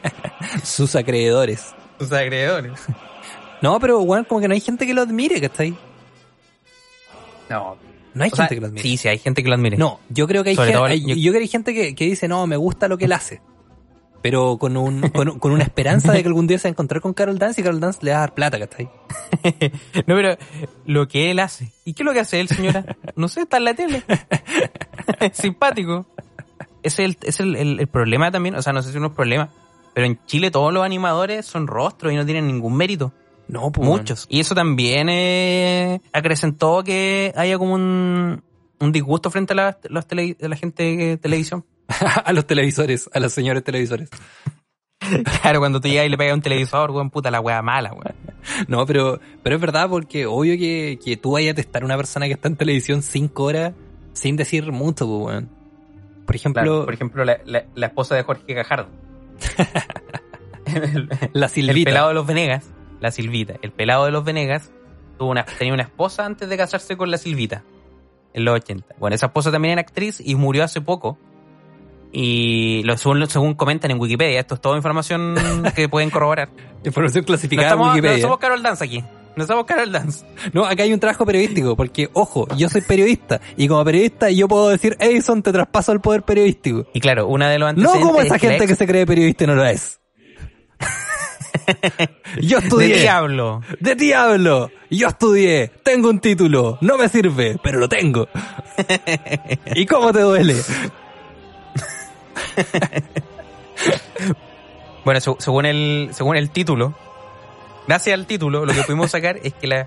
sus 0.62 0.94
acreedores. 0.96 1.74
Sus 1.98 2.12
acreedores. 2.12 2.72
No, 3.60 3.78
pero 3.80 4.00
weón, 4.00 4.24
como 4.24 4.40
que 4.40 4.48
no 4.48 4.54
hay 4.54 4.60
gente 4.60 4.86
que 4.86 4.94
lo 4.94 5.02
admire, 5.02 5.40
¿cachai? 5.40 5.74
No. 7.50 7.76
No 8.14 8.24
hay 8.24 8.30
O 8.30 8.36
sea, 8.36 8.44
gente 8.46 8.54
que 8.56 8.60
lo 8.60 8.66
admire. 8.68 8.82
sí, 8.82 8.96
sí, 8.96 9.08
hay 9.08 9.18
gente 9.18 9.42
que 9.42 9.48
lo 9.48 9.54
admire. 9.54 9.76
No, 9.76 10.00
yo 10.10 10.26
creo 10.26 10.42
que 10.44 10.50
hay 10.50 10.56
Sobre 10.56 10.72
gente, 10.72 10.86
hay- 10.90 11.00
yo- 11.00 11.14
yo... 11.16 11.30
creo 11.32 11.40
que 11.40 11.44
hay 11.44 11.48
gente 11.48 11.74
que, 11.74 11.94
que 11.94 12.04
dice, 12.06 12.28
no, 12.28 12.46
me 12.46 12.56
gusta 12.56 12.88
lo 12.88 12.98
que 12.98 13.06
él 13.06 13.12
hace. 13.12 13.40
Pero 14.22 14.56
con, 14.58 14.76
un, 14.76 15.00
con, 15.10 15.38
con 15.40 15.50
una 15.52 15.64
esperanza 15.64 16.12
de 16.12 16.22
que 16.22 16.28
algún 16.28 16.46
día 16.46 16.56
se 16.58 16.68
va 16.68 16.70
a 16.70 16.72
encontrar 16.74 17.00
con 17.00 17.12
Carol 17.12 17.38
Dance 17.38 17.60
y 17.60 17.64
Carol 17.64 17.80
Dance 17.80 17.98
le 18.02 18.12
va 18.12 18.18
a 18.18 18.20
dar 18.20 18.34
plata, 18.34 18.58
¿cachai? 18.58 18.88
No, 20.06 20.14
pero 20.14 20.36
lo 20.86 21.08
que 21.08 21.30
él 21.32 21.40
hace. 21.40 21.72
¿Y 21.84 21.94
qué 21.94 22.02
es 22.02 22.06
lo 22.06 22.12
que 22.12 22.20
hace 22.20 22.38
él, 22.40 22.48
señora? 22.48 22.84
No 23.16 23.26
sé, 23.28 23.40
está 23.42 23.56
en 23.56 23.64
la 23.64 23.74
tele. 23.74 24.02
Simpático. 25.32 26.06
Ese 26.82 27.04
es, 27.04 27.10
el, 27.10 27.16
ese 27.22 27.28
es 27.28 27.40
el, 27.40 27.56
el- 27.56 27.80
el 27.80 27.86
problema 27.88 28.30
también. 28.30 28.54
O 28.54 28.62
sea, 28.62 28.72
no 28.72 28.82
sé 28.82 28.92
si 28.92 28.98
no 28.98 29.06
es 29.08 29.12
problema. 29.12 29.50
Pero 29.94 30.06
en 30.06 30.18
Chile 30.26 30.50
todos 30.50 30.72
los 30.72 30.84
animadores 30.84 31.44
son 31.46 31.66
rostros 31.66 32.12
y 32.12 32.16
no 32.16 32.24
tienen 32.24 32.46
ningún 32.46 32.76
mérito. 32.76 33.12
No, 33.48 33.70
pues. 33.72 33.86
Muchos. 33.86 34.26
Y 34.30 34.40
eso 34.40 34.54
también 34.54 35.08
eh, 35.10 36.00
acrecentó 36.12 36.82
que 36.82 37.32
haya 37.36 37.58
como 37.58 37.74
un, 37.74 38.42
un 38.80 38.92
disgusto 38.92 39.30
frente 39.30 39.52
a 39.52 39.56
la, 39.56 39.78
los 39.90 40.06
tele- 40.08 40.36
a 40.42 40.48
la 40.48 40.56
gente 40.56 40.82
de 40.96 41.16
televisión. 41.18 41.64
a 42.24 42.32
los 42.32 42.46
televisores, 42.46 43.08
a 43.12 43.20
los 43.20 43.32
señores 43.32 43.62
televisores. 43.64 44.08
Claro, 45.42 45.58
cuando 45.58 45.80
tú 45.80 45.88
llegas 45.88 46.06
y 46.06 46.10
le 46.10 46.16
pegas 46.16 46.34
un 46.34 46.42
televisor, 46.42 46.92
weón, 46.92 47.10
puta 47.10 47.28
la 47.30 47.40
wea 47.40 47.60
mala, 47.60 47.92
weón. 47.92 48.14
No, 48.68 48.86
pero, 48.86 49.18
pero 49.42 49.56
es 49.56 49.60
verdad 49.60 49.88
porque 49.88 50.26
obvio 50.26 50.56
que, 50.56 50.98
que 51.04 51.16
tú 51.16 51.32
vayas 51.32 51.52
a 51.52 51.56
testar 51.56 51.82
a 51.82 51.86
una 51.86 51.96
persona 51.96 52.26
que 52.26 52.34
está 52.34 52.46
en 52.46 52.54
televisión 52.56 53.02
cinco 53.02 53.42
horas 53.44 53.72
sin 54.12 54.36
decir 54.36 54.70
mucho, 54.70 55.04
pues, 55.06 55.26
weón. 55.34 55.50
Por 56.24 56.36
ejemplo, 56.36 56.62
Claro, 56.62 56.84
por 56.84 56.94
ejemplo, 56.94 57.24
la, 57.24 57.38
la- 57.44 57.64
la 57.74 57.86
esposa 57.86 58.14
de 58.14 58.22
Jorge 58.22 58.54
Gajardo. 58.54 58.86
el, 60.66 61.08
la 61.32 61.46
el 61.46 61.50
Silvita. 61.52 61.90
pelado 61.90 62.08
de 62.08 62.14
los 62.14 62.26
Venegas, 62.26 62.70
la 63.00 63.10
Silvita, 63.10 63.54
el 63.62 63.72
pelado 63.72 64.04
de 64.04 64.12
los 64.12 64.24
Venegas 64.24 64.70
tuvo 65.18 65.30
una, 65.30 65.44
tenía 65.44 65.74
una 65.74 65.82
esposa 65.82 66.24
antes 66.24 66.48
de 66.48 66.56
casarse 66.56 66.96
con 66.96 67.10
la 67.10 67.18
Silvita, 67.18 67.64
en 68.34 68.44
los 68.44 68.54
80. 68.54 68.94
Bueno, 68.98 69.14
esa 69.16 69.26
esposa 69.26 69.50
también 69.50 69.72
era 69.72 69.80
actriz 69.82 70.20
y 70.24 70.34
murió 70.36 70.64
hace 70.64 70.80
poco. 70.80 71.18
Y 72.12 72.82
lo, 72.84 72.96
según, 72.98 73.26
según 73.28 73.54
comentan 73.54 73.90
en 73.90 73.98
Wikipedia, 74.00 74.40
esto 74.40 74.54
es 74.56 74.60
toda 74.60 74.76
información 74.76 75.34
que 75.74 75.88
pueden 75.88 76.10
corroborar. 76.10 76.50
Información 76.84 77.22
No, 77.22 77.26
clasificada 77.26 77.68
en 77.68 77.72
estamos, 77.72 77.86
no 77.88 77.92
Wikipedia. 77.94 78.22
somos 78.22 78.38
Carol 78.38 78.62
Dance 78.62 78.84
aquí. 78.84 79.02
No 79.34 79.46
somos 79.46 79.64
Carol 79.64 79.90
Dance. 79.90 80.26
No, 80.52 80.66
acá 80.66 80.82
hay 80.82 80.92
un 80.92 81.00
trabajo 81.00 81.24
periodístico, 81.24 81.74
porque, 81.74 82.10
ojo, 82.12 82.46
yo 82.56 82.68
soy 82.68 82.82
periodista, 82.82 83.40
y 83.56 83.66
como 83.66 83.82
periodista 83.82 84.28
yo 84.30 84.46
puedo 84.46 84.68
decir, 84.68 84.94
Edison, 85.00 85.42
te 85.42 85.52
traspaso 85.52 85.92
el 85.92 86.00
poder 86.02 86.22
periodístico. 86.22 86.84
Y 86.92 87.00
claro, 87.00 87.26
una 87.28 87.48
de 87.48 87.58
los 87.58 87.66
No 87.76 87.92
antecedentes 87.92 88.06
como 88.06 88.20
es 88.20 88.26
esa 88.26 88.38
gente 88.38 88.66
que 88.66 88.72
ex- 88.72 88.78
se 88.78 88.86
cree 88.86 89.06
periodista 89.06 89.44
y 89.44 89.46
no 89.46 89.54
lo 89.54 89.64
es. 89.64 90.00
yo 92.42 92.58
de 92.58 92.64
estudié. 92.64 92.98
diablo. 92.98 93.62
¡De 93.80 93.94
diablo! 93.94 94.70
Yo 94.90 95.08
estudié, 95.08 95.70
tengo 95.82 96.10
un 96.10 96.18
título, 96.20 96.76
no 96.82 96.98
me 96.98 97.08
sirve, 97.08 97.56
pero 97.62 97.78
lo 97.78 97.88
tengo. 97.88 98.28
¿Y 99.74 99.86
cómo 99.86 100.12
te 100.12 100.20
duele? 100.20 100.56
Bueno, 105.04 105.20
se- 105.20 105.34
según 105.38 105.66
el, 105.66 106.10
según 106.12 106.36
el 106.36 106.50
título, 106.50 106.94
gracias 107.88 108.14
al 108.14 108.26
título, 108.26 108.64
lo 108.64 108.72
que 108.72 108.82
pudimos 108.82 109.10
sacar 109.10 109.38
es 109.42 109.52
que 109.54 109.66
la, 109.66 109.86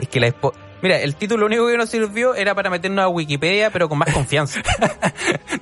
es 0.00 0.08
que 0.08 0.18
la 0.20 0.34
Mira, 0.82 0.98
el 1.00 1.14
título 1.14 1.40
lo 1.40 1.46
único 1.46 1.66
que 1.68 1.76
nos 1.76 1.88
sirvió 1.88 2.34
era 2.34 2.54
para 2.54 2.68
meternos 2.68 3.04
a 3.04 3.08
Wikipedia, 3.08 3.70
pero 3.70 3.88
con 3.88 3.98
más 3.98 4.12
confianza. 4.12 4.60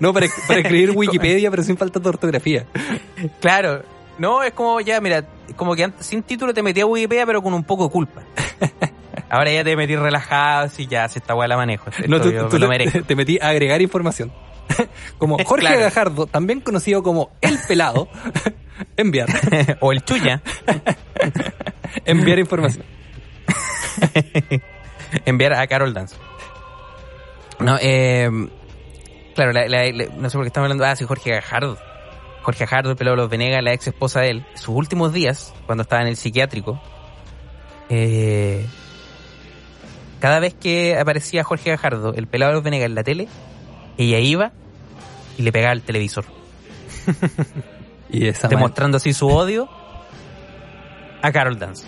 No, 0.01 0.13
para, 0.13 0.27
para 0.49 0.61
escribir 0.61 0.91
Wikipedia, 0.95 1.51
pero 1.51 1.63
sin 1.63 1.77
falta 1.77 2.01
de 2.01 2.09
ortografía. 2.09 2.65
Claro. 3.41 3.83
No, 4.19 4.43
es 4.43 4.53
como 4.53 4.81
ya, 4.81 5.01
mira, 5.01 5.25
como 5.55 5.77
que 5.77 5.85
antes, 5.85 6.05
sin 6.05 6.23
título 6.25 6.53
te 6.53 6.63
metí 6.63 6.81
a 6.81 6.87
Wikipedia, 6.87 7.25
pero 7.27 7.41
con 7.43 7.55
un 7.55 7.63
poco 7.63 7.85
de 7.85 7.91
culpa. 7.91 8.23
Ahora 9.31 9.53
ya 9.53 9.63
te 9.63 9.77
metí 9.77 9.95
relajado, 9.95 10.69
y 10.79 10.87
ya, 10.89 11.09
si 11.09 11.21
esta 11.21 11.35
weá 11.35 11.47
la 11.47 11.57
manejo. 11.57 11.91
No, 12.09 12.21
tú, 12.21 12.33
tú 12.51 12.59
lo 12.59 12.69
te, 12.69 13.03
te 13.03 13.15
metí 13.15 13.39
a 13.41 13.49
agregar 13.51 13.81
información. 13.83 14.33
Como 15.19 15.37
Jorge 15.45 15.67
Claro. 15.67 15.81
Gajardo, 15.81 16.27
también 16.27 16.61
conocido 16.61 17.03
como 17.03 17.31
El 17.41 17.59
Pelado, 17.69 18.09
enviar. 18.97 19.29
o 19.81 19.93
el 19.93 20.05
chuya. 20.05 20.43
Enviar 22.05 22.39
información. 22.39 22.85
enviar 25.25 25.55
a 25.55 25.67
Carol 25.67 25.95
Dance. 25.95 26.17
No, 27.61 27.77
eh, 27.81 28.29
claro, 29.35 29.53
la- 29.53 29.69
la- 29.69 29.85
la- 29.93 30.07
no 30.17 30.29
sé 30.31 30.37
por 30.37 30.45
qué 30.45 30.49
estamos 30.49 30.65
hablando. 30.67 30.85
Ah, 30.85 30.97
sí, 30.97 31.05
Jorge 31.05 31.31
Gajardo. 31.31 31.79
Jorge 32.43 32.65
Gajardo, 32.65 32.91
el 32.91 32.97
pelado 32.97 33.17
de 33.17 33.23
los 33.23 33.31
Venegas, 33.31 33.63
la 33.63 33.73
ex 33.73 33.87
esposa 33.87 34.21
de 34.21 34.31
él. 34.31 34.47
Sus 34.55 34.69
últimos 34.77 35.13
días, 35.13 35.55
cuando 35.67 35.83
estaba 35.83 36.03
en 36.03 36.09
el 36.09 36.17
psiquiátrico, 36.17 36.81
eh, 37.89 38.67
cada 40.21 40.41
vez 40.41 40.55
que 40.55 40.99
aparecía 40.99 41.45
Jorge 41.45 41.71
Gajardo, 41.71 42.13
el 42.15 42.27
pelado 42.27 42.51
de 42.51 42.55
los 42.57 42.65
Venegas 42.65 42.87
en 42.87 42.95
la 42.95 43.05
tele, 43.05 43.29
ella 43.99 44.19
iba 44.19 44.53
y 45.39 45.43
le 45.43 45.53
pegaba 45.53 45.73
al 45.73 45.83
televisor, 45.83 46.25
Y 48.11 48.27
esa 48.27 48.49
man- 48.49 48.51
demostrando 48.51 48.97
así 48.99 49.13
su 49.13 49.27
odio 49.29 49.69
a 51.23 51.33
Carol 51.33 51.59
Dance. 51.59 51.85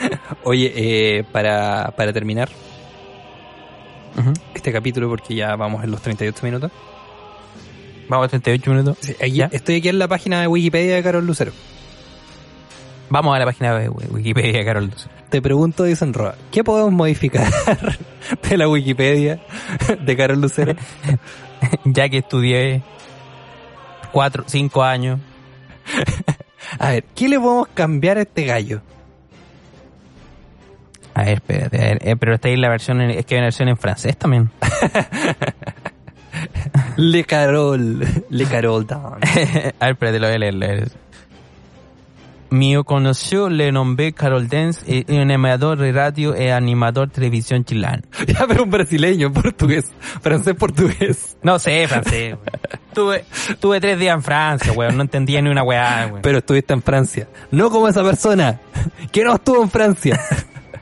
Oye, 0.44 0.72
eh, 0.76 1.24
para, 1.32 1.92
para 1.96 2.12
terminar 2.12 2.48
este 4.54 4.72
capítulo, 4.72 5.08
porque 5.08 5.34
ya 5.34 5.54
vamos 5.56 5.84
en 5.84 5.90
los 5.92 6.00
38 6.02 6.44
minutos. 6.44 6.72
Vamos 8.08 8.24
a 8.26 8.28
38 8.28 8.70
minutos. 8.70 8.96
Sí, 9.00 9.14
aquí- 9.22 9.42
estoy 9.54 9.76
aquí 9.76 9.88
en 9.88 9.98
la 9.98 10.08
página 10.08 10.40
de 10.40 10.46
Wikipedia 10.48 10.96
de 10.96 11.02
Carol 11.02 11.24
Lucero. 11.26 11.52
Vamos 13.10 13.34
a 13.34 13.38
la 13.38 13.46
página 13.46 13.74
de 13.78 13.88
Wikipedia, 13.88 14.64
Carol. 14.64 14.92
Te 15.30 15.40
pregunto, 15.40 15.84
dicen 15.84 16.12
Roa, 16.12 16.34
¿qué 16.50 16.62
podemos 16.62 16.92
modificar 16.92 17.46
de 18.50 18.56
la 18.58 18.68
Wikipedia 18.68 19.40
de 20.00 20.16
Carol 20.16 20.40
Lucero? 20.40 20.74
ya 21.84 22.08
que 22.08 22.18
estudié 22.18 22.82
cuatro, 24.12 24.44
cinco 24.46 24.82
años. 24.82 25.20
A 26.78 26.90
ver, 26.90 27.04
¿qué 27.14 27.28
le 27.28 27.38
podemos 27.40 27.68
cambiar 27.72 28.18
a 28.18 28.22
este 28.22 28.44
gallo? 28.44 28.82
A 31.14 31.22
ver, 31.22 31.34
espérate, 31.34 31.76
a 31.78 31.84
ver, 31.84 31.98
eh, 32.06 32.16
pero 32.16 32.34
está 32.34 32.48
ahí 32.48 32.56
la 32.56 32.68
versión, 32.68 33.00
en- 33.00 33.10
es 33.10 33.24
que 33.24 33.34
hay 33.34 33.38
una 33.38 33.46
versión 33.46 33.68
en 33.68 33.76
francés 33.78 34.16
también. 34.18 34.50
Le 36.96 37.24
Carol, 37.24 38.00
Le 38.28 38.44
Carol 38.44 38.86
Down. 38.86 39.14
a 39.80 39.84
ver, 39.86 39.92
espérate, 39.92 40.20
lo 40.20 40.26
voy 40.28 40.36
a 40.36 40.38
leer. 40.52 40.90
Mío 42.50 42.84
conoció 42.84 43.48
le 43.50 43.70
nombré 43.72 44.12
Carol 44.12 44.48
Dance, 44.48 44.82
eh, 44.86 45.04
un 45.08 45.20
animador 45.20 45.78
de 45.78 45.92
radio 45.92 46.34
y 46.40 46.48
animador 46.48 47.08
de 47.08 47.14
televisión 47.14 47.64
chileno. 47.64 48.02
Ya, 48.26 48.46
pero 48.46 48.64
un 48.64 48.70
brasileño, 48.70 49.32
portugués, 49.32 49.86
francés, 50.22 50.54
portugués. 50.54 51.36
No 51.42 51.58
sé, 51.58 51.86
francés. 51.88 52.36
Tuve, 52.94 53.24
tuve 53.60 53.80
tres 53.80 53.98
días 53.98 54.14
en 54.14 54.22
Francia, 54.22 54.72
weón. 54.72 54.96
No 54.96 55.02
entendía 55.02 55.40
ni 55.40 55.50
una 55.50 55.62
weá, 55.62 56.06
weón. 56.10 56.22
Pero 56.22 56.38
estuviste 56.38 56.72
en 56.72 56.82
Francia. 56.82 57.28
No 57.50 57.70
como 57.70 57.88
esa 57.88 58.02
persona 58.02 58.60
que 59.12 59.24
no 59.24 59.34
estuvo 59.34 59.62
en 59.62 59.70
Francia 59.70 60.20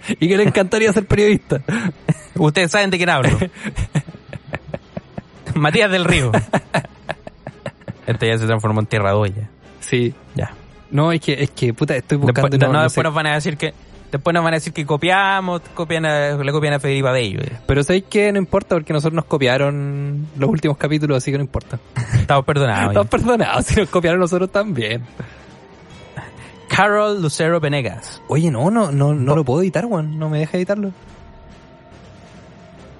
y 0.08 0.28
que 0.28 0.36
le 0.36 0.44
encantaría 0.44 0.92
ser 0.92 1.06
periodista. 1.06 1.60
Ustedes 2.34 2.70
saben 2.70 2.90
de 2.90 2.96
quién 2.96 3.10
hablo. 3.10 3.36
Matías 5.54 5.90
del 5.90 6.04
Río. 6.04 6.32
Este 8.06 8.28
ya 8.28 8.38
se 8.38 8.46
transformó 8.46 8.80
en 8.80 8.86
tierra 8.86 9.10
doya. 9.10 9.50
Sí. 9.80 10.14
Ya. 10.36 10.52
No, 10.90 11.12
es 11.12 11.20
que, 11.20 11.32
es 11.42 11.50
que, 11.50 11.74
puta, 11.74 11.96
estoy 11.96 12.18
buscando... 12.18 12.48
Después, 12.48 12.72
no- 12.72 12.82
después 12.82 12.92
sé. 12.94 13.02
nos 13.02 13.14
van 13.14 13.26
a 13.26 13.34
decir 13.34 13.56
que 13.56 13.74
después 14.12 14.32
nos 14.32 14.44
van 14.44 14.54
a 14.54 14.56
decir 14.56 14.72
que 14.72 14.86
copiamos, 14.86 15.60
copian 15.74 16.06
a- 16.06 16.36
le 16.36 16.52
copian 16.52 16.74
a 16.74 16.78
Federico 16.80 17.08
Abello. 17.08 17.40
eh. 17.40 17.52
Pero 17.66 17.82
¿sabéis 17.82 18.04
que 18.08 18.30
No 18.32 18.38
importa 18.38 18.76
porque 18.76 18.92
nosotros 18.92 19.14
nos 19.14 19.24
copiaron 19.24 20.26
los 20.38 20.48
últimos 20.48 20.76
capítulos, 20.76 21.16
así 21.18 21.30
que 21.32 21.38
no 21.38 21.44
importa. 21.44 21.78
Estamos 22.14 22.44
perdonados. 22.44 22.88
Estamos 22.88 23.08
perdonados, 23.08 23.66
si 23.66 23.80
nos 23.80 23.88
copiaron 23.88 24.20
nosotros 24.20 24.50
también. 24.50 25.02
Carol 26.68 27.20
Lucero 27.22 27.58
Venegas. 27.60 28.20
Oye, 28.28 28.50
no, 28.50 28.70
no, 28.70 28.90
no, 28.92 29.14
no 29.14 29.36
lo 29.36 29.44
puedo 29.44 29.62
editar, 29.62 29.84
Juan. 29.84 30.18
No 30.18 30.28
me 30.28 30.38
deja 30.38 30.56
editarlo. 30.56 30.92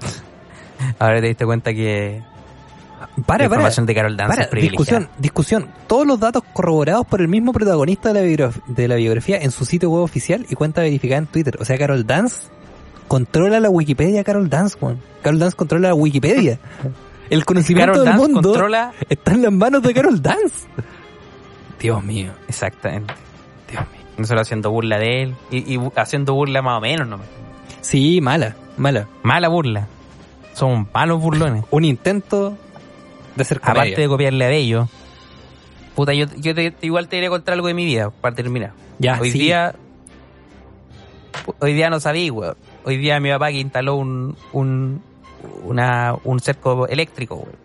Ahora 0.99 1.21
te 1.21 1.27
diste 1.29 1.45
cuenta 1.45 1.73
que 1.75 2.23
Para, 2.97 3.15
la 3.17 3.27
para. 3.27 3.45
información 3.47 3.87
de 3.87 3.95
Carol 3.95 4.17
Dance 4.17 4.31
Para, 4.31 4.43
es 4.45 4.49
privilegiada. 4.49 5.01
discusión, 5.01 5.09
discusión. 5.19 5.69
Todos 5.87 6.07
los 6.07 6.21
datos 6.21 6.43
corroborados 6.53 7.07
por 7.07 7.21
el 7.21 7.29
mismo 7.29 7.53
protagonista 7.53 8.13
de 8.13 8.37
la, 8.37 8.51
de 8.67 8.89
la 8.89 8.95
biografía 8.97 9.39
en 9.39 9.51
su 9.51 9.65
sitio 9.65 9.91
web 9.91 10.03
oficial 10.03 10.47
y 10.49 10.55
cuenta 10.55 10.81
verificada 10.83 11.19
en 11.19 11.27
Twitter. 11.27 11.57
O 11.61 11.65
sea, 11.65 11.77
Carol 11.79 12.07
Dance 12.07 12.49
controla 13.09 13.61
la 13.61 13.71
Wikipedia, 13.71 14.25
Carol 14.25 14.49
Dance, 14.49 14.79
Juan. 14.79 14.99
Carol 15.23 15.39
Dance 15.39 15.57
controla 15.57 15.89
la 15.89 15.95
Wikipedia. 15.95 16.59
El 17.31 17.45
conocimiento 17.45 17.93
Carol 17.93 18.05
del 18.05 18.13
Dance 18.15 18.29
mundo 18.35 18.49
controla 18.51 18.93
está 19.09 19.33
en 19.33 19.43
las 19.43 19.53
manos 19.53 19.83
de 19.83 19.93
Carol 19.95 20.23
Dance. 20.23 20.67
Dios 21.81 22.03
mío, 22.05 22.33
exactamente. 22.49 23.13
Dios 23.71 23.83
mío. 23.93 24.01
Nosotros 24.17 24.43
haciendo 24.47 24.71
burla 24.71 24.99
de 24.99 25.23
él 25.25 25.35
y, 25.51 25.75
y 25.75 25.81
haciendo 25.97 26.35
burla 26.35 26.63
más 26.63 26.79
o 26.79 26.81
menos, 26.81 27.07
¿no? 27.07 27.19
Sí, 27.83 28.21
mala, 28.21 28.57
mala. 28.77 29.07
Mala 29.23 29.49
burla. 29.49 29.87
Somos 30.55 30.87
malos 30.95 31.21
burlones. 31.21 31.65
Un 31.71 31.85
intento 31.85 32.57
de 33.37 33.45
ser 33.45 33.61
comedia. 33.61 33.83
Aparte 33.83 34.01
de 34.01 34.09
copiarle 34.09 34.45
a 34.45 34.49
Bello. 34.49 34.89
Puta, 35.95 36.13
yo, 36.15 36.27
yo 36.37 36.55
te- 36.55 36.75
igual 36.83 37.09
te 37.09 37.17
iré 37.17 37.27
a 37.27 37.31
contar 37.31 37.55
algo 37.55 37.69
de 37.69 37.75
mi 37.75 37.85
vida 37.85 38.11
para 38.11 38.35
terminar. 38.35 38.73
Ya, 38.99 39.19
hoy 39.21 39.31
sí. 39.31 39.39
día. 39.39 39.75
Hoy 41.61 41.75
día 41.75 41.91
no 41.91 42.01
sabía, 42.01 42.33
weón. 42.33 42.57
Hoy 42.85 42.97
día 42.97 43.21
mi 43.21 43.31
papá 43.31 43.49
que 43.51 43.59
instaló 43.59 43.97
un. 43.97 44.37
un 44.53 45.03
una, 45.63 46.15
un 46.25 46.41
cerco 46.41 46.87
eléctrico, 46.89 47.37
weón. 47.37 47.57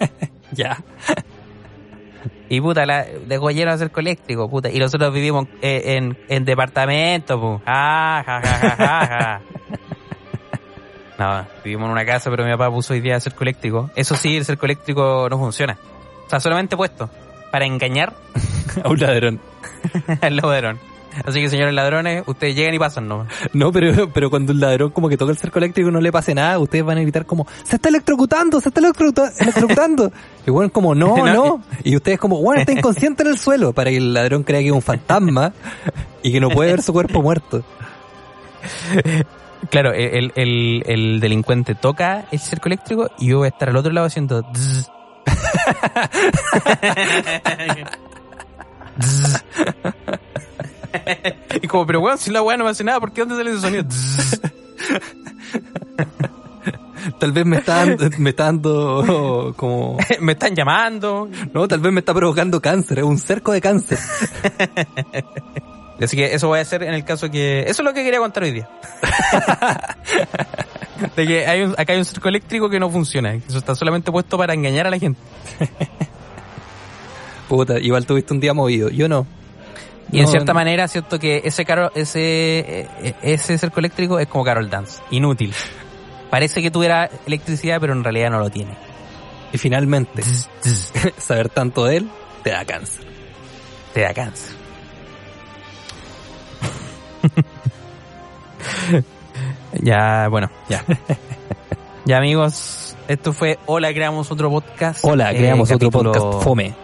Ya. 0.52 0.78
Y 2.48 2.60
puta, 2.60 2.86
la, 2.86 3.04
dejó 3.26 3.50
lleno 3.50 3.72
de 3.72 3.78
cerco 3.78 3.98
eléctrico, 4.00 4.48
puta. 4.48 4.70
Y 4.70 4.78
nosotros 4.78 5.12
vivimos 5.12 5.48
eh, 5.62 5.96
en, 5.96 6.16
en 6.28 6.44
departamento, 6.44 7.40
pu. 7.40 7.60
Ah, 7.66 8.22
ja, 8.24 8.40
ja, 8.40 8.58
ja, 8.58 8.76
ja, 8.76 9.06
ja. 9.06 9.40
No, 11.18 11.46
vivimos 11.64 11.86
en 11.86 11.92
una 11.92 12.04
casa, 12.04 12.28
pero 12.30 12.44
mi 12.44 12.50
papá 12.52 12.70
puso 12.70 12.92
hoy 12.92 13.00
día 13.00 13.20
cerco 13.20 13.44
eléctrico. 13.44 13.90
Eso 13.94 14.16
sí, 14.16 14.36
el 14.36 14.44
cerco 14.44 14.66
eléctrico 14.66 15.28
no 15.30 15.38
funciona. 15.38 15.78
O 16.26 16.30
sea, 16.30 16.40
solamente 16.40 16.76
puesto 16.76 17.08
para 17.52 17.66
engañar 17.66 18.14
A 18.84 18.88
un 18.88 18.98
ladrón. 18.98 19.40
al 20.20 20.36
ladrón. 20.36 20.78
Así 21.24 21.40
que, 21.40 21.48
señores 21.48 21.72
ladrones, 21.72 22.24
ustedes 22.26 22.56
llegan 22.56 22.74
y 22.74 22.78
pasan, 22.80 23.06
¿no? 23.06 23.24
No, 23.52 23.70
pero, 23.70 24.10
pero 24.12 24.30
cuando 24.30 24.52
un 24.52 24.58
ladrón 24.58 24.90
como 24.90 25.08
que 25.08 25.16
toca 25.16 25.30
el 25.30 25.38
cerco 25.38 25.58
eléctrico 25.60 25.88
y 25.88 25.92
no 25.92 26.00
le 26.00 26.10
pase 26.10 26.34
nada, 26.34 26.58
ustedes 26.58 26.84
van 26.84 26.98
a 26.98 27.02
gritar 27.02 27.24
como, 27.24 27.46
se 27.62 27.76
está 27.76 27.88
electrocutando, 27.88 28.60
se 28.60 28.70
está 28.70 28.80
electrocuta- 28.80 29.30
electrocutando. 29.38 30.10
y 30.44 30.50
bueno, 30.50 30.72
como, 30.72 30.92
no, 30.96 31.16
No, 31.24 31.24
no. 31.32 31.62
Y 31.84 31.94
ustedes 31.94 32.18
como, 32.18 32.38
bueno, 32.42 32.60
está 32.62 32.72
inconsciente 32.72 33.22
en 33.22 33.28
el 33.28 33.38
suelo, 33.38 33.72
para 33.72 33.90
que 33.90 33.98
el 33.98 34.12
ladrón 34.12 34.42
crea 34.42 34.58
que 34.58 34.66
es 34.66 34.72
un 34.72 34.82
fantasma 34.82 35.52
y 36.24 36.32
que 36.32 36.40
no 36.40 36.48
puede 36.50 36.72
ver 36.72 36.82
su 36.82 36.92
cuerpo 36.92 37.22
muerto. 37.22 37.62
Claro, 39.70 39.92
el, 39.92 40.32
el, 40.34 40.82
el 40.86 41.20
delincuente 41.20 41.74
toca 41.74 42.26
el 42.30 42.38
cerco 42.38 42.68
eléctrico 42.68 43.10
y 43.18 43.28
yo 43.28 43.38
voy 43.38 43.46
a 43.46 43.48
estar 43.48 43.68
al 43.68 43.76
otro 43.76 43.92
lado 43.92 44.06
haciendo... 44.06 44.42
dzz. 44.42 44.88
Dzz. 48.98 49.44
y 51.62 51.66
como, 51.66 51.86
pero 51.86 52.00
weón, 52.00 52.18
si 52.18 52.30
la 52.30 52.42
weá 52.42 52.56
no 52.56 52.64
me 52.64 52.70
hace 52.70 52.84
nada, 52.84 53.00
¿por 53.00 53.12
qué 53.12 53.22
dónde 53.22 53.36
sale 53.36 53.50
ese 53.50 53.60
sonido? 53.60 53.84
Dzz. 53.84 54.40
Tal 57.18 57.32
vez 57.32 57.44
me 57.44 57.58
está 57.58 57.84
dando, 57.84 58.08
me 58.18 58.30
está 58.30 58.44
dando 58.44 59.54
como, 59.56 59.98
me 60.20 60.32
están 60.32 60.54
llamando. 60.54 61.28
no, 61.52 61.68
tal 61.68 61.80
vez 61.80 61.92
me 61.92 62.00
está 62.00 62.14
provocando 62.14 62.60
cáncer, 62.60 63.00
es 63.00 63.04
un 63.04 63.18
cerco 63.18 63.52
de 63.52 63.60
cáncer. 63.60 63.98
Así 66.02 66.16
que 66.16 66.34
eso 66.34 66.48
voy 66.48 66.58
a 66.58 66.62
hacer 66.62 66.82
en 66.82 66.92
el 66.94 67.04
caso 67.04 67.30
que... 67.30 67.60
Eso 67.60 67.82
es 67.82 67.84
lo 67.84 67.94
que 67.94 68.02
quería 68.02 68.18
contar 68.18 68.42
hoy 68.42 68.50
día. 68.52 68.68
de 71.16 71.26
que 71.26 71.46
hay 71.46 71.62
un- 71.62 71.74
acá 71.78 71.92
hay 71.92 71.98
un 71.98 72.04
cerco 72.04 72.28
eléctrico 72.28 72.68
que 72.68 72.80
no 72.80 72.90
funciona. 72.90 73.32
Eso 73.34 73.58
está 73.58 73.74
solamente 73.74 74.10
puesto 74.10 74.36
para 74.36 74.54
engañar 74.54 74.86
a 74.86 74.90
la 74.90 74.98
gente. 74.98 75.20
Puta, 77.48 77.78
igual 77.78 78.06
tuviste 78.06 78.32
un 78.34 78.40
día 78.40 78.54
movido. 78.54 78.88
Yo 78.90 79.08
no. 79.08 79.26
Y 80.10 80.20
en 80.20 80.28
cierta 80.28 80.52
no. 80.52 80.58
manera, 80.60 80.86
cierto 80.88 81.18
que 81.18 81.42
ese 81.44 81.64
caro, 81.64 81.90
ese, 81.94 82.20
eh, 82.20 82.88
eh, 83.02 83.14
ese 83.22 83.56
cerco 83.58 83.80
eléctrico 83.80 84.18
es 84.18 84.26
como 84.28 84.44
Carol 84.44 84.68
Dance. 84.68 85.00
Inútil. 85.10 85.54
Parece 86.30 86.62
que 86.62 86.70
tuviera 86.70 87.08
electricidad, 87.26 87.80
pero 87.80 87.92
en 87.92 88.02
realidad 88.02 88.30
no 88.30 88.38
lo 88.38 88.50
tiene. 88.50 88.76
Y 89.52 89.58
finalmente, 89.58 90.22
saber 91.18 91.48
tanto 91.48 91.84
de 91.84 91.98
él 91.98 92.10
te 92.42 92.50
da 92.50 92.64
cáncer. 92.64 93.04
Te 93.92 94.00
da 94.00 94.12
cáncer. 94.12 94.63
ya, 99.82 100.28
bueno, 100.28 100.50
ya. 100.68 100.84
ya 102.04 102.18
amigos, 102.18 102.96
esto 103.08 103.32
fue 103.32 103.58
Hola, 103.66 103.92
creamos 103.92 104.30
otro 104.30 104.50
podcast. 104.50 105.04
Hola, 105.04 105.32
Eh, 105.32 105.36
creamos 105.36 105.70
otro 105.70 105.90
podcast 105.90 106.42
fome. 106.42 106.74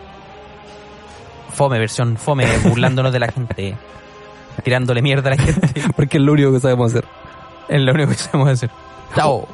Fome, 1.53 1.79
versión 1.79 2.17
fome, 2.17 2.47
burlándonos 2.65 3.13
de 3.13 3.19
la 3.19 3.29
gente. 3.29 3.77
Tirándole 4.65 5.03
mierda 5.03 5.31
a 5.31 5.37
la 5.37 5.43
gente. 5.43 5.83
Porque 5.97 6.19
es 6.19 6.23
lo 6.23 6.33
único 6.33 6.53
que 6.53 6.61
sabemos 6.61 6.93
hacer. 6.93 7.05
Es 7.69 7.81
lo 7.81 7.93
único 7.93 8.11
que 8.11 8.17
sabemos 8.17 8.49
hacer. 8.51 8.71
Chao. 9.15 9.47